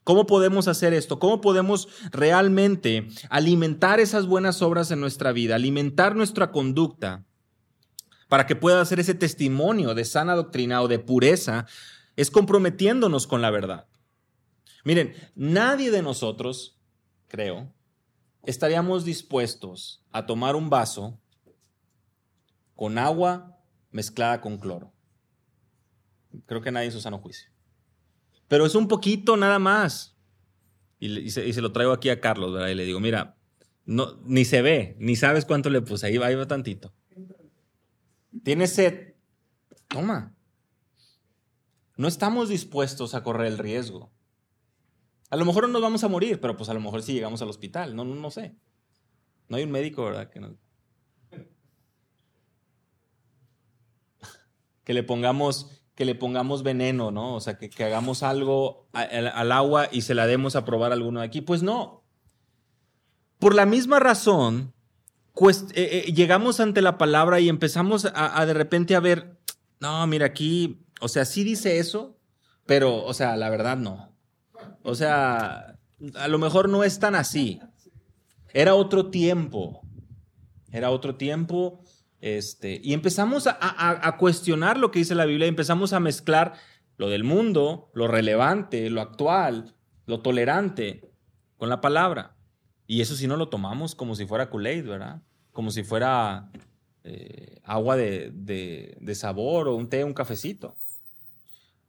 ¿Cómo 0.04 0.26
podemos 0.26 0.68
hacer 0.68 0.94
esto? 0.94 1.18
¿Cómo 1.18 1.40
podemos 1.40 1.88
realmente 2.10 3.08
alimentar 3.30 4.00
esas 4.00 4.26
buenas 4.26 4.62
obras 4.62 4.90
en 4.90 5.00
nuestra 5.00 5.32
vida, 5.32 5.54
alimentar 5.54 6.16
nuestra 6.16 6.50
conducta 6.50 7.24
para 8.28 8.46
que 8.46 8.56
pueda 8.56 8.84
ser 8.84 9.00
ese 9.00 9.14
testimonio 9.14 9.94
de 9.94 10.04
sana 10.04 10.34
doctrina 10.34 10.82
o 10.82 10.88
de 10.88 10.98
pureza? 10.98 11.66
Es 12.16 12.30
comprometiéndonos 12.30 13.26
con 13.26 13.42
la 13.42 13.50
verdad. 13.50 13.86
Miren, 14.84 15.14
nadie 15.34 15.90
de 15.90 16.02
nosotros, 16.02 16.78
creo, 17.28 17.72
estaríamos 18.44 19.04
dispuestos 19.04 20.02
a 20.12 20.24
tomar 20.24 20.56
un 20.56 20.70
vaso 20.70 21.20
con 22.74 22.96
agua 22.96 23.58
mezclada 23.90 24.40
con 24.40 24.58
cloro. 24.58 24.92
Creo 26.46 26.62
que 26.62 26.70
nadie 26.70 26.86
en 26.86 26.92
su 26.92 27.00
sano 27.00 27.18
juicio. 27.18 27.50
Pero 28.48 28.64
es 28.64 28.74
un 28.74 28.88
poquito 28.88 29.36
nada 29.36 29.58
más. 29.58 30.16
Y, 30.98 31.30
se, 31.30 31.60
lo 31.60 31.72
traigo 31.72 31.92
aquí 31.92 32.08
a 32.08 32.20
Carlos, 32.20 32.52
¿verdad? 32.52 32.68
Y 32.68 32.74
le 32.74 32.84
digo, 32.84 32.98
mira, 32.98 33.36
no, 33.84 34.20
ni 34.24 34.44
se 34.44 34.62
ve, 34.62 34.96
ni 34.98 35.14
sabes 35.14 35.44
cuánto 35.44 35.70
le 35.70 35.80
puse. 35.82 36.06
Ahí 36.06 36.18
va, 36.18 36.26
ahí 36.26 36.34
va 36.34 36.48
tantito. 36.48 36.92
Tienes 38.42 38.72
sed. 38.72 39.14
Toma. 39.86 40.34
No 41.96 42.08
estamos 42.08 42.48
dispuestos 42.48 43.14
a 43.14 43.22
correr 43.22 43.46
el 43.46 43.58
riesgo. 43.58 44.10
A 45.30 45.36
lo 45.36 45.44
mejor 45.44 45.64
no 45.64 45.74
nos 45.74 45.82
vamos 45.82 46.04
a 46.04 46.08
morir, 46.08 46.40
pero 46.40 46.56
pues 46.56 46.68
a 46.68 46.74
lo 46.74 46.80
mejor 46.80 47.02
sí 47.02 47.12
llegamos 47.12 47.42
al 47.42 47.50
hospital. 47.50 47.94
No, 47.94 48.04
no, 48.04 48.14
no 48.14 48.30
sé. 48.30 48.56
No 49.48 49.56
hay 49.56 49.64
un 49.64 49.70
médico, 49.70 50.04
¿verdad? 50.04 50.30
Que, 50.30 50.40
que 54.84 54.94
le 54.94 55.02
pongamos 55.02 55.77
que 55.98 56.04
le 56.04 56.14
pongamos 56.14 56.62
veneno, 56.62 57.10
¿no? 57.10 57.34
O 57.34 57.40
sea, 57.40 57.58
que, 57.58 57.82
hagamos 57.82 58.22
algo 58.22 58.86
al, 58.92 59.50
agua 59.50 59.88
y 59.90 60.02
se 60.02 60.14
la 60.14 60.28
demos 60.28 60.54
a 60.54 60.64
probar 60.64 60.92
a 60.92 60.94
alguno 60.94 61.18
de 61.18 61.26
aquí. 61.26 61.40
Pues 61.40 61.64
no. 61.64 62.04
Por 63.40 63.56
la 63.56 63.66
misma 63.66 63.98
razón, 63.98 64.72
eh, 65.34 65.54
eh, 65.74 66.12
llegamos 66.12 66.60
ante 66.60 66.82
la 66.82 66.98
palabra 66.98 67.40
y 67.40 67.48
empezamos 67.48 68.06
a, 68.14 68.46
de 68.46 68.54
repente 68.54 68.94
a 68.94 69.00
ver, 69.00 69.40
no, 69.80 70.06
mira 70.06 70.26
aquí, 70.26 70.86
o 71.00 71.08
sea, 71.08 71.24
sí 71.24 71.42
dice 71.42 71.80
eso, 71.80 72.16
pero, 72.64 73.04
o 73.04 73.12
sea, 73.12 73.36
la 73.36 73.50
verdad 73.50 73.76
no. 73.76 74.12
O 74.84 74.94
sea, 74.94 75.80
a 76.14 76.28
lo 76.28 76.38
mejor 76.38 76.68
no 76.68 76.84
es 76.84 77.00
tan 77.00 77.16
así. 77.16 77.60
Era 78.54 78.76
otro 78.76 79.10
tiempo. 79.10 79.80
Era 80.70 80.90
otro 80.90 81.16
tiempo 81.16 81.82
este, 82.20 82.80
y 82.82 82.94
empezamos 82.94 83.46
a, 83.46 84.16
cuestionar 84.18 84.76
lo 84.76 84.90
que 84.90 84.98
dice 84.98 85.14
la 85.14 85.24
Biblia 85.24 85.46
empezamos 85.46 85.92
a 85.92 86.00
mezclar 86.00 86.54
lo 86.96 87.08
del 87.08 87.22
mundo, 87.22 87.90
lo 87.94 88.08
relevante, 88.08 88.90
lo 88.90 89.00
actual, 89.00 89.76
lo 90.06 90.20
tolerante 90.20 91.12
con 91.56 91.68
la 91.68 91.80
palabra. 91.80 92.36
Y 92.86 93.02
eso 93.02 93.14
si 93.14 93.26
no 93.26 93.36
lo 93.36 93.48
tomamos 93.48 93.94
como 93.94 94.16
si 94.16 94.26
fuera 94.26 94.50
Kool-Aid, 94.50 94.86
¿verdad? 94.86 95.22
Como 95.52 95.70
si 95.70 95.84
fuera 95.84 96.50
eh, 97.04 97.60
agua 97.62 97.96
de, 97.96 98.32
de 98.32 99.14
sabor 99.14 99.68
o 99.68 99.76
un 99.76 99.88
té, 99.88 100.02
un 100.02 100.14
cafecito. 100.14 100.74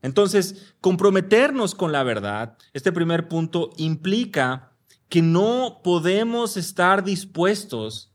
Entonces, 0.02 0.76
comprometernos 0.80 1.74
con 1.74 1.92
la 1.92 2.04
verdad, 2.04 2.58
este 2.74 2.92
primer 2.92 3.28
punto 3.28 3.72
implica 3.78 4.74
que 5.10 5.22
no 5.22 5.82
podemos 5.84 6.56
estar 6.56 7.04
dispuestos 7.04 8.09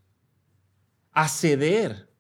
a 1.15 1.29
ceder, 1.29 2.11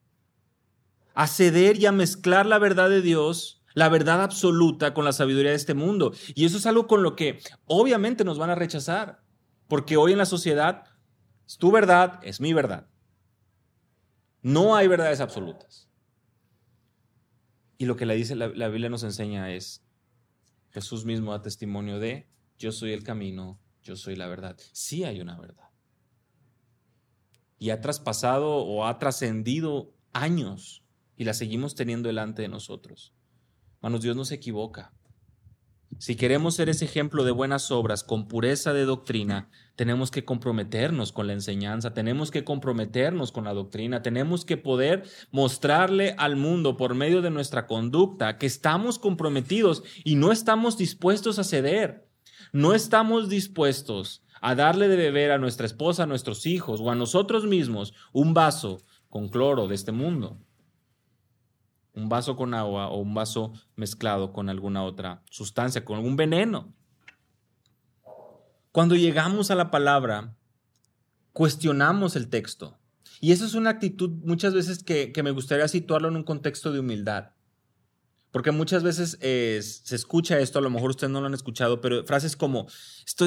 a 1.14 1.26
ceder 1.26 1.78
y 1.78 1.86
a 1.86 1.92
mezclar 1.92 2.46
la 2.46 2.58
verdad 2.58 2.88
de 2.88 3.02
Dios, 3.02 3.62
la 3.74 3.88
verdad 3.88 4.22
absoluta 4.22 4.94
con 4.94 5.04
la 5.04 5.12
sabiduría 5.12 5.50
de 5.50 5.56
este 5.56 5.74
mundo. 5.74 6.12
Y 6.34 6.44
eso 6.44 6.56
es 6.56 6.66
algo 6.66 6.86
con 6.86 7.02
lo 7.02 7.16
que 7.16 7.40
obviamente 7.66 8.24
nos 8.24 8.38
van 8.38 8.50
a 8.50 8.54
rechazar, 8.54 9.20
porque 9.68 9.96
hoy 9.96 10.12
en 10.12 10.18
la 10.18 10.26
sociedad, 10.26 10.84
tu 11.58 11.72
verdad 11.72 12.20
es 12.22 12.40
mi 12.40 12.52
verdad. 12.52 12.86
No 14.42 14.76
hay 14.76 14.86
verdades 14.86 15.20
absolutas. 15.20 15.90
Y 17.76 17.86
lo 17.86 17.96
que 17.96 18.06
la, 18.06 18.14
dice, 18.14 18.36
la, 18.36 18.48
la 18.48 18.68
Biblia 18.68 18.88
nos 18.88 19.02
enseña 19.02 19.52
es, 19.52 19.84
Jesús 20.70 21.04
mismo 21.04 21.32
da 21.32 21.42
testimonio 21.42 21.98
de, 21.98 22.28
yo 22.58 22.70
soy 22.70 22.92
el 22.92 23.02
camino, 23.02 23.60
yo 23.82 23.96
soy 23.96 24.14
la 24.14 24.28
verdad. 24.28 24.56
Sí 24.72 25.02
hay 25.02 25.20
una 25.20 25.38
verdad 25.38 25.73
y 27.58 27.70
ha 27.70 27.80
traspasado 27.80 28.56
o 28.56 28.86
ha 28.86 28.98
trascendido 28.98 29.92
años 30.12 30.84
y 31.16 31.24
la 31.24 31.34
seguimos 31.34 31.74
teniendo 31.74 32.08
delante 32.08 32.42
de 32.42 32.48
nosotros. 32.48 33.14
Manos, 33.80 34.02
Dios 34.02 34.16
no 34.16 34.24
se 34.24 34.36
equivoca. 34.36 34.92
Si 35.98 36.16
queremos 36.16 36.56
ser 36.56 36.68
ese 36.68 36.84
ejemplo 36.84 37.22
de 37.24 37.30
buenas 37.30 37.70
obras 37.70 38.02
con 38.02 38.26
pureza 38.26 38.72
de 38.72 38.84
doctrina, 38.84 39.48
tenemos 39.76 40.10
que 40.10 40.24
comprometernos 40.24 41.12
con 41.12 41.28
la 41.28 41.34
enseñanza, 41.34 41.94
tenemos 41.94 42.30
que 42.30 42.42
comprometernos 42.42 43.30
con 43.30 43.44
la 43.44 43.54
doctrina, 43.54 44.02
tenemos 44.02 44.44
que 44.44 44.56
poder 44.56 45.04
mostrarle 45.30 46.14
al 46.18 46.34
mundo 46.36 46.76
por 46.76 46.94
medio 46.94 47.22
de 47.22 47.30
nuestra 47.30 47.66
conducta 47.66 48.38
que 48.38 48.46
estamos 48.46 48.98
comprometidos 48.98 49.84
y 50.02 50.16
no 50.16 50.32
estamos 50.32 50.76
dispuestos 50.76 51.38
a 51.38 51.44
ceder, 51.44 52.08
no 52.52 52.74
estamos 52.74 53.28
dispuestos 53.28 54.23
a 54.46 54.54
darle 54.54 54.88
de 54.88 54.96
beber 54.98 55.30
a 55.30 55.38
nuestra 55.38 55.64
esposa, 55.64 56.02
a 56.02 56.06
nuestros 56.06 56.44
hijos 56.44 56.78
o 56.78 56.90
a 56.90 56.94
nosotros 56.94 57.46
mismos 57.46 57.94
un 58.12 58.34
vaso 58.34 58.82
con 59.08 59.30
cloro 59.30 59.68
de 59.68 59.74
este 59.74 59.90
mundo. 59.90 60.38
Un 61.94 62.10
vaso 62.10 62.36
con 62.36 62.52
agua 62.52 62.88
o 62.88 62.98
un 62.98 63.14
vaso 63.14 63.54
mezclado 63.74 64.34
con 64.34 64.50
alguna 64.50 64.84
otra 64.84 65.22
sustancia, 65.30 65.82
con 65.82 65.96
algún 65.96 66.16
veneno. 66.16 66.74
Cuando 68.70 68.96
llegamos 68.96 69.50
a 69.50 69.54
la 69.54 69.70
palabra, 69.70 70.36
cuestionamos 71.32 72.14
el 72.14 72.28
texto. 72.28 72.76
Y 73.22 73.32
eso 73.32 73.46
es 73.46 73.54
una 73.54 73.70
actitud 73.70 74.10
muchas 74.26 74.52
veces 74.52 74.84
que, 74.84 75.10
que 75.10 75.22
me 75.22 75.30
gustaría 75.30 75.68
situarlo 75.68 76.08
en 76.08 76.16
un 76.16 76.24
contexto 76.24 76.70
de 76.70 76.80
humildad. 76.80 77.30
Porque 78.34 78.50
muchas 78.50 78.82
veces 78.82 79.16
eh, 79.20 79.60
se 79.62 79.94
escucha 79.94 80.40
esto, 80.40 80.58
a 80.58 80.62
lo 80.62 80.68
mejor 80.68 80.90
ustedes 80.90 81.12
no 81.12 81.20
lo 81.20 81.28
han 81.28 81.34
escuchado, 81.34 81.80
pero 81.80 82.04
frases 82.04 82.36
como, 82.36 82.66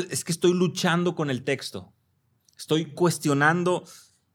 es 0.10 0.26
que 0.26 0.34
estoy 0.34 0.54
luchando 0.54 1.15
con 1.15 1.30
el 1.30 1.46
texto, 1.46 1.93
estoy 2.58 2.88
cuestionando, 2.88 3.86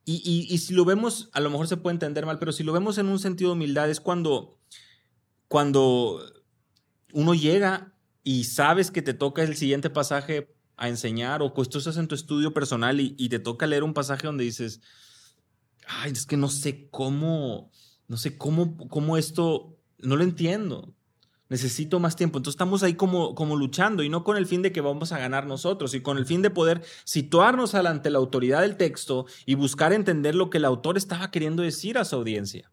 y, 0.07 0.57
si 0.57 0.73
lo 0.73 0.87
vemos, 0.87 1.29
a 1.35 1.41
lo 1.41 1.51
mejor 1.51 1.69
se 1.69 1.77
puede 1.77 1.97
entender 1.97 2.25
mal, 2.25 2.39
pero 2.39 2.53
si 2.53 2.63
lo 2.65 2.73
vemos 2.73 2.97
en 2.97 3.09
un 3.09 3.19
sentido 3.19 3.51
de 3.51 3.57
humildad 3.57 3.91
es 3.91 4.01
cuando, 4.01 4.61
cuando 5.47 6.25
uno 7.13 7.35
llega 7.35 7.93
y 8.25 8.45
sabes 8.45 8.91
que 8.91 9.03
te 9.03 9.13
toca 9.13 9.43
el 9.43 9.57
siguiente 9.57 9.91
pasaje 9.91 10.57
a 10.79 10.89
enseñar, 10.89 11.43
o 11.43 11.53
que 11.53 11.67
tú 11.67 11.77
estás 11.77 11.99
en 11.99 12.09
tu 12.09 12.15
estudio 12.15 12.55
personal 12.55 12.99
y, 12.99 13.15
y 13.19 13.29
te 13.29 13.41
toca 13.41 13.67
leer 13.67 13.83
un 13.83 13.93
pasaje 13.93 14.27
donde 14.27 14.45
dices, 14.45 14.81
ay, 15.87 16.13
es 16.13 16.25
que 16.25 16.39
no 16.39 16.49
sé 16.49 16.89
cómo, 16.89 17.71
no 18.09 18.17
sé 18.17 18.39
cómo, 18.39 18.89
cómo 18.89 19.19
esto 19.19 19.77
no 20.03 20.17
lo 20.17 20.25
entiendo. 20.25 20.95
Necesito 21.49 22.01
más 22.01 22.17
tiempo. 22.17 22.38
Entonces 22.38 22.55
estamos 22.55 22.83
ahí 22.83 22.95
como, 22.95 23.35
como 23.35 23.57
luchando 23.57 24.03
y 24.03 24.09
no 24.09 24.25
con 24.25 24.37
el 24.37 24.47
fin 24.47 24.62
de 24.62 24.73
que 24.73 24.81
vamos 24.81 25.12
a 25.12 25.19
ganar 25.19 25.47
nosotros 25.47 25.95
y 25.95 26.01
con 26.01 26.17
el 26.17 26.25
fin 26.25 26.41
de 26.41 26.51
poder 26.51 26.83
situarnos 27.05 27.75
ante 27.75 28.11
la 28.11 28.19
autoridad 28.19 28.62
del 28.62 28.77
texto 28.77 29.27
y 29.45 29.55
buscar 29.55 29.93
entender 29.93 30.35
lo 30.35 30.49
que 30.49 30.59
el 30.59 30.65
autor 30.65 30.97
estaba 30.97 31.31
queriendo 31.31 31.62
decir 31.62 31.99
a 31.99 32.05
su 32.05 32.17
audiencia. 32.17 32.71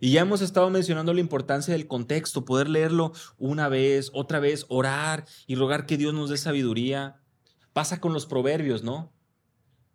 Y 0.00 0.10
ya 0.10 0.22
hemos 0.22 0.40
estado 0.40 0.68
mencionando 0.68 1.14
la 1.14 1.20
importancia 1.20 1.74
del 1.74 1.86
contexto, 1.86 2.44
poder 2.44 2.68
leerlo 2.68 3.12
una 3.38 3.68
vez, 3.68 4.10
otra 4.12 4.40
vez, 4.40 4.66
orar 4.68 5.26
y 5.46 5.54
rogar 5.54 5.86
que 5.86 5.96
Dios 5.96 6.12
nos 6.12 6.28
dé 6.28 6.38
sabiduría. 6.38 7.20
Pasa 7.72 8.00
con 8.00 8.12
los 8.12 8.26
proverbios, 8.26 8.82
¿no? 8.82 9.12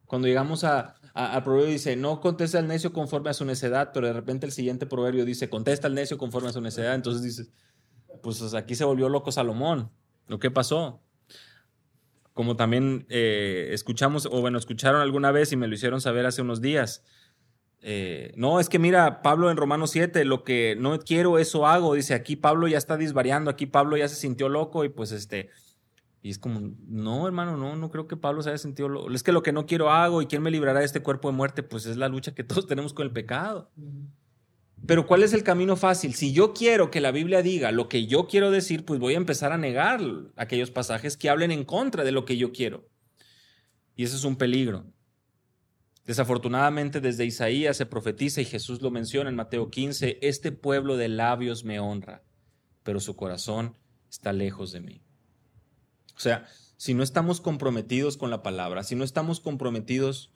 Cuando 0.06 0.30
llegamos 0.30 0.64
a, 0.64 0.96
al 1.18 1.44
proverbio 1.44 1.72
dice, 1.72 1.96
no 1.96 2.22
contesta 2.22 2.60
al 2.60 2.68
necio 2.68 2.94
conforme 2.94 3.32
a 3.32 3.34
su 3.34 3.44
necedad, 3.44 3.90
pero 3.92 4.06
de 4.06 4.14
repente 4.14 4.46
el 4.46 4.52
siguiente 4.52 4.86
proverbio 4.86 5.26
dice, 5.26 5.50
contesta 5.50 5.88
al 5.88 5.96
necio 5.96 6.18
conforme 6.18 6.50
a 6.50 6.54
su 6.54 6.62
necedad. 6.62 6.94
Entonces 6.94 7.24
dices, 7.24 7.52
pues 8.22 8.54
aquí 8.54 8.76
se 8.76 8.84
volvió 8.84 9.10
loco 9.10 9.32
Salomón. 9.32 9.92
¿Lo 10.28 10.38
que 10.38 10.52
pasó? 10.52 11.02
Como 12.34 12.56
también 12.56 13.08
eh, 13.10 13.70
escuchamos, 13.72 14.28
o 14.28 14.42
bueno, 14.42 14.60
escucharon 14.60 15.02
alguna 15.02 15.32
vez 15.32 15.52
y 15.52 15.56
me 15.58 15.68
lo 15.68 15.74
hicieron 15.74 16.02
saber 16.02 16.28
hace 16.28 16.44
unos 16.44 16.62
días. 16.62 17.04
eh, 17.82 18.34
no, 18.36 18.60
es 18.60 18.70
que 18.70 18.78
mira, 18.80 19.22
Pablo 19.24 19.50
en 19.50 19.58
Romanos 19.58 19.92
7, 19.92 20.24
lo 20.26 20.44
que 20.44 20.76
no 20.80 21.00
quiero, 21.00 21.40
eso 21.40 21.66
hago. 21.66 21.96
Dice, 21.96 22.14
aquí 22.14 22.36
Pablo 22.36 22.68
ya 22.68 22.78
está 22.78 22.96
disvariando, 22.96 23.50
aquí 23.50 23.66
Pablo 23.66 23.98
ya 23.98 24.08
se 24.08 24.16
sintió 24.16 24.50
loco 24.50 24.84
y 24.84 24.90
pues 24.90 25.12
este, 25.12 25.50
y 26.22 26.30
es 26.30 26.40
como, 26.40 26.74
no, 26.88 27.28
hermano, 27.28 27.58
no, 27.58 27.76
no 27.76 27.92
creo 27.92 28.08
que 28.08 28.18
Pablo 28.18 28.42
se 28.42 28.50
haya 28.50 28.58
sentido 28.58 28.90
loco. 28.90 29.12
Es 29.12 29.24
que 29.24 29.32
lo 29.32 29.44
que 29.44 29.54
no 29.54 29.66
quiero 29.66 29.92
hago 29.92 30.22
y 30.22 30.26
quién 30.26 30.42
me 30.42 30.52
librará 30.52 30.80
de 30.80 30.86
este 30.86 31.02
cuerpo 31.02 31.30
de 31.30 31.38
muerte, 31.38 31.64
pues 31.64 31.86
es 31.86 31.98
la 31.98 32.10
lucha 32.10 32.34
que 32.34 32.44
todos 32.44 32.68
tenemos 32.68 32.94
con 32.94 33.06
el 33.06 33.14
pecado. 33.14 33.72
Pero 34.86 35.08
¿cuál 35.08 35.24
es 35.24 35.34
el 35.34 35.44
camino 35.44 35.76
fácil? 35.76 36.14
Si 36.14 36.34
yo 36.34 36.54
quiero 36.54 36.92
que 36.92 37.02
la 37.02 37.12
Biblia 37.12 37.42
diga 37.42 37.72
lo 37.72 37.90
que 37.90 38.08
yo 38.08 38.28
quiero 38.28 38.52
decir, 38.52 38.86
pues 38.86 39.00
voy 39.00 39.14
a 39.14 39.18
empezar 39.18 39.52
a 39.52 39.58
negar 39.58 40.02
aquellos 40.36 40.72
pasajes 40.72 41.18
que 41.18 41.30
hablen 41.30 41.52
en 41.52 41.66
contra 41.66 42.04
de 42.04 42.12
lo 42.12 42.26
que 42.26 42.38
yo 42.38 42.52
quiero. 42.52 42.88
Y 43.96 44.04
eso 44.04 44.16
es 44.16 44.24
un 44.24 44.36
peligro. 44.36 44.86
Desafortunadamente 46.06 47.02
desde 47.02 47.26
Isaías 47.26 47.76
se 47.76 47.86
profetiza 47.86 48.40
y 48.40 48.46
Jesús 48.46 48.82
lo 48.82 48.92
menciona 48.92 49.30
en 49.30 49.36
Mateo 49.36 49.70
15, 49.70 50.20
este 50.22 50.54
pueblo 50.54 50.96
de 50.96 51.10
labios 51.10 51.66
me 51.66 51.80
honra, 51.80 52.24
pero 52.84 53.02
su 53.02 53.18
corazón 53.18 53.76
está 54.10 54.32
lejos 54.32 54.72
de 54.72 54.80
mí. 54.80 55.07
O 56.18 56.20
sea, 56.20 56.46
si 56.76 56.94
no 56.94 57.04
estamos 57.04 57.40
comprometidos 57.40 58.18
con 58.18 58.30
la 58.30 58.44
palabra, 58.44 58.84
si 58.84 58.96
no 58.96 59.06
estamos 59.06 59.40
comprometidos, 59.40 60.32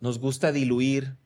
nos 0.00 0.18
gusta 0.18 0.50
diluir, 0.50 1.16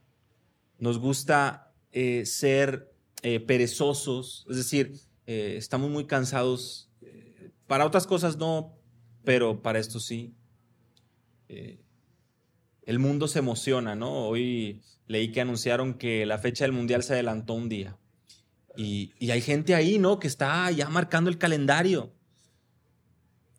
nos 0.79 0.99
gusta 0.99 1.73
eh, 1.93 2.27
ser 2.27 2.93
eh, 3.23 3.41
perezosos, 3.41 4.47
es 4.51 4.57
decir, 4.57 5.01
eh, 5.27 5.55
estamos 5.57 5.91
muy 5.91 6.07
cansados. 6.07 6.89
Para 7.67 7.87
otras 7.87 8.07
cosas 8.07 8.37
no, 8.37 8.77
pero 9.25 9.63
para 9.63 9.79
esto 9.79 10.01
sí 10.01 10.35
el 12.91 12.99
mundo 12.99 13.29
se 13.29 13.39
emociona, 13.39 13.95
¿no? 13.95 14.27
Hoy 14.27 14.83
leí 15.07 15.31
que 15.31 15.41
anunciaron 15.41 15.95
que 15.95 16.27
la 16.27 16.39
fecha 16.39 16.65
del 16.65 16.73
mundial 16.73 17.05
se 17.05 17.13
adelantó 17.13 17.55
un 17.55 17.69
día. 17.69 17.97
Y, 18.77 19.13
hay 19.31 19.41
gente 19.41 19.77
ahí, 19.77 20.01
¿no? 20.01 20.19
Que 20.19 20.27
está 20.27 20.69
ya 20.73 20.89
marcando 20.89 21.31
el 21.31 21.39
calendario. 21.39 22.13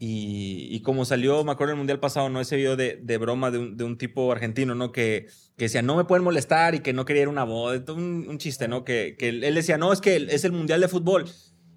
Y, 0.03 0.81
como 0.81 1.05
salió, 1.05 1.43
me 1.43 1.51
acuerdo 1.51 1.73
el 1.73 1.77
mundial 1.77 1.99
pasado, 1.99 2.27
¿no? 2.27 2.41
Ese 2.41 2.55
video 2.55 2.75
de, 2.75 3.17
broma 3.19 3.51
de 3.51 3.83
un, 3.83 3.97
tipo 3.99 4.31
argentino, 4.31 4.73
¿no? 4.73 4.91
Que, 4.91 5.27
que, 5.57 5.65
decía, 5.65 5.83
no 5.83 5.95
me 5.95 6.05
pueden 6.05 6.23
molestar 6.23 6.73
y 6.73 6.79
que 6.79 6.91
no 6.91 7.05
quería 7.05 7.21
ir 7.21 7.27
a 7.27 7.31
una 7.31 7.43
boda. 7.43 7.83
Un, 7.93 8.25
un 8.27 8.37
chiste, 8.39 8.67
¿no? 8.67 8.83
Que, 8.83 9.15
que 9.15 9.29
él 9.29 9.53
decía, 9.53 9.77
no, 9.77 9.93
es 9.93 10.01
que 10.01 10.15
es 10.15 10.43
el 10.43 10.53
mundial 10.53 10.81
de 10.81 10.87
fútbol. 10.87 11.25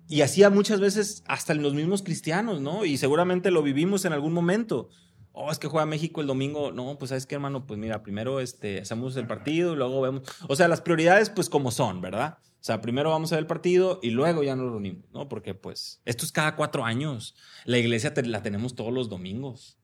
Y 0.09 0.23
hacía 0.23 0.49
muchas 0.49 0.81
veces 0.81 1.23
hasta 1.27 1.53
en 1.53 1.61
los 1.61 1.75
mismos 1.75 2.03
cristianos, 2.03 2.63
¿no? 2.63 2.87
Y 2.87 2.97
seguramente 2.97 3.51
lo 3.51 3.63
vivimos 3.63 4.07
en 4.07 4.15
algún 4.15 4.33
momento 4.33 4.89
oh, 5.35 5.51
es 5.51 5.59
que 5.59 5.69
juega 5.69 5.85
México 5.85 6.21
el 6.21 6.27
domingo. 6.27 6.73
No, 6.73 6.97
pues 6.97 7.11
sabes 7.11 7.27
qué, 7.27 7.35
hermano, 7.35 7.67
pues 7.67 7.79
mira, 7.79 8.03
primero 8.03 8.41
este, 8.41 8.81
hacemos 8.81 9.17
el 9.17 9.27
partido 9.27 9.75
y 9.75 9.77
luego 9.77 10.01
vemos. 10.01 10.23
O 10.49 10.57
sea, 10.57 10.69
las 10.69 10.81
prioridades, 10.81 11.29
pues 11.29 11.51
como 11.51 11.71
son, 11.71 12.01
¿verdad? 12.01 12.39
O 12.41 12.67
sea, 12.67 12.81
primero 12.81 13.11
vamos 13.11 13.31
a 13.33 13.35
ver 13.35 13.43
el 13.43 13.47
partido 13.47 14.01
y 14.03 14.11
luego 14.11 14.43
ya 14.43 14.57
nos 14.57 14.71
reunimos, 14.71 15.05
¿no? 15.13 15.29
Porque 15.29 15.55
pues 15.55 16.01
esto 16.07 16.25
es 16.25 16.33
cada 16.33 16.57
cuatro 16.57 16.85
años. 16.85 17.35
La 17.67 17.77
iglesia 17.77 18.15
la 18.25 18.43
tenemos 18.43 18.75
todos 18.75 18.93
los 18.93 19.11
domingos. 19.11 19.77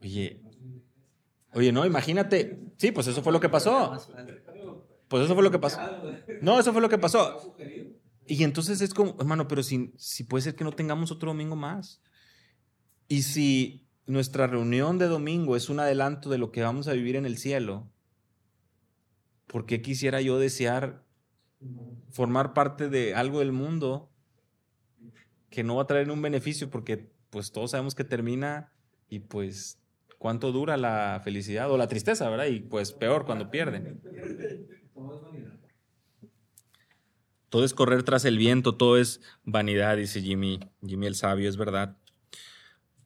Oye, 0.00 0.40
oye, 1.52 1.70
no, 1.70 1.84
imagínate. 1.84 2.72
Sí, 2.78 2.92
pues 2.92 3.08
eso 3.08 3.22
fue 3.22 3.32
lo 3.32 3.40
que 3.40 3.50
pasó. 3.50 3.92
Pues 5.08 5.24
eso 5.24 5.34
fue 5.34 5.42
lo 5.42 5.50
que 5.50 5.58
pasó. 5.58 5.80
No, 6.40 6.58
eso 6.58 6.72
fue 6.72 6.80
lo 6.80 6.88
que 6.88 6.98
pasó. 6.98 7.54
Y 8.26 8.44
entonces 8.44 8.80
es 8.80 8.94
como, 8.94 9.16
hermano, 9.18 9.48
pero 9.48 9.62
si, 9.62 9.92
si 9.96 10.24
puede 10.24 10.42
ser 10.42 10.54
que 10.54 10.64
no 10.64 10.72
tengamos 10.72 11.10
otro 11.10 11.30
domingo 11.30 11.56
más. 11.56 12.00
Y 13.08 13.22
si 13.22 13.87
nuestra 14.08 14.46
reunión 14.46 14.98
de 14.98 15.06
domingo 15.06 15.54
es 15.54 15.68
un 15.68 15.80
adelanto 15.80 16.30
de 16.30 16.38
lo 16.38 16.50
que 16.50 16.62
vamos 16.62 16.88
a 16.88 16.94
vivir 16.94 17.14
en 17.14 17.26
el 17.26 17.36
cielo, 17.36 17.86
¿por 19.46 19.66
qué 19.66 19.82
quisiera 19.82 20.20
yo 20.22 20.38
desear 20.38 21.04
formar 22.10 22.54
parte 22.54 22.88
de 22.88 23.14
algo 23.14 23.40
del 23.40 23.52
mundo 23.52 24.10
que 25.50 25.62
no 25.62 25.76
va 25.76 25.82
a 25.82 25.86
traer 25.86 26.10
un 26.10 26.22
beneficio? 26.22 26.70
Porque 26.70 27.12
pues 27.28 27.52
todos 27.52 27.72
sabemos 27.72 27.94
que 27.94 28.04
termina 28.04 28.72
y 29.10 29.20
pues 29.20 29.78
cuánto 30.16 30.52
dura 30.52 30.78
la 30.78 31.20
felicidad 31.22 31.70
o 31.70 31.76
la 31.76 31.88
tristeza, 31.88 32.30
¿verdad? 32.30 32.46
Y 32.46 32.60
pues 32.60 32.92
peor 32.92 33.26
cuando 33.26 33.50
pierden. 33.50 34.00
Todo 37.50 37.64
es 37.64 37.74
correr 37.74 38.02
tras 38.04 38.24
el 38.24 38.38
viento, 38.38 38.74
todo 38.74 38.96
es 38.96 39.20
vanidad, 39.44 39.98
dice 39.98 40.22
Jimmy, 40.22 40.60
Jimmy 40.82 41.06
el 41.06 41.14
sabio, 41.14 41.48
es 41.48 41.58
verdad. 41.58 41.98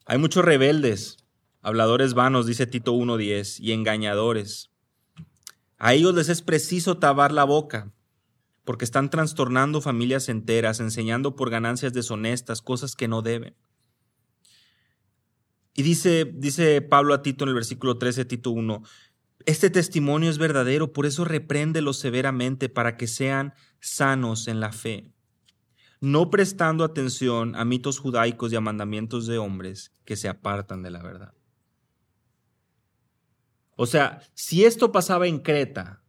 Hay 0.04 0.18
muchos 0.18 0.44
rebeldes, 0.44 1.18
habladores 1.60 2.14
vanos, 2.14 2.46
dice 2.46 2.66
Tito 2.66 2.92
1.10, 2.92 3.60
y 3.60 3.72
engañadores. 3.72 4.70
A 5.78 5.94
ellos 5.94 6.14
les 6.14 6.28
es 6.28 6.42
preciso 6.42 6.98
tabar 6.98 7.32
la 7.32 7.44
boca, 7.44 7.92
porque 8.64 8.84
están 8.84 9.10
trastornando 9.10 9.80
familias 9.80 10.28
enteras, 10.28 10.80
enseñando 10.80 11.36
por 11.36 11.50
ganancias 11.50 11.92
deshonestas 11.92 12.62
cosas 12.62 12.96
que 12.96 13.08
no 13.08 13.22
deben. 13.22 13.54
Y 15.74 15.82
dice, 15.82 16.30
dice 16.34 16.82
Pablo 16.82 17.14
a 17.14 17.22
Tito 17.22 17.44
en 17.44 17.50
el 17.50 17.54
versículo 17.54 17.96
13, 17.96 18.24
Tito 18.24 18.50
1, 18.50 18.82
este 19.46 19.70
testimonio 19.70 20.30
es 20.30 20.38
verdadero, 20.38 20.92
por 20.92 21.06
eso 21.06 21.24
repréndelo 21.24 21.92
severamente 21.92 22.68
para 22.68 22.96
que 22.96 23.06
sean 23.06 23.54
sanos 23.80 24.48
en 24.48 24.60
la 24.60 24.72
fe 24.72 25.11
no 26.02 26.30
prestando 26.30 26.82
atención 26.82 27.54
a 27.54 27.64
mitos 27.64 28.00
judaicos 28.00 28.52
y 28.52 28.56
a 28.56 28.60
mandamientos 28.60 29.28
de 29.28 29.38
hombres 29.38 29.92
que 30.04 30.16
se 30.16 30.28
apartan 30.28 30.82
de 30.82 30.90
la 30.90 31.00
verdad. 31.00 31.32
O 33.76 33.86
sea, 33.86 34.20
si 34.34 34.64
esto 34.64 34.90
pasaba 34.90 35.28
en 35.28 35.38
Creta 35.38 36.02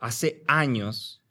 hace 0.00 0.42
años, 0.48 1.22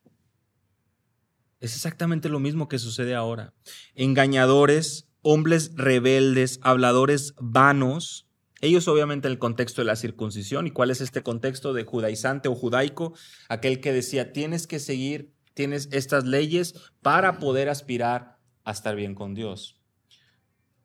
es 1.60 1.76
exactamente 1.76 2.30
lo 2.30 2.40
mismo 2.40 2.70
que 2.70 2.80
sucede 2.80 3.14
ahora. 3.14 3.54
Engañadores, 3.94 5.10
hombres 5.22 5.74
rebeldes, 5.76 6.62
habladores 6.64 7.34
vanos, 7.42 8.26
ellos 8.62 8.88
obviamente 8.88 9.28
en 9.28 9.34
el 9.34 9.40
contexto 9.40 9.82
de 9.82 9.88
la 9.88 9.98
circuncisión. 9.98 10.66
¿Y 10.66 10.72
cuál 10.72 10.92
es 10.92 11.02
este 11.02 11.24
contexto 11.24 11.74
de 11.74 11.84
judaizante 11.84 12.48
o 12.48 12.56
judaico? 12.56 13.14
Aquel 13.50 13.82
que 13.82 13.92
decía, 13.92 14.32
tienes 14.32 14.66
que 14.66 14.80
seguir 14.80 15.35
tienes 15.56 15.90
estas 15.92 16.26
leyes 16.26 16.76
para 17.02 17.40
poder 17.40 17.70
aspirar 17.70 18.38
a 18.64 18.72
estar 18.72 18.96
bien 18.96 19.16
con 19.16 19.34
Dios. 19.34 19.82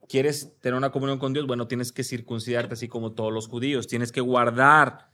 ¿Quieres 0.08 0.58
tener 0.60 0.76
una 0.76 0.90
comunión 0.90 1.18
con 1.18 1.34
Dios? 1.34 1.46
Bueno, 1.46 1.68
tienes 1.68 1.92
que 1.92 2.02
circuncidarte 2.02 2.74
así 2.74 2.88
como 2.88 3.12
todos 3.12 3.32
los 3.32 3.48
judíos. 3.48 3.86
Tienes 3.86 4.10
que 4.12 4.20
guardar, 4.20 5.12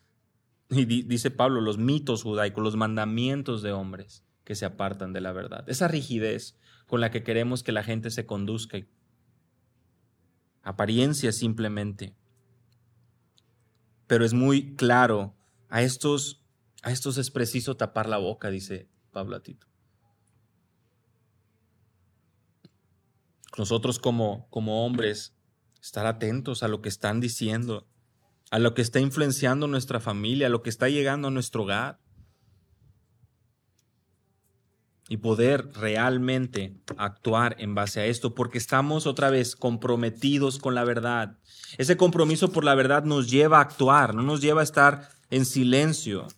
y 0.70 0.84
dice 0.84 1.30
Pablo, 1.30 1.60
los 1.60 1.78
mitos 1.78 2.22
judaicos, 2.22 2.62
los 2.62 2.76
mandamientos 2.76 3.62
de 3.62 3.72
hombres 3.72 4.24
que 4.44 4.54
se 4.54 4.64
apartan 4.64 5.12
de 5.12 5.20
la 5.20 5.32
verdad. 5.32 5.68
Esa 5.68 5.88
rigidez 5.88 6.58
con 6.86 7.00
la 7.00 7.10
que 7.10 7.22
queremos 7.22 7.62
que 7.62 7.72
la 7.72 7.82
gente 7.82 8.10
se 8.10 8.26
conduzca. 8.26 8.78
Apariencia 10.62 11.32
simplemente. 11.32 12.14
Pero 14.06 14.24
es 14.24 14.34
muy 14.34 14.76
claro, 14.76 15.34
a 15.68 15.82
estos, 15.82 16.44
a 16.82 16.92
estos 16.92 17.18
es 17.18 17.30
preciso 17.30 17.76
tapar 17.76 18.08
la 18.08 18.18
boca, 18.18 18.50
dice 18.50 18.88
Pablo 19.16 19.40
Tito. 19.40 19.66
Nosotros 23.57 23.98
como, 23.98 24.46
como 24.50 24.85
hombres, 24.85 25.35
estar 25.81 26.05
atentos 26.05 26.62
a 26.62 26.68
lo 26.68 26.83
que 26.83 26.90
están 26.90 27.18
diciendo, 27.18 27.88
a 28.50 28.59
lo 28.59 28.74
que 28.74 28.83
está 28.83 29.00
influenciando 29.00 29.68
nuestra 29.68 30.00
familia, 30.00 30.48
a 30.48 30.50
lo 30.50 30.62
que 30.62 30.68
está 30.68 30.90
llegando 30.90 31.29
a 31.29 31.31
nuestro 31.31 31.62
hogar. 31.62 31.98
Y 35.09 35.16
poder 35.16 35.72
realmente 35.72 36.76
actuar 36.98 37.57
en 37.59 37.74
base 37.74 38.00
a 38.00 38.05
esto, 38.05 38.35
porque 38.35 38.59
estamos 38.59 39.07
otra 39.07 39.31
vez 39.31 39.57
comprometidos 39.57 40.59
con 40.59 40.74
la 40.74 40.85
verdad. 40.85 41.38
Ese 41.79 41.96
compromiso 41.96 42.52
por 42.52 42.64
la 42.64 42.74
verdad 42.74 43.05
nos 43.05 43.31
lleva 43.31 43.61
a 43.61 43.62
actuar, 43.62 44.14
no 44.14 44.20
nos 44.20 44.42
lleva 44.42 44.61
a 44.61 44.64
estar 44.64 45.09
en 45.31 45.46
silencio 45.46 46.29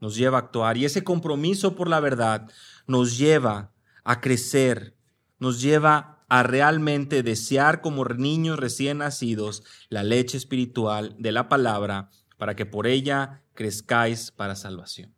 nos 0.00 0.16
lleva 0.16 0.38
a 0.38 0.40
actuar 0.42 0.76
y 0.76 0.84
ese 0.84 1.04
compromiso 1.04 1.74
por 1.74 1.88
la 1.88 2.00
verdad 2.00 2.50
nos 2.86 3.18
lleva 3.18 3.72
a 4.04 4.20
crecer, 4.20 4.96
nos 5.38 5.60
lleva 5.60 6.24
a 6.28 6.42
realmente 6.42 7.22
desear 7.22 7.80
como 7.80 8.04
niños 8.04 8.58
recién 8.58 8.98
nacidos 8.98 9.62
la 9.88 10.02
leche 10.02 10.36
espiritual 10.36 11.14
de 11.18 11.32
la 11.32 11.48
palabra 11.48 12.10
para 12.36 12.56
que 12.56 12.66
por 12.66 12.86
ella 12.86 13.42
crezcáis 13.54 14.30
para 14.30 14.56
salvación. 14.56 15.14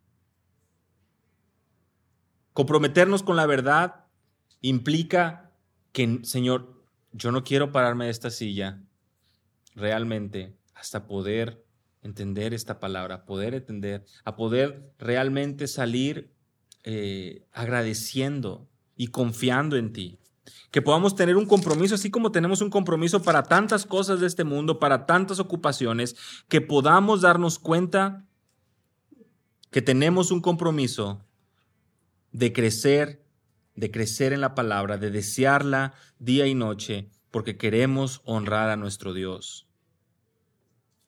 Comprometernos 2.52 3.22
con 3.22 3.36
la 3.36 3.46
verdad 3.46 4.04
implica 4.60 5.52
que, 5.92 6.20
Señor, 6.24 6.82
yo 7.12 7.32
no 7.32 7.44
quiero 7.44 7.72
pararme 7.72 8.06
de 8.06 8.10
esta 8.10 8.30
silla 8.30 8.80
realmente 9.74 10.56
hasta 10.74 11.06
poder 11.06 11.64
entender 12.02 12.54
esta 12.54 12.80
palabra, 12.80 13.24
poder 13.26 13.54
entender, 13.54 14.04
a 14.24 14.37
poder 14.37 14.92
realmente 14.98 15.66
salir 15.66 16.32
eh, 16.84 17.46
agradeciendo 17.52 18.68
y 18.96 19.08
confiando 19.08 19.76
en 19.76 19.92
ti. 19.92 20.18
que 20.70 20.80
podamos 20.80 21.14
tener 21.14 21.37
un 21.37 21.46
compromiso, 21.46 21.94
así 21.94 22.11
como 22.11 22.32
tenemos 22.32 22.62
un 22.62 22.70
compromiso 22.70 23.22
para 23.22 23.42
tantas 23.42 23.84
cosas 23.84 24.20
de 24.20 24.26
este 24.26 24.44
mundo, 24.44 24.78
para 24.78 25.04
tantas 25.06 25.38
ocupaciones, 25.38 26.16
que 26.48 26.61
podamos 26.61 27.20
darnos 27.20 27.58
cuenta 27.58 28.26
que 29.70 29.82
tenemos 29.82 30.30
un 30.30 30.40
compromiso 30.40 31.24
de 32.32 32.52
crecer, 32.52 33.22
de 33.74 33.90
crecer 33.90 34.32
en 34.32 34.40
la 34.40 34.54
palabra, 34.54 34.96
de 34.96 35.11
desearla 35.11 35.94
día 36.18 36.46
y 36.46 36.54
noche, 36.54 37.11
porque 37.30 37.56
queremos 37.56 38.22
honrar 38.24 38.70
a 38.70 38.76
nuestro 38.76 39.12
Dios. 39.12 39.67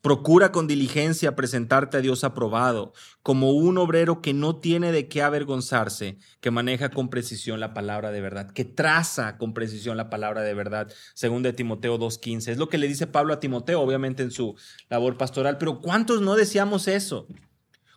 Procura 0.02 0.50
con 0.50 0.66
diligencia 0.66 1.36
presentarte 1.36 1.98
a 1.98 2.00
Dios 2.00 2.24
aprobado, 2.24 2.94
como 3.22 3.50
un 3.50 3.76
obrero 3.76 4.22
que 4.22 4.32
no 4.32 4.56
tiene 4.56 4.92
de 4.92 5.08
qué 5.08 5.20
avergonzarse, 5.20 6.16
que 6.40 6.50
maneja 6.50 6.88
con 6.88 7.10
precisión 7.10 7.60
la 7.60 7.74
palabra 7.74 8.10
de 8.10 8.22
verdad, 8.22 8.50
que 8.50 8.64
traza 8.64 9.36
con 9.36 9.52
precisión 9.52 9.98
la 9.98 10.08
palabra 10.08 10.40
de 10.40 10.54
verdad, 10.54 10.90
según 11.12 11.42
de 11.42 11.52
Timoteo 11.52 11.98
2.15. 11.98 12.48
Es 12.48 12.56
lo 12.56 12.70
que 12.70 12.78
le 12.78 12.88
dice 12.88 13.06
Pablo 13.06 13.34
a 13.34 13.40
Timoteo, 13.40 13.82
obviamente 13.82 14.22
en 14.22 14.30
su 14.30 14.56
labor 14.88 15.18
pastoral, 15.18 15.58
pero 15.58 15.80
¿cuántos 15.80 16.22
no 16.22 16.34
deseamos 16.34 16.88
eso? 16.88 17.26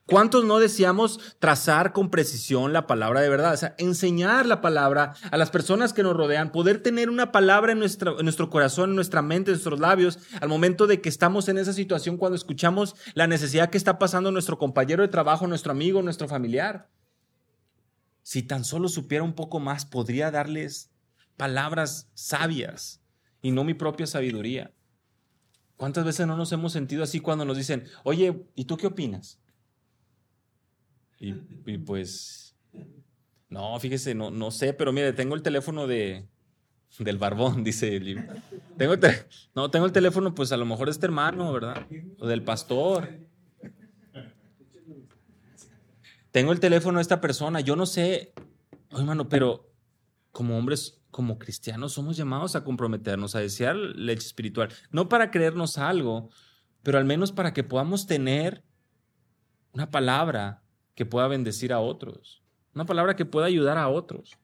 ¿Cuántos 0.06 0.44
no 0.44 0.60
deseamos 0.60 1.20
trazar 1.40 1.94
con 1.94 2.10
precisión 2.10 2.74
la 2.74 2.88
palabra 2.88 3.22
de 3.22 3.30
verdad? 3.30 3.54
O 3.54 3.58
sea, 3.58 3.74
enseñar 3.78 4.46
la 4.46 4.60
palabra 4.60 5.14
a 5.32 5.38
las 5.38 5.50
personas 5.50 5.94
que 5.94 6.04
nos 6.04 6.18
rodean, 6.18 6.52
poder 6.52 6.84
tener 6.84 7.10
una 7.10 7.32
palabra 7.32 7.72
en, 7.72 7.80
nuestro, 7.80 8.20
en 8.20 8.26
nuestro 8.26 8.50
corazón, 8.50 8.90
en 8.90 8.96
nuestra 8.98 9.22
mente, 9.22 9.52
en 9.52 9.54
nuestros 9.54 9.80
labios, 9.80 10.20
al 10.42 10.50
momento 10.50 10.88
de 10.88 11.00
que 11.00 11.08
estamos 11.08 11.48
en 11.48 11.58
esa 11.58 11.72
situación 11.72 12.18
cuando 12.18 12.36
escuchamos 12.36 12.96
la 13.14 13.28
necesidad 13.28 13.70
que 13.70 13.78
está 13.78 13.98
pasando 13.98 14.30
nuestro 14.30 14.58
compañero 14.58 15.04
de 15.04 15.08
trabajo, 15.08 15.48
nuestro 15.48 15.72
amigo, 15.72 16.02
nuestro 16.02 16.28
familiar. 16.28 16.90
Si 18.24 18.44
tan 18.44 18.66
solo 18.66 18.90
supiera 18.90 19.24
un 19.24 19.34
poco 19.34 19.62
más, 19.62 19.86
podría 19.86 20.32
darles 20.32 20.92
palabras 21.38 22.10
sabias 22.14 23.02
y 23.42 23.52
no 23.52 23.64
mi 23.64 23.74
propia 23.74 24.06
sabiduría. 24.06 24.74
¿Cuántas 25.78 26.04
veces 26.04 26.28
no 26.28 26.36
nos 26.36 26.52
hemos 26.52 26.74
sentido 26.74 27.04
así 27.04 27.22
cuando 27.22 27.46
nos 27.46 27.58
dicen, 27.58 27.86
oye, 28.04 28.48
¿y 28.56 28.66
tú 28.66 28.76
qué 28.76 28.88
opinas? 28.88 29.40
Y, 31.26 31.78
pues, 31.78 32.54
no, 33.48 33.80
fíjese, 33.80 34.14
no, 34.14 34.30
no 34.30 34.52
sé, 34.52 34.74
pero 34.74 34.92
mire, 34.92 35.14
tengo 35.14 35.36
el 35.36 35.42
teléfono 35.42 35.88
de, 35.88 36.28
del 37.00 37.18
barbón, 37.18 37.64
dice 37.64 38.02
tengo 38.78 38.96
No, 39.56 39.72
tengo 39.72 39.86
el 39.86 39.94
teléfono, 39.94 40.36
pues 40.36 40.52
a 40.52 40.58
lo 40.58 40.66
mejor 40.66 40.90
este 40.90 41.06
hermano, 41.06 41.54
¿verdad? 41.54 41.88
O 42.20 42.28
del 42.28 42.44
pastor. 42.44 43.08
Tengo 46.32 46.52
el 46.52 46.60
teléfono 46.60 46.98
de 46.98 47.04
esta 47.04 47.22
persona, 47.22 47.62
yo 47.62 47.78
no 47.78 47.86
sé, 47.86 48.34
hermano, 48.92 49.30
pero 49.30 49.72
como 50.32 50.58
hombres, 50.58 51.00
como 51.10 51.40
cristianos, 51.40 51.94
somos 51.94 52.18
llamados 52.18 52.58
a 52.58 52.66
comprometernos, 52.66 53.36
a 53.36 53.40
desear 53.40 53.78
leche 53.78 54.26
espiritual. 54.26 54.74
No 54.92 55.08
para 55.08 55.32
creernos 55.32 55.78
algo, 55.78 56.32
pero 56.82 56.98
al 56.98 57.06
menos 57.06 57.32
para 57.32 57.54
que 57.54 57.64
podamos 57.64 58.08
tener 58.08 58.66
una 59.72 59.90
palabra 59.90 60.63
que 60.96 61.06
pueda 61.06 61.28
bendecir 61.28 61.74
a 61.74 61.80
otros, 61.80 62.44
una 62.74 62.86
palabra 62.86 63.16
que 63.16 63.26
pueda 63.26 63.48
ayudar 63.48 63.78
a 63.78 63.90
otros. 63.90 64.38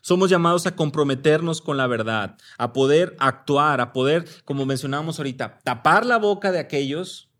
Somos 0.00 0.30
llamados 0.30 0.66
a 0.66 0.76
comprometernos 0.76 1.60
con 1.60 1.76
la 1.76 1.86
verdad, 1.86 2.38
a 2.56 2.72
poder 2.72 3.16
actuar, 3.18 3.80
a 3.80 3.92
poder, 3.92 4.24
como 4.44 4.64
mencionábamos 4.64 5.18
ahorita, 5.18 5.58
tapar 5.64 6.06
la 6.06 6.18
boca 6.18 6.52
de 6.52 6.60
aquellos, 6.60 7.30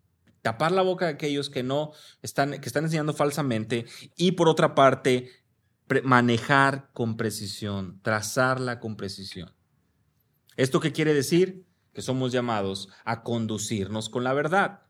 tapar 0.41 0.71
la 0.71 0.81
boca 0.81 1.05
de 1.05 1.13
aquellos 1.13 1.49
que 1.49 1.63
no 1.63 1.91
están, 2.21 2.59
que 2.59 2.67
están 2.67 2.83
enseñando 2.83 3.13
falsamente 3.13 3.85
y 4.17 4.33
por 4.33 4.49
otra 4.49 4.75
parte, 4.75 5.31
manejar 6.03 6.89
con 6.93 7.17
precisión, 7.17 7.99
trazarla 8.01 8.79
con 8.79 8.95
precisión. 8.95 9.53
¿Esto 10.55 10.79
qué 10.79 10.91
quiere 10.91 11.13
decir? 11.13 11.65
Que 11.93 12.01
somos 12.01 12.31
llamados 12.31 12.89
a 13.05 13.23
conducirnos 13.23 14.09
con 14.09 14.23
la 14.23 14.33
verdad. 14.33 14.82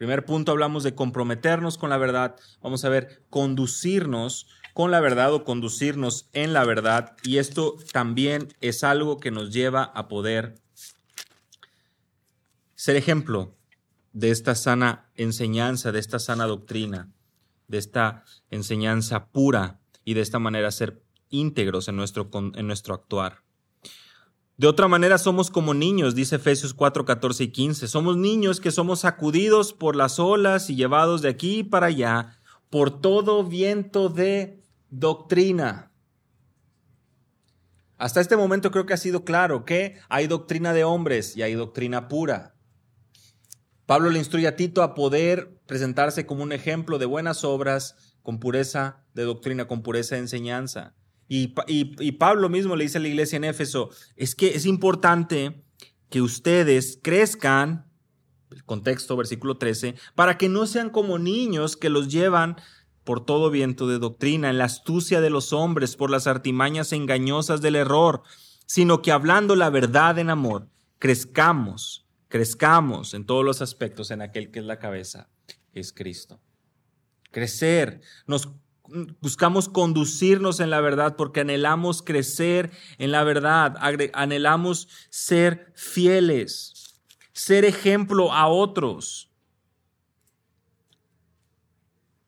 Primer 0.00 0.24
punto, 0.24 0.52
hablamos 0.52 0.82
de 0.82 0.94
comprometernos 0.94 1.76
con 1.76 1.90
la 1.90 1.98
verdad. 1.98 2.34
Vamos 2.62 2.86
a 2.86 2.88
ver, 2.88 3.22
conducirnos 3.28 4.46
con 4.72 4.90
la 4.90 4.98
verdad 4.98 5.34
o 5.34 5.44
conducirnos 5.44 6.30
en 6.32 6.54
la 6.54 6.64
verdad. 6.64 7.18
Y 7.22 7.36
esto 7.36 7.76
también 7.92 8.48
es 8.62 8.82
algo 8.82 9.18
que 9.18 9.30
nos 9.30 9.52
lleva 9.52 9.82
a 9.82 10.08
poder 10.08 10.54
ser 12.74 12.96
ejemplo 12.96 13.58
de 14.14 14.30
esta 14.30 14.54
sana 14.54 15.10
enseñanza, 15.16 15.92
de 15.92 15.98
esta 15.98 16.18
sana 16.18 16.46
doctrina, 16.46 17.12
de 17.68 17.76
esta 17.76 18.24
enseñanza 18.48 19.26
pura 19.26 19.80
y 20.02 20.14
de 20.14 20.22
esta 20.22 20.38
manera 20.38 20.70
ser 20.70 21.02
íntegros 21.28 21.88
en 21.88 21.96
nuestro, 21.96 22.30
en 22.32 22.66
nuestro 22.66 22.94
actuar. 22.94 23.42
De 24.60 24.66
otra 24.66 24.88
manera 24.88 25.16
somos 25.16 25.50
como 25.50 25.72
niños, 25.72 26.14
dice 26.14 26.36
Efesios 26.36 26.74
4, 26.74 27.06
14 27.06 27.44
y 27.44 27.48
15. 27.48 27.88
Somos 27.88 28.18
niños 28.18 28.60
que 28.60 28.70
somos 28.70 29.00
sacudidos 29.00 29.72
por 29.72 29.96
las 29.96 30.18
olas 30.18 30.68
y 30.68 30.76
llevados 30.76 31.22
de 31.22 31.30
aquí 31.30 31.64
para 31.64 31.86
allá 31.86 32.36
por 32.68 33.00
todo 33.00 33.42
viento 33.42 34.10
de 34.10 34.62
doctrina. 34.90 35.92
Hasta 37.96 38.20
este 38.20 38.36
momento 38.36 38.70
creo 38.70 38.84
que 38.84 38.92
ha 38.92 38.98
sido 38.98 39.24
claro 39.24 39.64
que 39.64 39.96
hay 40.10 40.26
doctrina 40.26 40.74
de 40.74 40.84
hombres 40.84 41.38
y 41.38 41.42
hay 41.42 41.54
doctrina 41.54 42.08
pura. 42.08 42.54
Pablo 43.86 44.10
le 44.10 44.18
instruye 44.18 44.46
a 44.46 44.56
Tito 44.56 44.82
a 44.82 44.94
poder 44.94 45.58
presentarse 45.64 46.26
como 46.26 46.42
un 46.42 46.52
ejemplo 46.52 46.98
de 46.98 47.06
buenas 47.06 47.44
obras 47.44 48.18
con 48.22 48.38
pureza 48.38 49.06
de 49.14 49.22
doctrina, 49.22 49.66
con 49.66 49.82
pureza 49.82 50.16
de 50.16 50.20
enseñanza. 50.20 50.94
Y, 51.32 52.12
Pablo 52.18 52.48
mismo 52.48 52.74
le 52.74 52.82
dice 52.82 52.98
a 52.98 53.00
la 53.00 53.06
iglesia 53.06 53.36
en 53.36 53.44
Éfeso, 53.44 53.90
es 54.16 54.34
que 54.34 54.48
es 54.48 54.66
importante 54.66 55.62
que 56.08 56.22
ustedes 56.22 56.98
crezcan, 57.00 57.86
el 58.50 58.64
contexto, 58.64 59.16
versículo 59.16 59.56
13, 59.56 59.94
para 60.16 60.36
que 60.36 60.48
no 60.48 60.66
sean 60.66 60.90
como 60.90 61.20
niños 61.20 61.76
que 61.76 61.88
los 61.88 62.08
llevan 62.08 62.56
por 63.04 63.24
todo 63.24 63.48
viento 63.48 63.86
de 63.86 64.00
doctrina, 64.00 64.50
en 64.50 64.58
la 64.58 64.64
astucia 64.64 65.20
de 65.20 65.30
los 65.30 65.52
hombres, 65.52 65.94
por 65.94 66.10
las 66.10 66.26
artimañas 66.26 66.92
engañosas 66.92 67.60
del 67.60 67.76
error, 67.76 68.24
sino 68.66 69.00
que 69.00 69.12
hablando 69.12 69.54
la 69.54 69.70
verdad 69.70 70.18
en 70.18 70.30
amor, 70.30 70.68
crezcamos, 70.98 72.08
crezcamos 72.26 73.14
en 73.14 73.24
todos 73.24 73.44
los 73.44 73.62
aspectos 73.62 74.10
en 74.10 74.20
aquel 74.20 74.50
que 74.50 74.58
es 74.58 74.64
la 74.64 74.80
cabeza, 74.80 75.30
que 75.72 75.78
es 75.78 75.92
Cristo. 75.92 76.40
Crecer, 77.30 78.00
nos 78.26 78.48
buscamos 79.20 79.68
conducirnos 79.68 80.60
en 80.60 80.70
la 80.70 80.80
verdad 80.80 81.16
porque 81.16 81.40
anhelamos 81.40 82.02
crecer 82.02 82.70
en 82.98 83.12
la 83.12 83.24
verdad, 83.24 83.76
anhelamos 84.12 84.88
ser 85.10 85.72
fieles, 85.74 87.00
ser 87.32 87.64
ejemplo 87.64 88.32
a 88.32 88.48
otros. 88.48 89.30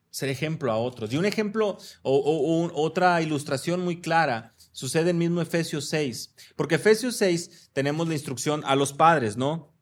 Ser 0.09 0.29
ejemplo 0.29 0.71
a 0.71 0.77
otros. 0.77 1.11
Y 1.11 1.17
un 1.17 1.25
ejemplo 1.25 1.77
o, 2.03 2.69
otra 2.75 3.19
ilustración 3.21 3.79
muy 3.79 3.99
clara 3.99 4.53
sucede 4.71 5.09
en 5.09 5.17
mismo 5.17 5.41
Efesios 5.41 5.89
6. 5.89 6.35
Porque 6.55 6.75
Efesios 6.75 7.17
6 7.17 7.71
tenemos 7.73 8.07
la 8.07 8.13
instrucción 8.13 8.61
a 8.65 8.75
los 8.75 8.93
padres, 8.93 9.37
¿no? 9.37 9.72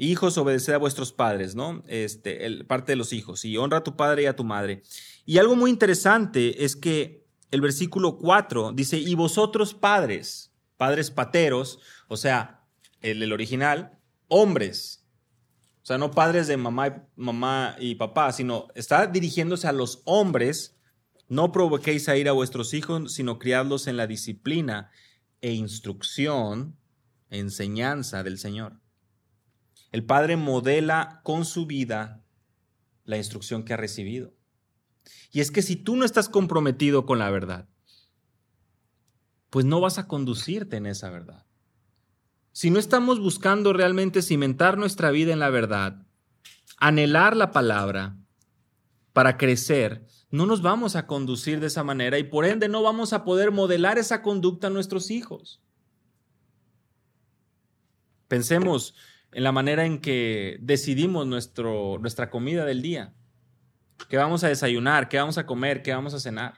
Hijos, 0.00 0.38
obedeced 0.38 0.72
a 0.72 0.78
vuestros 0.78 1.12
padres, 1.12 1.56
¿no? 1.56 1.82
Este, 1.88 2.46
el, 2.46 2.64
parte 2.66 2.92
de 2.92 2.96
los 2.96 3.12
hijos. 3.12 3.44
Y 3.44 3.56
honra 3.56 3.78
a 3.78 3.84
tu 3.84 3.96
padre 3.96 4.22
y 4.22 4.26
a 4.26 4.36
tu 4.36 4.44
madre. 4.44 4.82
Y 5.26 5.38
algo 5.38 5.56
muy 5.56 5.70
interesante 5.70 6.64
es 6.64 6.76
que 6.76 7.26
el 7.50 7.60
versículo 7.60 8.16
4 8.16 8.72
dice, 8.72 8.96
y 8.96 9.16
vosotros 9.16 9.74
padres, 9.74 10.52
padres 10.76 11.10
pateros, 11.10 11.80
o 12.06 12.16
sea, 12.16 12.64
el, 13.00 13.24
el 13.24 13.32
original, 13.32 13.98
hombres. 14.28 15.04
O 15.82 15.86
sea, 15.86 15.98
no 15.98 16.12
padres 16.12 16.46
de 16.46 16.56
mamá 16.56 16.86
y, 16.86 16.92
mamá 17.16 17.74
y 17.80 17.96
papá, 17.96 18.30
sino 18.32 18.68
está 18.76 19.08
dirigiéndose 19.08 19.66
a 19.66 19.72
los 19.72 20.02
hombres. 20.04 20.76
No 21.28 21.50
provoquéis 21.50 22.08
a 22.08 22.16
ir 22.16 22.28
a 22.28 22.32
vuestros 22.32 22.72
hijos, 22.72 23.14
sino 23.14 23.40
criadlos 23.40 23.88
en 23.88 23.96
la 23.96 24.06
disciplina 24.06 24.92
e 25.40 25.52
instrucción, 25.54 26.76
enseñanza 27.30 28.22
del 28.22 28.38
Señor. 28.38 28.80
El 29.90 30.04
padre 30.04 30.36
modela 30.36 31.20
con 31.24 31.44
su 31.44 31.66
vida 31.66 32.22
la 33.04 33.16
instrucción 33.16 33.64
que 33.64 33.72
ha 33.72 33.78
recibido. 33.78 34.34
Y 35.32 35.40
es 35.40 35.50
que 35.50 35.62
si 35.62 35.76
tú 35.76 35.96
no 35.96 36.04
estás 36.04 36.28
comprometido 36.28 37.06
con 37.06 37.18
la 37.18 37.30
verdad, 37.30 37.68
pues 39.50 39.64
no 39.64 39.80
vas 39.80 39.98
a 39.98 40.06
conducirte 40.06 40.76
en 40.76 40.86
esa 40.86 41.10
verdad. 41.10 41.46
Si 42.52 42.70
no 42.70 42.78
estamos 42.78 43.18
buscando 43.20 43.72
realmente 43.72 44.20
cimentar 44.20 44.76
nuestra 44.76 45.10
vida 45.10 45.32
en 45.32 45.38
la 45.38 45.48
verdad, 45.48 46.06
anhelar 46.76 47.36
la 47.36 47.50
palabra 47.50 48.16
para 49.12 49.38
crecer, 49.38 50.06
no 50.30 50.44
nos 50.44 50.60
vamos 50.60 50.96
a 50.96 51.06
conducir 51.06 51.60
de 51.60 51.68
esa 51.68 51.84
manera 51.84 52.18
y 52.18 52.24
por 52.24 52.44
ende 52.44 52.68
no 52.68 52.82
vamos 52.82 53.12
a 53.12 53.24
poder 53.24 53.52
modelar 53.52 53.98
esa 53.98 54.20
conducta 54.20 54.66
a 54.66 54.70
nuestros 54.70 55.10
hijos. 55.10 55.62
Pensemos 58.28 58.94
en 59.32 59.44
la 59.44 59.52
manera 59.52 59.84
en 59.84 60.00
que 60.00 60.58
decidimos 60.60 61.26
nuestro, 61.26 61.98
nuestra 61.98 62.30
comida 62.30 62.64
del 62.64 62.82
día. 62.82 63.14
¿Qué 64.08 64.16
vamos 64.16 64.44
a 64.44 64.48
desayunar? 64.48 65.08
¿Qué 65.08 65.18
vamos 65.18 65.38
a 65.38 65.46
comer? 65.46 65.82
¿Qué 65.82 65.92
vamos 65.92 66.14
a 66.14 66.20
cenar? 66.20 66.54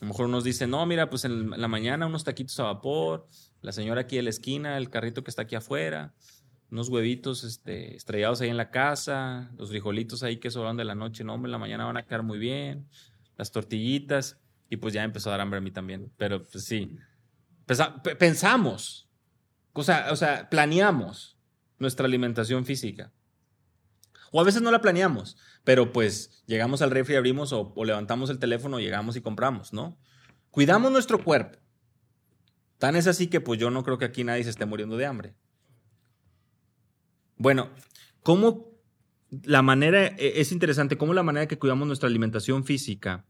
A 0.00 0.04
lo 0.04 0.08
mejor 0.08 0.28
nos 0.28 0.44
dicen, 0.44 0.70
no, 0.70 0.84
mira, 0.86 1.10
pues 1.10 1.24
en 1.24 1.50
la 1.50 1.68
mañana 1.68 2.06
unos 2.06 2.24
taquitos 2.24 2.58
a 2.60 2.64
vapor, 2.64 3.28
la 3.60 3.72
señora 3.72 4.02
aquí 4.02 4.18
en 4.18 4.24
la 4.24 4.30
esquina, 4.30 4.78
el 4.78 4.88
carrito 4.88 5.22
que 5.22 5.30
está 5.30 5.42
aquí 5.42 5.56
afuera, 5.56 6.14
unos 6.70 6.88
huevitos 6.88 7.44
este, 7.44 7.96
estrellados 7.96 8.40
ahí 8.40 8.48
en 8.48 8.56
la 8.56 8.70
casa, 8.70 9.50
los 9.58 9.70
frijolitos 9.70 10.22
ahí 10.22 10.38
que 10.38 10.50
sobraron 10.50 10.76
de 10.76 10.84
la 10.84 10.94
noche, 10.94 11.24
no, 11.24 11.34
hombre, 11.34 11.48
en 11.48 11.52
la 11.52 11.58
mañana 11.58 11.84
van 11.84 11.96
a 11.96 12.06
quedar 12.06 12.22
muy 12.22 12.38
bien, 12.38 12.88
las 13.36 13.50
tortillitas, 13.50 14.40
y 14.70 14.76
pues 14.76 14.94
ya 14.94 15.02
empezó 15.02 15.28
a 15.28 15.32
dar 15.32 15.40
hambre 15.40 15.58
a 15.58 15.60
mí 15.60 15.70
también. 15.70 16.10
Pero 16.16 16.44
pues 16.44 16.64
sí, 16.64 16.96
pensamos, 18.18 19.09
o 19.72 19.82
sea, 19.82 20.08
o 20.12 20.16
sea, 20.16 20.48
planeamos 20.50 21.36
nuestra 21.78 22.06
alimentación 22.06 22.64
física. 22.64 23.12
O 24.32 24.40
a 24.40 24.44
veces 24.44 24.62
no 24.62 24.70
la 24.70 24.80
planeamos, 24.80 25.36
pero 25.64 25.92
pues 25.92 26.42
llegamos 26.46 26.82
al 26.82 26.90
refri, 26.90 27.16
abrimos 27.16 27.52
o, 27.52 27.74
levantamos 27.84 28.30
el 28.30 28.38
teléfono, 28.38 28.78
llegamos 28.78 29.16
y 29.16 29.20
compramos, 29.20 29.72
¿no? 29.72 29.98
Cuidamos 30.50 30.92
nuestro 30.92 31.22
cuerpo. 31.22 31.58
Tan 32.78 32.96
es 32.96 33.06
así 33.06 33.26
que 33.26 33.40
pues 33.40 33.58
yo 33.58 33.70
no 33.70 33.82
creo 33.82 33.98
que 33.98 34.04
aquí 34.04 34.24
nadie 34.24 34.44
se 34.44 34.50
esté 34.50 34.66
muriendo 34.66 34.96
de 34.96 35.06
hambre. 35.06 35.34
Bueno, 37.36 37.70
¿cómo 38.22 38.70
la 39.30 39.62
manera, 39.62 40.06
e, 40.06 40.40
es 40.40 40.52
interesante, 40.52 40.96
cómo 40.96 41.14
la 41.14 41.22
manera 41.22 41.48
que 41.48 41.58
cuidamos 41.58 41.86
nuestra 41.86 42.08
alimentación 42.08 42.64
física 42.64 43.26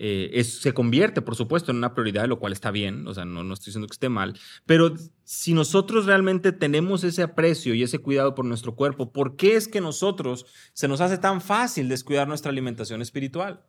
eh, 0.00 0.44
se 0.44 0.72
convierte, 0.72 1.22
por 1.22 1.34
supuesto, 1.34 1.72
en 1.72 1.78
una 1.78 1.92
prioridad, 1.92 2.28
lo 2.28 2.38
cual 2.38 2.52
está 2.52 2.70
bien, 2.70 3.04
o 3.08 3.14
sea, 3.14 3.24
no, 3.24 3.42
no 3.42 3.52
estoy 3.52 3.70
diciendo 3.70 3.88
que 3.88 3.94
esté 3.94 4.08
mal, 4.08 4.38
pero 4.64 4.94
si 5.24 5.54
nosotros 5.54 6.06
realmente 6.06 6.52
tenemos 6.52 7.02
ese 7.02 7.22
aprecio 7.24 7.74
y 7.74 7.82
ese 7.82 7.98
cuidado 7.98 8.36
por 8.36 8.44
nuestro 8.44 8.76
cuerpo, 8.76 9.12
¿por 9.12 9.34
qué 9.34 9.56
es 9.56 9.66
que 9.66 9.80
nosotros 9.80 10.46
se 10.72 10.86
nos 10.86 11.00
hace 11.00 11.18
tan 11.18 11.40
fácil 11.40 11.88
descuidar 11.88 12.28
nuestra 12.28 12.52
alimentación 12.52 13.02
espiritual? 13.02 13.66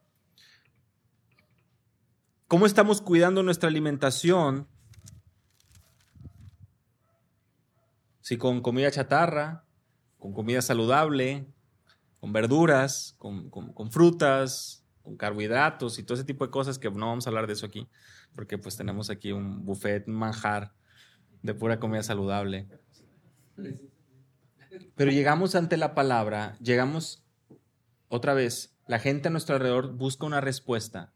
¿Cómo 2.48 2.68
estamos 2.68 3.02
cuidando 3.02 3.42
nuestra 3.42 3.68
alimentación? 3.68 4.68
Si 8.22 8.38
con 8.38 8.62
comida 8.62 8.92
chatarra, 8.92 9.66
con 10.20 10.34
comida 10.34 10.62
saludable, 10.62 11.48
con 12.20 12.34
verduras, 12.34 13.16
con, 13.18 13.50
con 13.50 13.92
frutas, 13.92 14.79
carbohidratos 15.18 16.00
y 16.00 16.04
todo 16.04 16.16
ese 16.16 16.24
tipo 16.24 16.46
de 16.46 16.52
cosas 16.52 16.80
que 16.80 16.90
no 16.90 17.08
vamos 17.08 17.26
a 17.26 17.30
hablar 17.30 17.48
de 17.48 17.54
eso 17.54 17.66
aquí, 17.66 17.88
porque 18.36 18.58
pues 18.58 18.76
tenemos 18.78 19.10
aquí 19.10 19.32
un 19.32 19.66
buffet, 19.66 20.08
manjar 20.08 20.74
de 21.42 21.54
pura 21.54 21.80
comida 21.80 22.04
saludable. 22.04 22.68
Pero 24.96 25.12
llegamos 25.12 25.56
ante 25.56 25.78
la 25.78 25.96
palabra, 25.96 26.58
llegamos 26.62 27.24
otra 28.08 28.34
vez, 28.34 28.78
la 28.88 29.00
gente 29.00 29.28
a 29.28 29.32
nuestro 29.32 29.56
alrededor 29.56 29.94
busca 29.94 30.26
una 30.26 30.42
respuesta 30.42 31.14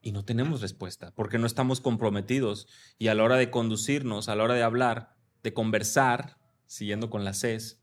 y 0.00 0.12
no 0.12 0.24
tenemos 0.24 0.60
respuesta 0.60 1.12
porque 1.14 1.38
no 1.38 1.46
estamos 1.46 1.80
comprometidos 1.80 2.66
y 2.98 3.08
a 3.08 3.14
la 3.14 3.24
hora 3.24 3.36
de 3.36 3.50
conducirnos, 3.50 4.28
a 4.28 4.36
la 4.36 4.44
hora 4.44 4.54
de 4.54 4.62
hablar, 4.62 5.14
de 5.42 5.52
conversar, 5.54 6.38
siguiendo 6.66 7.10
con 7.10 7.24
la 7.24 7.34
CES, 7.34 7.80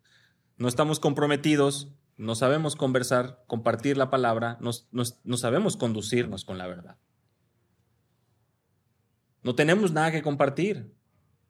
no 0.57 0.68
estamos 0.68 0.99
comprometidos 0.99 1.93
no 2.22 2.36
sabemos 2.36 2.76
conversar, 2.76 3.43
compartir 3.47 3.97
la 3.97 4.11
palabra, 4.11 4.59
no 4.61 5.38
sabemos 5.38 5.76
conducirnos 5.76 6.45
con 6.45 6.57
la 6.59 6.67
verdad. 6.67 6.97
No 9.41 9.55
tenemos 9.55 9.91
nada 9.91 10.11
que 10.11 10.22
compartir, 10.22 10.93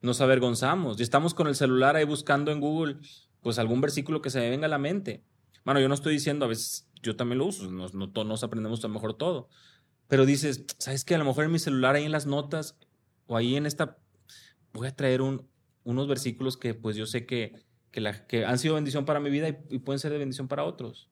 nos 0.02 0.22
avergonzamos 0.22 0.98
y 1.00 1.04
estamos 1.04 1.34
con 1.34 1.48
el 1.48 1.56
celular 1.56 1.98
ahí 1.98 2.06
buscando 2.06 2.52
en 2.52 2.62
Google 2.62 2.98
pues 3.42 3.60
algún 3.60 3.82
versículo 3.82 4.22
que 4.22 4.30
se 4.30 4.40
me 4.40 4.50
venga 4.50 4.68
a 4.68 4.70
la 4.70 4.78
mente. 4.78 5.26
Bueno, 5.66 5.82
yo 5.82 5.90
no 5.90 5.94
estoy 5.94 6.14
diciendo, 6.14 6.46
a 6.46 6.48
veces 6.48 6.88
yo 7.04 7.18
también 7.18 7.40
lo 7.40 7.48
uso, 7.48 7.70
nos, 7.70 7.94
no, 7.94 8.08
nos 8.08 8.44
aprendemos 8.44 8.84
a 8.84 8.88
lo 8.88 8.94
mejor 8.94 9.16
todo, 9.16 9.50
pero 10.08 10.26
dices, 10.26 10.64
¿sabes 10.78 11.04
qué? 11.04 11.16
A 11.16 11.18
lo 11.18 11.26
mejor 11.26 11.44
en 11.44 11.52
mi 11.52 11.60
celular, 11.60 11.96
ahí 11.96 12.06
en 12.06 12.14
las 12.14 12.28
notas 12.28 12.78
o 13.28 13.36
ahí 13.36 13.58
en 13.58 13.66
esta, 13.66 13.98
voy 14.72 14.88
a 14.88 14.96
traer 14.96 15.22
un, 15.22 15.50
unos 15.84 16.08
versículos 16.08 16.56
que 16.56 16.74
pues 16.74 16.96
yo 16.96 17.06
sé 17.06 17.26
que, 17.26 17.62
que, 17.92 18.02
la, 18.02 18.26
que 18.26 18.46
han 18.46 18.58
sido 18.58 18.76
bendición 18.76 19.06
para 19.06 19.20
mi 19.20 19.30
vida 19.30 19.50
y, 19.50 19.80
pueden 19.80 20.00
ser 20.00 20.12
de 20.12 20.18
bendición 20.18 20.48
para 20.48 20.64
otros. 20.64 21.10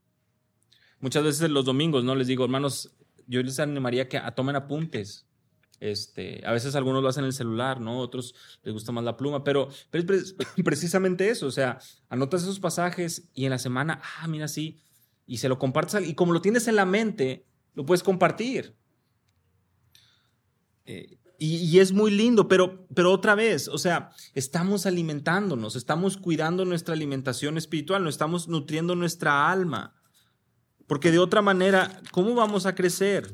Muchas 0.99 1.23
veces 1.23 1.49
los 1.49 1.65
domingos, 1.65 2.03
¿no? 2.03 2.15
Les 2.15 2.27
digo, 2.27 2.43
hermanos, 2.43 2.91
yo 3.27 3.41
les 3.41 3.59
animaría 3.59 4.09
que 4.09 4.17
a, 4.17 4.32
tomen 4.32 4.55
apuntes. 4.55 5.25
Este, 5.80 6.41
a 6.45 6.51
veces 6.51 6.75
algunos 6.75 7.01
lo 7.01 7.07
hacen 7.07 7.23
en 7.23 7.27
el 7.27 7.34
celular, 7.34 7.80
¿no? 7.80 7.99
Otros 7.99 8.36
les 8.63 8.73
gusta 8.73 8.91
más 8.91 9.03
la 9.03 9.15
pluma, 9.15 9.43
pero, 9.43 9.69
precisamente 10.65 11.30
eso, 11.30 11.47
o 11.47 11.51
sea, 11.51 11.80
anotas 12.09 12.43
esos 12.43 12.59
pasajes 12.59 13.30
y 13.34 13.45
en 13.45 13.51
la 13.51 13.59
semana, 13.59 14.01
ah, 14.19 14.27
mira, 14.27 14.49
sí, 14.49 14.82
y 15.25 15.38
se 15.38 15.47
lo 15.47 15.57
compartes, 15.57 16.05
y 16.05 16.15
como 16.15 16.34
lo 16.34 16.41
tienes 16.41 16.67
en 16.67 16.75
la 16.75 16.86
mente, 16.86 17.45
lo 17.75 17.86
puedes 17.86 18.03
compartir. 18.03 18.75
Eh, 20.86 21.18
y, 21.40 21.80
es 21.80 21.94
muy 21.94 22.12
lindo, 22.12 22.50
pero, 22.50 22.86
pero 22.94 23.14
otra 23.14 23.34
vez, 23.34 23.70
o 23.70 23.78
sea, 23.78 24.12
estamos 24.34 24.86
alimentándonos, 24.86 25.78
estamos 25.78 26.18
cuidando 26.18 26.66
nuestra 26.66 26.94
alimentación 26.94 27.58
espiritual, 27.58 28.04
no 28.04 28.10
estamos 28.10 28.50
nutriendo 28.50 28.94
nuestra 28.94 29.50
alma. 29.50 29.96
Porque 30.86 31.12
de 31.12 31.20
otra 31.20 31.42
manera, 31.42 32.02
¿cómo 32.12 32.36
vamos 32.36 32.66
a 32.66 32.76
crecer? 32.76 33.32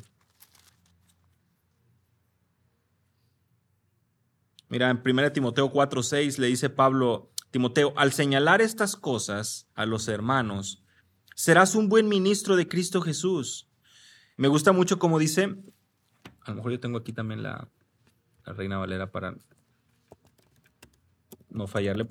Mira, 4.69 4.91
en 4.91 5.01
1 5.03 5.31
Timoteo 5.31 5.71
4:6 5.71 6.37
le 6.37 6.47
dice 6.47 6.69
Pablo, 6.69 7.31
Timoteo, 7.49 7.93
al 7.95 8.13
señalar 8.13 8.61
estas 8.61 8.95
cosas 8.95 9.67
a 9.73 9.87
los 9.87 10.07
hermanos, 10.07 10.83
serás 11.35 11.73
un 11.73 11.89
buen 11.89 12.07
ministro 12.07 12.55
de 12.55 12.67
Cristo 12.67 13.01
Jesús. 13.01 13.67
Me 14.37 14.47
gusta 14.47 14.73
mucho 14.73 14.99
como 14.99 15.17
dice, 15.17 15.55
a 16.41 16.51
lo 16.51 16.57
mejor 16.57 16.73
yo 16.73 16.79
tengo 16.79 16.97
aquí 16.97 17.13
también 17.13 17.41
la, 17.41 17.69
la 18.45 18.53
Reina 18.53 18.77
Valera 18.77 19.11
para 19.11 19.35
no 21.49 21.67
fallarle. 21.67 22.07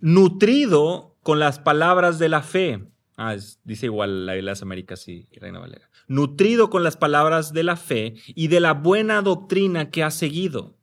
Nutrido 0.00 1.16
con 1.22 1.38
las 1.38 1.58
palabras 1.58 2.18
de 2.18 2.28
la 2.28 2.42
fe. 2.42 2.86
Ah, 3.16 3.36
dice 3.64 3.86
igual 3.86 4.26
la 4.26 4.32
de 4.32 4.42
las 4.42 4.62
Américas 4.62 5.06
y 5.08 5.28
Reina 5.32 5.58
Valera. 5.58 5.88
Nutrido 6.06 6.70
con 6.70 6.82
las 6.82 6.96
palabras 6.96 7.52
de 7.52 7.62
la 7.62 7.76
fe 7.76 8.14
y 8.28 8.48
de 8.48 8.60
la 8.60 8.74
buena 8.74 9.22
doctrina 9.22 9.90
que 9.90 10.02
ha 10.02 10.10
seguido. 10.10 10.76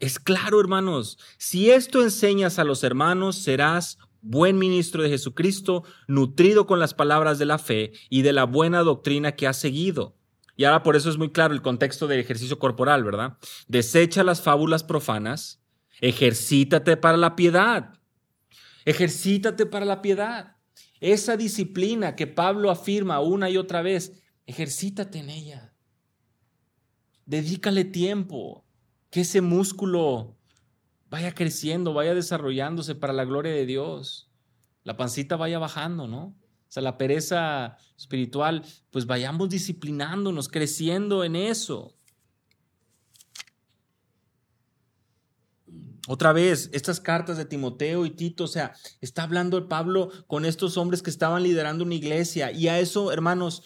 Es 0.00 0.18
claro, 0.20 0.60
hermanos, 0.60 1.18
si 1.38 1.70
esto 1.70 2.02
enseñas 2.02 2.58
a 2.58 2.64
los 2.64 2.84
hermanos, 2.84 3.36
serás 3.36 3.98
buen 4.20 4.58
ministro 4.58 5.02
de 5.02 5.08
Jesucristo, 5.08 5.84
nutrido 6.06 6.66
con 6.66 6.78
las 6.78 6.94
palabras 6.94 7.38
de 7.38 7.46
la 7.46 7.58
fe 7.58 7.92
y 8.08 8.22
de 8.22 8.32
la 8.32 8.44
buena 8.44 8.82
doctrina 8.82 9.32
que 9.32 9.46
ha 9.46 9.52
seguido. 9.52 10.17
Y 10.58 10.64
ahora 10.64 10.82
por 10.82 10.96
eso 10.96 11.08
es 11.08 11.16
muy 11.16 11.30
claro 11.30 11.54
el 11.54 11.62
contexto 11.62 12.08
del 12.08 12.18
ejercicio 12.18 12.58
corporal, 12.58 13.04
¿verdad? 13.04 13.38
Desecha 13.68 14.24
las 14.24 14.42
fábulas 14.42 14.82
profanas, 14.82 15.62
ejercítate 16.00 16.96
para 16.96 17.16
la 17.16 17.36
piedad. 17.36 17.94
Ejercítate 18.84 19.66
para 19.66 19.84
la 19.84 20.02
piedad. 20.02 20.56
Esa 20.98 21.36
disciplina 21.36 22.16
que 22.16 22.26
Pablo 22.26 22.72
afirma 22.72 23.20
una 23.20 23.48
y 23.48 23.56
otra 23.56 23.82
vez, 23.82 24.20
ejercítate 24.46 25.20
en 25.20 25.30
ella. 25.30 25.74
Dedícale 27.24 27.84
tiempo, 27.84 28.64
que 29.10 29.20
ese 29.20 29.40
músculo 29.40 30.36
vaya 31.08 31.36
creciendo, 31.36 31.94
vaya 31.94 32.14
desarrollándose 32.14 32.96
para 32.96 33.12
la 33.12 33.24
gloria 33.24 33.52
de 33.52 33.64
Dios. 33.64 34.28
La 34.82 34.96
pancita 34.96 35.36
vaya 35.36 35.60
bajando, 35.60 36.08
¿no? 36.08 36.34
O 36.68 36.70
sea, 36.70 36.82
la 36.82 36.98
pereza 36.98 37.78
espiritual, 37.96 38.62
pues 38.90 39.06
vayamos 39.06 39.48
disciplinándonos, 39.48 40.48
creciendo 40.48 41.24
en 41.24 41.34
eso. 41.34 41.94
Otra 46.06 46.32
vez, 46.32 46.70
estas 46.72 47.00
cartas 47.00 47.36
de 47.36 47.44
Timoteo 47.44 48.06
y 48.06 48.10
Tito, 48.10 48.44
o 48.44 48.48
sea, 48.48 48.74
está 49.00 49.22
hablando 49.22 49.58
el 49.58 49.64
Pablo 49.64 50.10
con 50.26 50.44
estos 50.44 50.76
hombres 50.76 51.02
que 51.02 51.10
estaban 51.10 51.42
liderando 51.42 51.84
una 51.84 51.94
iglesia. 51.94 52.50
Y 52.50 52.68
a 52.68 52.78
eso, 52.78 53.12
hermanos, 53.12 53.62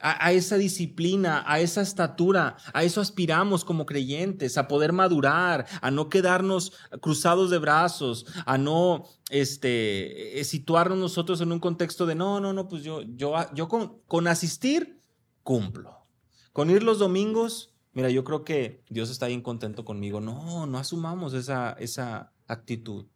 a, 0.00 0.32
esa 0.32 0.56
disciplina, 0.56 1.44
a 1.46 1.60
esa 1.60 1.80
estatura, 1.80 2.56
a 2.72 2.84
eso 2.84 3.00
aspiramos 3.00 3.64
como 3.64 3.86
creyentes, 3.86 4.56
a 4.56 4.68
poder 4.68 4.92
madurar, 4.92 5.66
a 5.80 5.90
no 5.90 6.08
quedarnos 6.08 6.72
cruzados 7.00 7.50
de 7.50 7.58
brazos, 7.58 8.26
a 8.46 8.58
no 8.58 9.04
este, 9.30 10.40
eh, 10.40 10.44
situarnos 10.44 10.98
nosotros 10.98 11.40
en 11.40 11.52
un 11.52 11.58
contexto 11.58 12.06
de 12.06 12.14
no, 12.14 12.40
no, 12.40 12.52
no, 12.52 12.68
pues 12.68 12.84
yo, 12.84 13.02
yo, 13.02 13.34
yo 13.54 13.68
con, 13.68 14.00
con 14.06 14.28
asistir 14.28 15.00
cumplo. 15.42 16.06
Con 16.52 16.70
ir 16.70 16.82
los 16.82 16.98
domingos, 16.98 17.74
mira, 17.92 18.10
yo 18.10 18.24
creo 18.24 18.44
que 18.44 18.82
Dios 18.88 19.10
está 19.10 19.26
bien 19.26 19.42
contento 19.42 19.84
conmigo. 19.84 20.20
No, 20.20 20.66
no 20.66 20.78
asumamos 20.78 21.34
esa, 21.34 21.72
esa 21.72 22.32
actitud. 22.46 23.06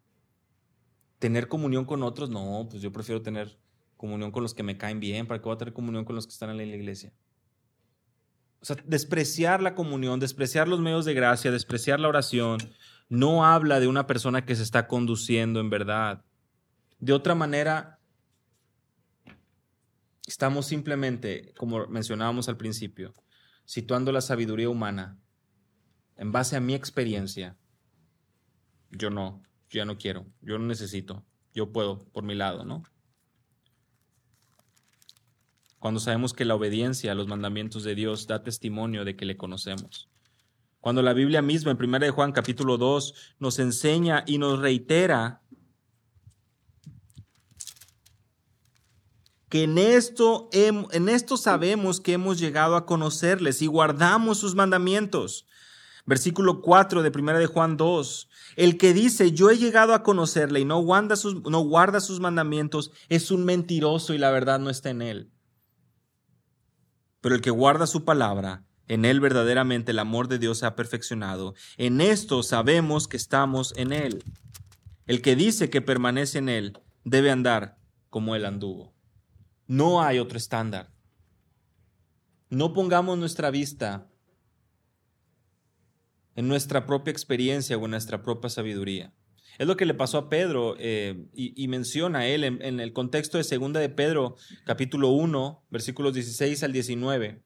Tener 1.19 1.49
comunión 1.49 1.85
con 1.85 2.03
otros, 2.03 2.31
no, 2.31 2.67
pues 2.71 2.83
yo 2.83 2.91
prefiero 2.91 3.23
tener 3.23 3.59
comunión 4.03 4.33
con 4.33 4.43
los 4.43 4.53
que 4.53 4.65
me 4.65 4.77
caen 4.77 4.99
bien, 4.99 5.29
para 5.29 5.39
que 5.39 5.45
voy 5.45 5.55
a 5.55 5.59
tener 5.59 5.73
comunión 5.73 6.05
con 6.05 6.17
los 6.17 6.27
que 6.27 6.33
están 6.33 6.51
en 6.51 6.57
la 6.57 6.65
iglesia. 6.65 7.13
O 8.61 8.65
sea, 8.65 8.75
despreciar 8.85 9.63
la 9.63 9.77
comunión, 9.77 10.19
despreciar 10.19 10.67
los 10.67 10.81
medios 10.81 11.05
de 11.05 11.15
gracia, 11.15 11.53
despreciar 11.53 12.01
la 12.01 12.09
oración, 12.09 12.59
no 13.09 13.47
habla 13.47 13.79
de 13.79 13.87
una 13.87 14.09
persona 14.09 14.45
que 14.45 14.57
se 14.57 14.65
está 14.65 14.89
conduciendo 14.89 15.61
en 15.61 15.71
verdad. 15.71 16.25
De 16.99 17.13
otra 17.13 17.37
manera, 17.37 18.01
estamos 20.27 20.67
simplemente, 20.67 21.55
como 21.57 21.87
mencionábamos 21.87 22.49
al 22.49 22.57
principio, 22.57 23.15
situando 23.65 24.11
la 24.11 24.21
sabiduría 24.21 24.69
humana 24.69 25.17
en 26.17 26.33
base 26.33 26.57
a 26.57 26.61
mi 26.61 26.75
experiencia. 26.75 27.57
Yo 28.91 29.11
no, 29.11 29.45
yo 29.71 29.79
ya 29.79 29.85
no 29.85 29.97
quiero, 29.97 30.27
yo 30.41 30.59
no 30.59 30.67
necesito, 30.67 31.25
yo 31.55 31.71
puedo 31.71 32.05
por 32.07 32.25
mi 32.25 32.35
lado, 32.35 32.65
¿no? 32.65 32.83
Cuando 35.83 35.99
sabemos 35.99 36.33
que 36.33 36.45
la 36.45 36.55
obediencia 36.55 37.11
a 37.11 37.17
los 37.17 37.27
mandamientos 37.27 37.83
de 37.83 37.97
Dios 37.97 38.29
da 38.29 38.45
testimonio 38.45 39.05
de 39.05 39.17
que 39.17 39.25
le 39.25 39.37
conocemos. 39.37 40.09
Cuando 40.81 41.03
la 41.03 41.13
Biblia 41.13 41.43
misma 41.43 41.73
en 41.73 41.85
1 41.85 42.13
Juan 42.13 42.31
capítulo 42.31 42.79
2 42.79 43.15
nos 43.41 43.59
enseña 43.59 44.23
y 44.25 44.39
nos 44.39 44.61
reitera 44.61 45.43
que 49.49 49.65
en 49.65 49.77
esto, 49.77 50.49
en 50.53 51.09
esto 51.09 51.37
sabemos 51.37 52.01
que 52.01 52.13
hemos 52.13 52.39
llegado 52.39 52.77
a 52.77 52.87
conocerles 52.87 53.61
y 53.61 53.67
guardamos 53.67 54.39
sus 54.39 54.55
mandamientos. 54.55 55.49
Versículo 56.07 56.61
4 56.61 57.03
de 57.03 57.11
1 57.13 57.39
de 57.41 57.47
Juan 57.47 57.77
2. 57.77 58.29
El 58.55 58.79
que 58.79 58.95
dice, 58.95 59.33
yo 59.33 59.51
he 59.51 59.59
llegado 59.59 59.95
a 59.95 60.05
conocerle 60.05 60.61
y 60.61 60.65
no 60.65 60.79
guarda, 60.79 61.17
sus, 61.17 61.43
no 61.43 61.59
guarda 61.63 62.01
sus 62.01 62.21
mandamientos, 62.21 62.93
es 63.09 63.33
un 63.33 63.45
mentiroso 63.45 64.15
y 64.15 64.19
la 64.19 64.31
verdad 64.31 64.61
no 64.61 64.71
está 64.71 64.91
en 64.91 65.03
él. 65.03 65.33
Pero 67.23 67.35
el 67.35 67.41
que 67.41 67.51
guarda 67.51 67.87
su 67.87 68.05
palabra, 68.05 68.67
en 68.89 69.07
él 69.07 69.21
verdaderamente 69.21 69.93
el 69.93 70.01
amor 70.01 70.29
de 70.29 70.39
Dios 70.39 70.59
se 70.59 70.67
ha 70.67 70.77
perfeccionado. 70.77 71.55
En 71.79 72.03
esto 72.03 72.43
sabemos 72.43 73.09
que 73.09 73.17
estamos 73.17 73.73
en 73.79 73.93
él. 73.93 74.23
El 75.07 75.23
que 75.23 75.35
dice 75.35 75.71
que 75.71 75.81
permanece 75.81 76.39
en 76.39 76.51
él 76.51 76.79
debe 77.05 77.31
andar 77.31 77.79
como 78.11 78.37
él 78.37 78.45
anduvo. 78.45 78.93
No 79.67 80.03
hay 80.03 80.19
otro 80.19 80.37
estándar. 80.37 80.93
No 82.51 82.75
pongamos 82.75 83.17
nuestra 83.17 83.51
vista 83.51 84.09
en 86.35 86.49
nuestra 86.49 86.87
propia 86.87 87.13
experiencia 87.13 87.79
o 87.79 87.85
en 87.85 87.93
nuestra 87.93 88.23
propia 88.23 88.51
sabiduría. 88.51 89.15
Es 89.59 89.67
lo 89.67 89.77
que 89.77 89.87
le 89.87 89.95
pasó 89.95 90.19
a 90.19 90.29
Pedro 90.29 90.77
eh, 90.79 91.27
y, 91.35 91.69
menciona 91.69 92.27
él 92.27 92.45
en, 92.45 92.81
el 92.81 92.93
contexto 92.93 93.39
de 93.39 93.45
Segunda 93.45 93.81
de 93.81 93.89
Pedro, 93.89 94.37
capítulo 94.65 95.11
1, 95.11 95.67
versículos 95.71 96.15
16 96.15 96.63
al 96.63 96.73
19. 96.73 97.43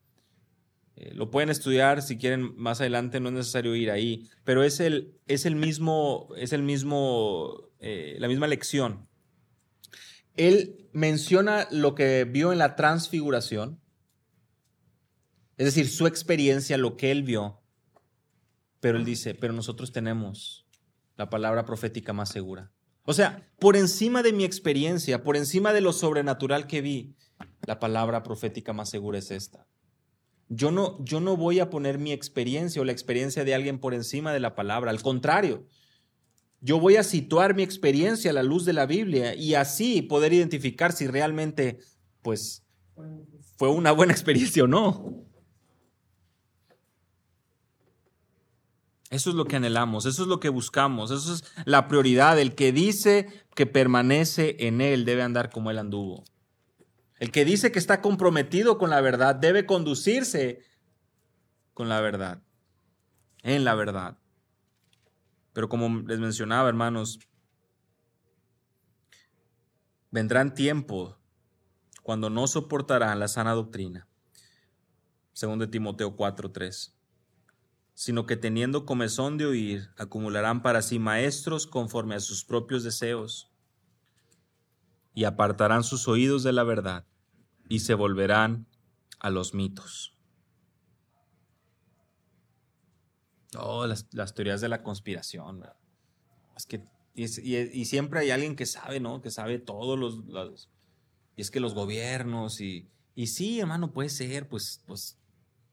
Eh, 0.96 1.12
lo 1.14 1.30
pueden 1.30 1.50
estudiar 1.50 2.02
si 2.02 2.16
quieren 2.16 2.54
más 2.56 2.80
adelante, 2.80 3.20
no 3.20 3.28
es 3.28 3.34
necesario 3.34 3.74
ir 3.74 3.90
ahí, 3.90 4.28
pero 4.44 4.62
es 4.62 4.80
el, 4.80 5.14
es 5.26 5.46
el 5.46 5.56
mismo, 5.56 6.28
es 6.36 6.52
el 6.52 6.62
mismo, 6.62 7.70
eh, 7.80 8.16
la 8.18 8.28
misma 8.28 8.46
lección 8.46 9.08
él 10.36 10.88
menciona 10.92 11.66
lo 11.70 11.94
que 11.94 12.24
vio 12.24 12.52
en 12.52 12.58
la 12.58 12.76
transfiguración, 12.76 13.80
es 15.56 15.66
decir, 15.66 15.88
su 15.88 16.06
experiencia, 16.06 16.76
lo 16.76 16.96
que 16.96 17.10
él 17.10 17.22
vio, 17.22 17.62
pero 18.80 18.98
él 18.98 19.04
dice, 19.04 19.34
pero 19.34 19.52
nosotros 19.52 19.92
tenemos 19.92 20.65
la 21.16 21.30
palabra 21.30 21.64
profética 21.64 22.12
más 22.12 22.28
segura. 22.28 22.70
O 23.04 23.14
sea, 23.14 23.48
por 23.58 23.76
encima 23.76 24.22
de 24.22 24.32
mi 24.32 24.44
experiencia, 24.44 25.22
por 25.22 25.36
encima 25.36 25.72
de 25.72 25.80
lo 25.80 25.92
sobrenatural 25.92 26.66
que 26.66 26.80
vi, 26.80 27.14
la 27.66 27.78
palabra 27.78 28.22
profética 28.22 28.72
más 28.72 28.90
segura 28.90 29.18
es 29.18 29.30
esta. 29.30 29.66
Yo 30.48 30.70
no, 30.70 31.02
yo 31.04 31.20
no 31.20 31.36
voy 31.36 31.60
a 31.60 31.70
poner 31.70 31.98
mi 31.98 32.12
experiencia 32.12 32.80
o 32.80 32.84
la 32.84 32.92
experiencia 32.92 33.44
de 33.44 33.54
alguien 33.54 33.78
por 33.78 33.94
encima 33.94 34.32
de 34.32 34.40
la 34.40 34.54
palabra, 34.54 34.90
al 34.90 35.02
contrario, 35.02 35.66
yo 36.60 36.80
voy 36.80 36.96
a 36.96 37.02
situar 37.02 37.54
mi 37.54 37.62
experiencia 37.62 38.30
a 38.30 38.34
la 38.34 38.42
luz 38.42 38.64
de 38.64 38.72
la 38.72 38.86
Biblia 38.86 39.34
y 39.34 39.54
así 39.54 40.02
poder 40.02 40.32
identificar 40.32 40.92
si 40.92 41.06
realmente, 41.06 41.78
pues, 42.22 42.64
fue 43.56 43.68
una 43.70 43.92
buena 43.92 44.12
experiencia 44.14 44.64
o 44.64 44.66
no. 44.66 45.26
Eso 49.10 49.30
es 49.30 49.36
lo 49.36 49.44
que 49.44 49.56
anhelamos, 49.56 50.04
eso 50.04 50.22
es 50.22 50.28
lo 50.28 50.40
que 50.40 50.48
buscamos, 50.48 51.10
eso 51.12 51.34
es 51.34 51.44
la 51.64 51.86
prioridad. 51.86 52.38
El 52.40 52.54
que 52.54 52.72
dice 52.72 53.28
que 53.54 53.66
permanece 53.66 54.56
en 54.66 54.80
Él 54.80 55.04
debe 55.04 55.22
andar 55.22 55.50
como 55.50 55.70
Él 55.70 55.78
anduvo. 55.78 56.24
El 57.18 57.30
que 57.30 57.44
dice 57.44 57.70
que 57.70 57.78
está 57.78 58.02
comprometido 58.02 58.78
con 58.78 58.90
la 58.90 59.00
verdad 59.00 59.36
debe 59.36 59.64
conducirse 59.64 60.64
con 61.72 61.88
la 61.88 62.00
verdad, 62.00 62.42
en 63.42 63.64
la 63.64 63.74
verdad. 63.74 64.18
Pero 65.52 65.68
como 65.68 66.00
les 66.00 66.18
mencionaba, 66.18 66.68
hermanos, 66.68 67.20
vendrán 70.10 70.52
tiempos 70.52 71.16
cuando 72.02 72.28
no 72.28 72.46
soportarán 72.48 73.20
la 73.20 73.28
sana 73.28 73.52
doctrina. 73.52 74.08
Según 75.32 75.58
de 75.58 75.68
Timoteo 75.68 76.16
4:3 76.16 76.95
sino 77.96 78.26
que 78.26 78.36
teniendo 78.36 78.84
comezón 78.84 79.38
de 79.38 79.46
oír, 79.46 79.88
acumularán 79.96 80.60
para 80.60 80.82
sí 80.82 80.98
maestros 80.98 81.66
conforme 81.66 82.14
a 82.14 82.20
sus 82.20 82.44
propios 82.44 82.84
deseos, 82.84 83.50
y 85.14 85.24
apartarán 85.24 85.82
sus 85.82 86.06
oídos 86.06 86.42
de 86.42 86.52
la 86.52 86.62
verdad, 86.62 87.06
y 87.70 87.78
se 87.78 87.94
volverán 87.94 88.66
a 89.18 89.30
los 89.30 89.54
mitos. 89.54 90.14
Oh, 93.58 93.86
las, 93.86 94.34
teorías 94.34 94.60
de 94.60 94.68
la 94.68 94.82
conspiración. 94.82 95.64
Es 96.54 96.66
que, 96.66 96.84
y, 97.14 97.84
siempre 97.86 98.20
hay 98.20 98.30
alguien 98.30 98.56
que 98.56 98.66
sabe, 98.66 99.00
¿no? 99.00 99.22
Que 99.22 99.30
sabe 99.30 99.58
todos 99.58 99.98
los, 99.98 100.68
y 101.34 101.40
es 101.40 101.50
que 101.50 101.60
los 101.60 101.72
gobiernos 101.72 102.60
y, 102.60 102.90
y 103.14 103.28
sí, 103.28 103.58
hermano, 103.58 103.94
puede 103.94 104.10
ser, 104.10 104.50
pues, 104.50 104.82
pues, 104.84 105.18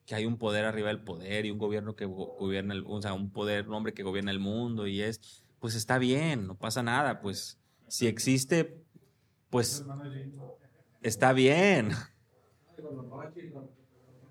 que 0.05 0.15
hay 0.15 0.25
un 0.25 0.37
poder 0.37 0.65
arriba 0.65 0.89
del 0.89 1.03
poder 1.03 1.45
y 1.45 1.51
un 1.51 1.57
gobierno 1.57 1.95
que 1.95 2.05
gobierna, 2.05 2.73
el, 2.73 2.83
o 2.85 3.01
sea, 3.01 3.13
un 3.13 3.31
poder, 3.31 3.67
un 3.67 3.75
hombre 3.75 3.93
que 3.93 4.03
gobierna 4.03 4.31
el 4.31 4.39
mundo 4.39 4.87
y 4.87 5.01
es, 5.01 5.43
pues 5.59 5.75
está 5.75 5.97
bien, 5.97 6.47
no 6.47 6.55
pasa 6.55 6.83
nada, 6.83 7.21
pues, 7.21 7.57
si 7.87 8.07
existe, 8.07 8.83
pues, 9.49 9.85
está 11.01 11.33
bien 11.33 11.91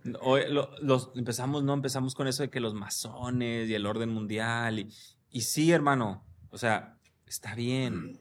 los, 0.04 1.10
empezamos, 1.14 1.62
no, 1.62 1.74
empezamos 1.74 2.14
con 2.14 2.26
eso 2.26 2.42
de 2.42 2.50
que 2.50 2.60
los 2.60 2.74
masones 2.74 3.68
y 3.68 3.74
el 3.74 3.86
orden 3.86 4.10
mundial. 4.10 4.78
Y, 4.78 4.88
y 5.30 5.42
sí, 5.42 5.70
hermano, 5.72 6.24
o 6.50 6.58
sea, 6.58 6.98
está 7.26 7.54
bien. 7.54 8.20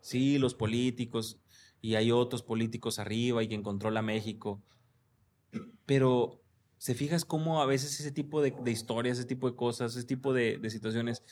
Sí, 0.00 0.38
los 0.38 0.54
políticos, 0.54 1.40
y 1.80 1.96
hay 1.96 2.12
otros 2.12 2.42
políticos 2.42 2.98
arriba 2.98 3.42
y 3.42 3.48
quien 3.48 3.62
controla 3.62 4.02
México. 4.02 4.62
Pero, 5.84 6.40
¿se 6.78 6.94
fijas 6.94 7.24
cómo 7.24 7.62
a 7.62 7.66
veces 7.66 7.98
ese 8.00 8.12
tipo 8.12 8.42
de, 8.42 8.54
historias, 8.70 9.18
ese 9.18 9.26
tipo 9.26 9.50
de 9.50 9.56
cosas, 9.56 9.96
ese 9.96 10.06
tipo 10.06 10.32
de, 10.32 10.60
situaciones, 10.70 11.22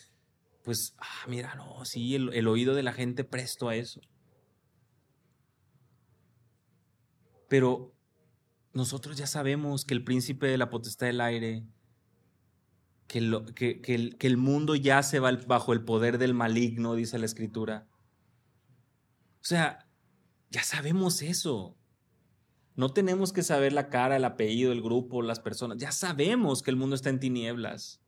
pues, 0.63 0.95
ah, 0.99 1.27
mira, 1.29 1.55
no, 1.55 1.85
sí, 1.85 2.15
el, 2.15 2.49
oído 2.49 2.75
de 2.75 2.83
la 2.83 2.93
gente 2.93 3.25
presto 3.25 3.69
a 3.69 3.77
eso. 3.77 4.01
Pero 7.49 7.95
nosotros 8.73 9.17
ya 9.17 9.27
sabemos 9.27 9.85
que 9.85 9.95
el 9.95 10.03
príncipe 10.03 10.47
de 10.47 10.59
la 10.59 10.71
potestad 10.71 11.07
del 11.07 11.21
aire, 11.21 11.65
que, 13.07 13.21
lo, 13.21 13.45
que, 13.45 13.81
el, 13.87 14.17
que 14.17 14.27
el 14.27 14.39
mundo 14.39 14.75
yace 14.75 15.21
bajo 15.21 15.73
el 15.73 15.85
poder 15.85 16.19
del 16.19 16.35
maligno, 16.35 16.95
dice 16.95 17.19
la 17.19 17.27
escritura. 17.27 17.87
O 19.43 19.45
sea, 19.47 19.87
ya 20.51 20.63
sabemos 20.63 21.21
eso. 21.21 21.77
No 22.77 22.93
tenemos 22.93 23.33
que 23.33 23.43
saber 23.43 23.73
la 23.73 23.89
cara, 23.89 24.17
el 24.17 24.25
apellido, 24.25 24.73
el 24.73 24.83
grupo, 24.83 25.23
las 25.23 25.41
personas. 25.41 25.79
Ya 25.79 25.93
sabemos 25.93 26.63
que 26.63 26.71
el 26.71 26.77
mundo 26.77 26.97
está 26.97 27.11
en 27.11 27.21
tinieblas. 27.21 28.01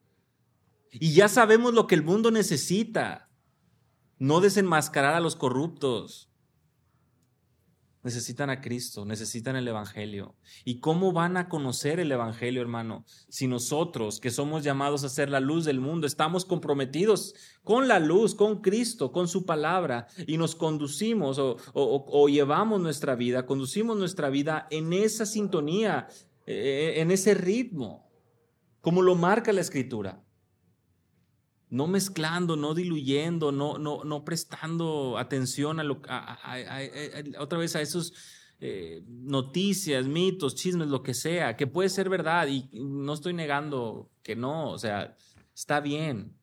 Y 0.90 1.12
ya 1.12 1.28
sabemos 1.28 1.74
lo 1.74 1.86
que 1.86 1.94
el 1.94 2.02
mundo 2.02 2.30
necesita. 2.30 3.28
No 4.18 4.40
desenmascarar 4.40 5.14
a 5.14 5.20
los 5.20 5.36
corruptos 5.36 6.30
necesitan 8.06 8.50
a 8.50 8.60
Cristo, 8.60 9.04
necesitan 9.04 9.56
el 9.56 9.66
Evangelio. 9.66 10.36
¿Y 10.64 10.78
cómo 10.78 11.10
van 11.10 11.36
a 11.36 11.48
conocer 11.48 11.98
el 11.98 12.12
Evangelio, 12.12 12.62
hermano? 12.62 13.04
Si 13.28 13.48
nosotros, 13.48 14.20
que 14.20 14.30
somos 14.30 14.62
llamados 14.62 15.02
a 15.02 15.08
ser 15.08 15.28
la 15.28 15.40
luz 15.40 15.64
del 15.64 15.80
mundo, 15.80 16.06
estamos 16.06 16.44
comprometidos 16.44 17.34
con 17.64 17.88
la 17.88 17.98
luz, 17.98 18.36
con 18.36 18.62
Cristo, 18.62 19.10
con 19.10 19.26
su 19.26 19.44
palabra, 19.44 20.06
y 20.24 20.36
nos 20.38 20.54
conducimos 20.54 21.40
o, 21.40 22.28
llevamos 22.28 22.80
nuestra 22.80 23.16
vida, 23.16 23.44
conducimos 23.44 23.96
nuestra 23.96 24.30
vida 24.30 24.68
en 24.70 24.92
esa 24.92 25.26
sintonía, 25.26 26.06
eh, 26.46 26.94
en 26.98 27.10
ese 27.10 27.34
ritmo, 27.34 28.08
como 28.82 29.02
lo 29.02 29.16
marca 29.16 29.52
la 29.52 29.62
Escritura 29.62 30.25
no 31.68 31.86
mezclando, 31.86 32.56
no 32.56 32.74
diluyendo, 32.74 33.52
no, 33.52 33.78
no, 33.78 34.04
no 34.04 34.24
prestando 34.24 35.18
atención 35.18 35.80
a 35.80 35.84
lo 35.84 36.00
otra 37.38 37.58
vez 37.58 37.74
a 37.74 37.80
esos 37.80 38.12
eh, 38.60 39.02
noticias, 39.08 40.06
mitos, 40.06 40.54
chismes, 40.54 40.88
lo 40.88 41.02
que 41.02 41.14
sea, 41.14 41.56
que 41.56 41.66
puede 41.66 41.88
ser 41.88 42.08
verdad 42.08 42.46
y 42.46 42.68
no 42.72 43.12
estoy 43.14 43.34
negando 43.34 44.10
que 44.22 44.36
no, 44.36 44.70
o 44.70 44.78
sea, 44.78 45.16
está 45.54 45.80
bien. 45.80 46.34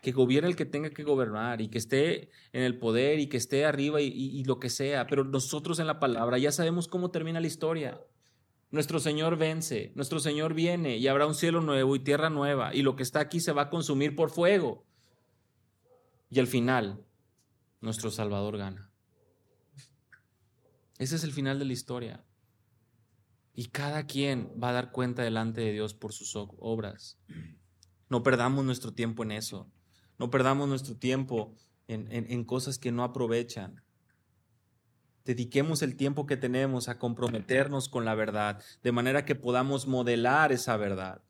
que 0.00 0.12
gobierne 0.12 0.48
el 0.48 0.56
que 0.56 0.64
tenga 0.64 0.90
que 0.90 1.04
gobernar 1.04 1.60
y 1.60 1.68
que 1.68 1.78
esté 1.78 2.30
en 2.52 2.62
el 2.62 2.78
poder 2.78 3.20
y 3.20 3.28
que 3.28 3.36
esté 3.36 3.64
arriba 3.64 4.00
y 4.00 4.42
lo 4.44 4.58
que 4.58 4.68
sea, 4.68 5.06
pero 5.06 5.24
nosotros 5.24 5.78
en 5.78 5.86
la 5.86 6.00
palabra 6.00 6.38
ya 6.38 6.50
sabemos 6.52 6.88
cómo 6.88 7.10
termina 7.10 7.40
la 7.40 7.46
historia. 7.46 8.00
Nuestro 8.72 9.00
Señor 9.00 9.36
vence, 9.36 9.92
nuestro 9.94 10.18
Señor 10.18 10.54
viene 10.54 10.96
y 10.96 11.06
habrá 11.06 11.26
un 11.26 11.34
cielo 11.34 11.60
nuevo 11.60 11.94
y 11.94 12.00
tierra 12.00 12.30
nueva 12.30 12.74
y 12.74 12.80
lo 12.80 12.96
que 12.96 13.02
está 13.02 13.20
aquí 13.20 13.38
se 13.38 13.52
va 13.52 13.62
a 13.62 13.70
consumir 13.70 14.16
por 14.16 14.30
fuego. 14.30 14.86
Y 16.30 16.40
al 16.40 16.46
final, 16.46 17.04
nuestro 17.82 18.10
Salvador 18.10 18.56
gana. 18.56 18.90
Ese 20.96 21.16
es 21.16 21.22
el 21.22 21.32
final 21.32 21.58
de 21.58 21.66
la 21.66 21.74
historia. 21.74 22.24
Y 23.52 23.66
cada 23.66 24.06
quien 24.06 24.50
va 24.60 24.70
a 24.70 24.72
dar 24.72 24.90
cuenta 24.90 25.22
delante 25.22 25.60
de 25.60 25.72
Dios 25.72 25.92
por 25.92 26.14
sus 26.14 26.34
obras. 26.34 27.18
No 28.08 28.22
perdamos 28.22 28.64
nuestro 28.64 28.94
tiempo 28.94 29.22
en 29.22 29.32
eso. 29.32 29.70
No 30.18 30.30
perdamos 30.30 30.66
nuestro 30.66 30.96
tiempo 30.96 31.54
en, 31.88 32.10
en 32.10 32.44
cosas 32.44 32.78
que 32.78 32.90
no 32.90 33.04
aprovechan. 33.04 33.81
Dediquemos 35.24 35.82
el 35.82 35.96
tiempo 35.96 36.26
que 36.26 36.36
tenemos 36.36 36.88
a 36.88 36.98
comprometernos 36.98 37.88
con 37.88 38.04
la 38.04 38.14
verdad, 38.14 38.62
de 38.82 38.92
manera 38.92 39.24
que 39.24 39.34
podamos 39.34 39.86
modelar 39.86 40.52
esa 40.52 40.76
verdad. 40.76 41.22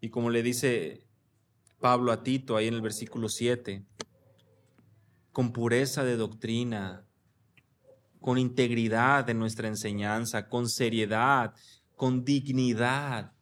Y 0.00 0.10
como 0.10 0.30
le 0.30 0.42
dice 0.42 1.06
Pablo 1.80 2.10
a 2.10 2.22
Tito 2.22 2.56
ahí 2.56 2.66
en 2.66 2.74
el 2.74 2.80
versículo 2.80 3.28
7, 3.28 3.84
con 5.30 5.52
pureza 5.52 6.04
de 6.04 6.16
doctrina, 6.16 7.04
con 8.20 8.38
integridad 8.38 9.24
de 9.24 9.34
nuestra 9.34 9.68
enseñanza, 9.68 10.48
con 10.48 10.68
seriedad, 10.68 11.54
con 11.96 12.24
dignidad, 12.24 13.32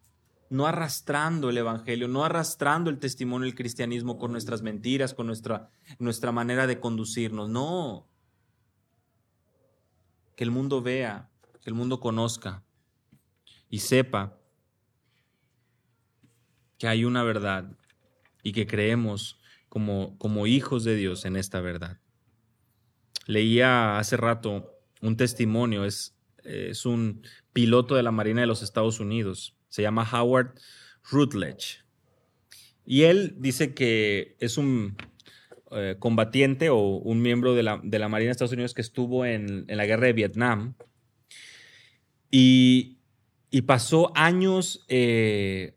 no 0.51 0.67
arrastrando 0.67 1.49
el 1.49 1.59
Evangelio, 1.59 2.09
no 2.09 2.25
arrastrando 2.25 2.91
el 2.91 2.99
testimonio 2.99 3.47
del 3.47 3.55
cristianismo 3.55 4.19
con 4.19 4.33
nuestras 4.33 4.63
mentiras, 4.63 5.15
con 5.15 5.27
nuestra, 5.27 5.71
nuestra 5.99 6.33
manera 6.33 6.67
de 6.67 6.81
conducirnos, 6.81 7.49
no, 7.49 8.10
que 10.37 10.45
el 10.45 10.51
mundo 10.51 10.83
vea, 10.83 11.31
que 11.63 11.71
el 11.71 11.75
mundo 11.75 12.01
conozca 12.01 12.65
y 13.69 13.81
sepa 13.81 14.39
que 16.79 16.89
hay 16.89 17.05
una 17.05 17.23
verdad 17.23 17.77
y 18.43 18.53
que 18.53 18.67
creemos 18.67 19.41
como, 19.69 20.17
como 20.19 20.47
hijos 20.47 20.85
de 20.85 20.97
Dios 20.97 21.25
en 21.25 21.37
esta 21.37 21.61
verdad. 21.61 22.01
Leía 23.27 23.99
hace 23.99 24.17
rato 24.17 24.79
un 25.01 25.17
testimonio, 25.17 25.85
es, 25.85 26.17
es 26.43 26.87
un 26.87 27.23
piloto 27.53 27.95
de 27.95 28.03
la 28.03 28.11
Marina 28.11 28.41
de 28.41 28.47
los 28.47 28.63
Estados 28.63 28.99
Unidos, 28.99 29.57
se 29.69 29.83
llama 29.83 30.09
Howard 30.11 30.55
Rutledge. 31.11 31.85
Y 32.85 33.03
él 33.03 33.37
dice 33.39 33.75
que 33.75 34.37
es 34.41 34.59
un 34.59 34.97
eh, 35.73 35.95
combatiente 36.01 36.69
o 36.69 36.81
un 36.81 37.23
miembro 37.23 37.55
de 37.55 37.63
la, 37.63 37.81
de 37.85 38.01
la, 38.01 38.09
Marina 38.09 38.31
de 38.31 38.33
Estados 38.33 38.53
Unidos 38.53 38.75
que 38.75 38.81
estuvo 38.81 39.25
en, 39.25 39.67
en 39.69 39.77
la 39.77 39.87
guerra 39.87 40.07
de 40.07 40.13
Vietnam 40.13 40.75
y, 42.29 42.99
y 43.53 43.63
pasó 43.63 44.11
años 44.17 44.85
eh, 44.89 45.77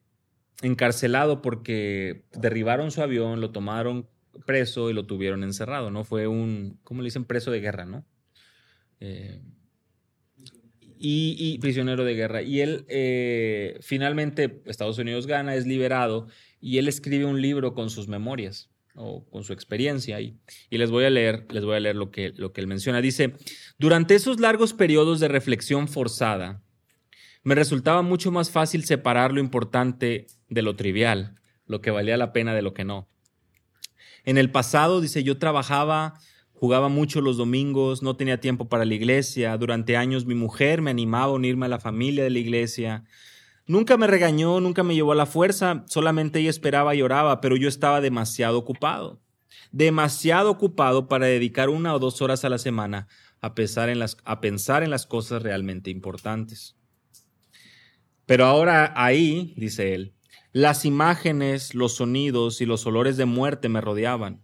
encarcelado 0.64 1.44
porque 1.44 2.26
derribaron 2.32 2.90
su 2.90 3.04
avión, 3.04 3.40
lo 3.40 3.52
tomaron 3.52 4.10
preso 4.48 4.90
y 4.90 4.94
lo 4.94 5.06
tuvieron 5.06 5.44
encerrado, 5.44 5.92
¿no? 5.92 6.04
Fue 6.04 6.26
un, 6.26 6.80
¿cómo 6.84 7.04
le 7.04 7.08
dicen? 7.08 7.26
Preso 7.26 7.52
de 7.52 7.62
guerra, 7.62 7.86
¿no? 7.86 8.04
Eh, 9.00 9.42
y, 10.98 11.36
y, 11.38 11.60
prisionero 11.60 12.04
de 12.04 12.16
guerra. 12.16 12.42
Y 12.42 12.62
él 12.62 13.78
finalmente, 13.82 14.64
Estados 14.66 14.98
Unidos 14.98 15.28
gana, 15.28 15.54
es 15.54 15.68
liberado 15.68 16.26
y 16.60 16.80
él 16.80 16.88
escribe 16.88 17.26
un 17.26 17.44
libro 17.44 17.76
con 17.76 17.92
sus 17.92 18.08
memorias 18.08 18.73
o 18.96 19.26
con 19.30 19.44
su 19.44 19.54
experiencia 19.54 20.22
y, 20.22 20.38
y 20.70 20.78
les 20.78 20.92
voy 20.92 21.06
a 21.06 21.10
leer, 21.10 21.46
les 21.52 21.66
voy 21.66 21.76
a 21.76 21.80
leer 21.80 21.96
lo 21.96 22.12
que, 22.12 22.34
lo 22.36 22.54
que 22.54 22.62
él 22.62 22.68
menciona. 22.68 23.02
Dice, 23.02 23.34
durante 23.78 24.16
esos 24.16 24.40
largos 24.40 24.74
periodos 24.74 25.20
de 25.20 25.28
reflexión 25.28 25.88
forzada, 25.88 26.62
me 27.44 27.56
resultaba 27.56 28.02
mucho 28.02 28.32
más 28.32 28.52
fácil 28.52 28.86
separar 28.86 29.34
lo 29.34 29.40
importante 29.40 30.28
de 30.50 30.62
lo 30.62 30.76
trivial, 30.76 31.36
lo 31.66 31.82
que 31.82 31.92
valía 31.92 32.18
la 32.18 32.32
pena 32.34 32.54
de 32.54 32.62
lo 32.62 32.74
que 32.74 32.86
no. 32.86 33.10
En 34.24 34.38
el 34.38 34.52
pasado, 34.52 35.02
dice, 35.02 35.24
yo 35.24 35.38
trabajaba, 35.38 36.20
jugaba 36.54 36.88
mucho 36.88 37.20
los 37.20 37.36
domingos, 37.36 38.02
no 38.02 38.16
tenía 38.16 38.40
tiempo 38.40 38.70
para 38.70 38.86
la 38.86 38.94
iglesia, 38.94 39.58
durante 39.58 39.98
años 39.98 40.26
mi 40.26 40.36
mujer 40.36 40.82
me 40.82 40.92
animaba 40.92 41.26
a 41.26 41.36
unirme 41.36 41.66
a 41.66 41.70
la 41.70 41.80
familia 41.80 42.24
de 42.24 42.30
la 42.30 42.40
iglesia, 42.40 43.04
Nunca 43.66 43.96
me 43.96 44.08
regañó, 44.08 44.60
nunca 44.60 44.84
me 44.84 44.94
llevó 44.94 45.14
a 45.14 45.16
la 45.16 45.26
fuerza, 45.26 45.86
solamente 45.88 46.40
ella 46.40 46.50
esperaba 46.50 46.96
y 46.96 47.02
oraba, 47.02 47.40
pero 47.40 47.56
yo 47.56 47.70
estaba 47.70 48.02
demasiado 48.02 48.58
ocupado. 48.58 49.22
Demasiado 49.72 50.52
ocupado 50.52 51.08
para 51.08 51.28
dedicar 51.28 51.70
una 51.70 51.96
o 51.96 52.00
dos 52.00 52.22
horas 52.22 52.44
a 52.44 52.50
la 52.50 52.58
semana 52.58 53.08
a 53.40 53.56
pensar 53.56 53.90
en 53.90 54.00
las, 54.00 54.18
a 54.26 54.42
pensar 54.42 54.84
en 54.84 54.90
las 54.90 55.06
cosas 55.06 55.42
realmente 55.42 55.90
importantes. 55.90 56.76
Pero 58.26 58.46
ahora 58.46 58.94
ahí, 58.96 59.54
dice 59.58 59.94
él, 59.94 60.14
las 60.52 60.86
imágenes, 60.86 61.74
los 61.74 61.96
sonidos 61.96 62.62
y 62.62 62.66
los 62.66 62.86
olores 62.86 63.18
de 63.18 63.26
muerte 63.26 63.70
me 63.70 63.82
rodeaban. 63.82 64.44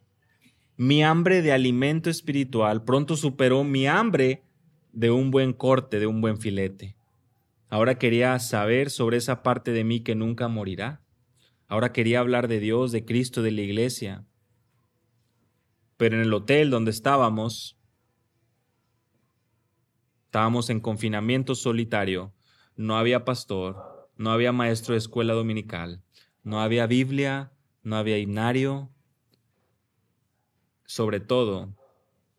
Mi 0.76 1.04
hambre 1.04 1.42
de 1.42 1.52
alimento 1.52 2.10
espiritual 2.10 2.84
pronto 2.84 3.16
superó 3.16 3.64
mi 3.64 3.86
hambre 3.86 4.44
de 4.92 5.12
un 5.12 5.30
buen 5.30 5.54
corte, 5.54 6.00
de 6.00 6.08
un 6.08 6.22
buen 6.22 6.38
filete. 6.38 6.96
Ahora 7.70 8.00
quería 8.00 8.38
saber 8.40 8.90
sobre 8.90 9.18
esa 9.18 9.44
parte 9.44 9.72
de 9.72 9.84
mí 9.84 10.02
que 10.02 10.16
nunca 10.16 10.48
morirá. 10.48 11.04
Ahora 11.68 11.94
quería 11.94 12.20
hablar 12.20 12.48
de 12.48 12.60
Dios, 12.60 12.92
de 12.92 13.06
Cristo, 13.06 13.44
de 13.44 13.52
la 13.52 13.62
iglesia. 13.62 14.26
Pero 15.96 16.16
en 16.16 16.24
el 16.24 16.34
hotel 16.34 16.72
donde 16.72 16.90
estábamos, 16.90 17.78
estábamos 20.26 20.72
en 20.72 20.80
confinamiento 20.80 21.54
solitario. 21.54 22.34
No 22.76 22.98
había 22.98 23.24
pastor, 23.24 24.10
no 24.18 24.32
había 24.32 24.52
maestro 24.52 24.94
de 24.94 25.00
escuela 25.00 25.34
dominical, 25.34 26.02
no 26.44 26.62
había 26.62 26.88
Biblia, 26.88 27.52
no 27.84 27.98
había 27.98 28.18
himnario. 28.18 28.90
Sobre 30.86 31.20
todo, 31.20 31.76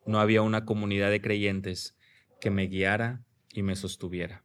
no 0.06 0.18
había 0.18 0.42
una 0.42 0.64
comunidad 0.64 1.10
de 1.10 1.20
creyentes 1.20 1.96
que 2.40 2.50
me 2.50 2.66
guiara 2.66 3.22
y 3.52 3.62
me 3.62 3.76
sostuviera. 3.76 4.44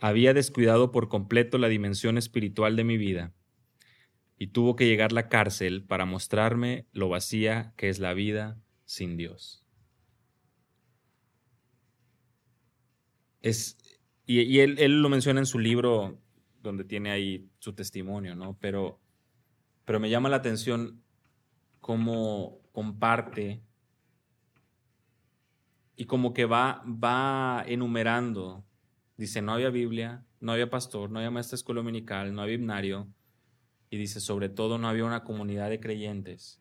Había 0.00 0.32
descuidado 0.32 0.92
por 0.92 1.08
completo 1.08 1.58
la 1.58 1.68
dimensión 1.68 2.16
espiritual 2.16 2.74
de 2.74 2.84
mi 2.84 2.96
vida 2.96 3.34
y 4.38 4.48
tuvo 4.48 4.74
que 4.74 4.86
llegar 4.86 5.12
la 5.12 5.28
cárcel 5.28 5.84
para 5.84 6.06
mostrarme 6.06 6.86
lo 6.92 7.10
vacía 7.10 7.74
que 7.76 7.90
es 7.90 7.98
la 7.98 8.14
vida 8.14 8.58
sin 8.86 9.18
Dios. 9.18 9.66
Es, 13.42 13.76
y, 14.24 14.60
él, 14.60 14.78
él, 14.78 15.02
lo 15.02 15.10
menciona 15.10 15.40
en 15.40 15.46
su 15.46 15.58
libro 15.58 16.18
donde 16.62 16.84
tiene 16.84 17.10
ahí 17.10 17.50
su 17.58 17.74
testimonio, 17.74 18.34
¿no? 18.34 18.56
Pero, 18.58 18.98
pero 19.84 20.00
me 20.00 20.08
llama 20.08 20.30
la 20.30 20.36
atención 20.36 21.02
cómo 21.80 22.62
comparte 22.72 23.62
y 25.96 26.06
como 26.06 26.32
que 26.32 26.46
va, 26.46 26.82
va 26.86 27.62
enumerando 27.66 28.64
Dice, 29.20 29.42
no 29.42 29.52
había 29.52 29.68
Biblia, 29.68 30.24
no 30.40 30.52
había 30.52 30.70
pastor, 30.70 31.10
no 31.10 31.18
había 31.18 31.30
maestra 31.30 31.56
escuela 31.56 31.80
dominical, 31.80 32.32
no 32.32 32.40
había 32.40 32.54
himnario. 32.54 33.12
Y 33.90 33.98
dice, 33.98 34.18
sobre 34.18 34.48
todo 34.48 34.78
no 34.78 34.88
había 34.88 35.04
una 35.04 35.24
comunidad 35.24 35.68
de 35.68 35.78
creyentes 35.78 36.58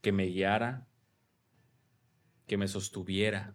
que 0.00 0.12
me 0.12 0.24
guiara, 0.24 0.88
que 2.46 2.56
me 2.56 2.68
sostuviera, 2.68 3.54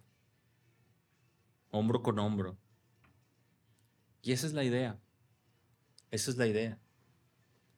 hombro 1.72 2.03
con 2.03 2.20
hombro. 2.20 2.59
Y 4.22 4.32
esa 4.34 4.45
es 4.45 4.53
la 4.53 4.63
idea. 4.63 4.99
Esa 6.11 6.30
es 6.30 6.38
la 6.38 6.45
idea. 6.45 6.80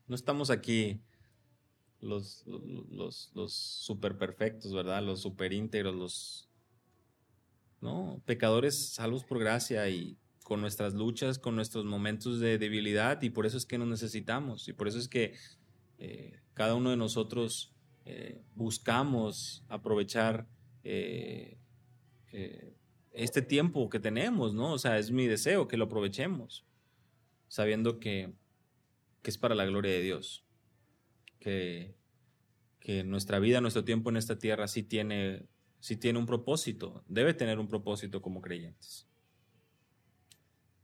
No 0.07 0.15
estamos 0.15 0.49
aquí 0.49 1.01
los, 2.01 2.43
los, 2.45 3.31
los 3.33 3.53
super 3.53 4.17
perfectos, 4.17 4.73
¿verdad? 4.73 5.01
Los 5.01 5.21
super 5.21 5.53
íntegros, 5.53 5.95
los 5.95 6.48
¿no? 7.81 8.21
Pecadores 8.25 8.93
salvos 8.93 9.23
por 9.23 9.39
gracia 9.39 9.89
y 9.89 10.17
con 10.43 10.61
nuestras 10.61 10.93
luchas, 10.93 11.37
con 11.37 11.55
nuestros 11.55 11.85
momentos 11.85 12.39
de 12.39 12.57
debilidad 12.57 13.21
y 13.21 13.29
por 13.29 13.45
eso 13.45 13.57
es 13.57 13.65
que 13.65 13.77
nos 13.77 13.87
necesitamos 13.87 14.67
y 14.67 14.73
por 14.73 14.87
eso 14.87 14.97
es 14.97 15.07
que 15.07 15.35
eh, 15.99 16.39
cada 16.53 16.75
uno 16.75 16.89
de 16.89 16.97
nosotros 16.97 17.75
eh, 18.05 18.41
buscamos 18.55 19.63
aprovechar 19.67 20.47
eh, 20.83 21.57
este 23.11 23.41
tiempo 23.41 23.89
que 23.89 23.99
tenemos, 23.99 24.53
¿no? 24.53 24.73
O 24.73 24.77
sea, 24.77 24.97
es 24.97 25.11
mi 25.11 25.27
deseo 25.27 25.67
que 25.67 25.77
lo 25.77 25.85
aprovechemos, 25.85 26.65
sabiendo 27.47 27.99
que, 27.99 28.33
que 29.21 29.29
es 29.29 29.37
para 29.37 29.55
la 29.55 29.65
gloria 29.65 29.91
de 29.91 30.01
Dios, 30.01 30.45
que, 31.39 31.95
que 32.79 33.03
nuestra 33.03 33.39
vida, 33.39 33.61
nuestro 33.61 33.83
tiempo 33.83 34.09
en 34.09 34.17
esta 34.17 34.37
tierra 34.39 34.67
sí 34.67 34.83
tiene 34.83 35.47
si 35.79 35.95
tiene 35.95 36.19
un 36.19 36.25
propósito, 36.25 37.03
debe 37.07 37.33
tener 37.33 37.59
un 37.59 37.67
propósito 37.67 38.21
como 38.21 38.41
creyentes. 38.41 39.07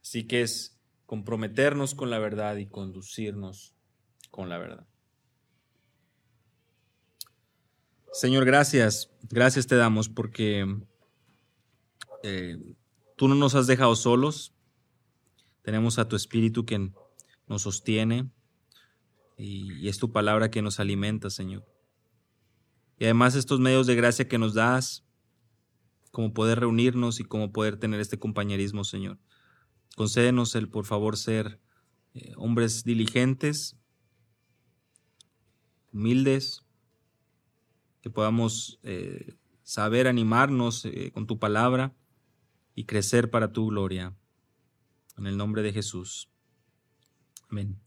Así 0.01 0.25
que 0.25 0.41
es 0.41 0.79
comprometernos 1.05 1.95
con 1.95 2.09
la 2.09 2.19
verdad 2.19 2.57
y 2.57 2.67
conducirnos 2.67 3.73
con 4.31 4.49
la 4.49 4.57
verdad. 4.57 4.87
Señor, 8.11 8.45
gracias. 8.45 9.11
Gracias 9.29 9.67
te 9.67 9.75
damos 9.75 10.07
porque 10.07 10.65
eh, 12.23 12.57
tú 13.17 13.27
no 13.27 13.35
nos 13.35 13.55
has 13.55 13.67
dejado 13.67 13.95
solos. 13.95 14.53
Tenemos 15.63 15.99
a 15.99 16.07
tu 16.07 16.15
Espíritu 16.15 16.65
que 16.65 16.91
nos 17.47 17.63
sostiene 17.63 18.29
y, 19.37 19.89
es 19.89 19.97
tu 19.97 20.11
palabra 20.11 20.49
que 20.49 20.61
nos 20.61 20.79
alimenta, 20.79 21.29
Señor. 21.29 21.65
Y 22.97 23.05
además 23.05 23.35
estos 23.35 23.59
medios 23.59 23.87
de 23.87 23.95
gracia 23.95 24.27
que 24.27 24.37
nos 24.37 24.53
das, 24.53 25.03
como 26.11 26.33
poder 26.33 26.61
reunirnos 26.61 27.19
y 27.19 27.25
como 27.25 27.51
poder 27.51 27.77
tener 27.77 27.99
este 27.99 28.17
compañerismo, 28.17 28.85
Señor. 28.85 29.19
Concédenos 29.95 30.55
el, 30.55 30.69
por 30.69 30.85
favor, 30.85 31.17
ser 31.17 31.59
eh, 32.13 32.33
hombres 32.37 32.85
diligentes, 32.85 33.77
humildes, 35.91 36.63
que 38.01 38.09
podamos 38.09 38.79
eh, 38.83 39.35
saber 39.63 40.07
animarnos 40.07 40.85
eh, 40.85 41.11
con 41.13 41.27
tu 41.27 41.39
palabra 41.39 41.93
y 42.75 42.85
crecer 42.85 43.29
para 43.29 43.51
tu 43.51 43.67
gloria. 43.67 44.15
En 45.17 45.27
el 45.27 45.37
nombre 45.37 45.61
de 45.63 45.73
Jesús. 45.73 46.29
Amén. 47.49 47.84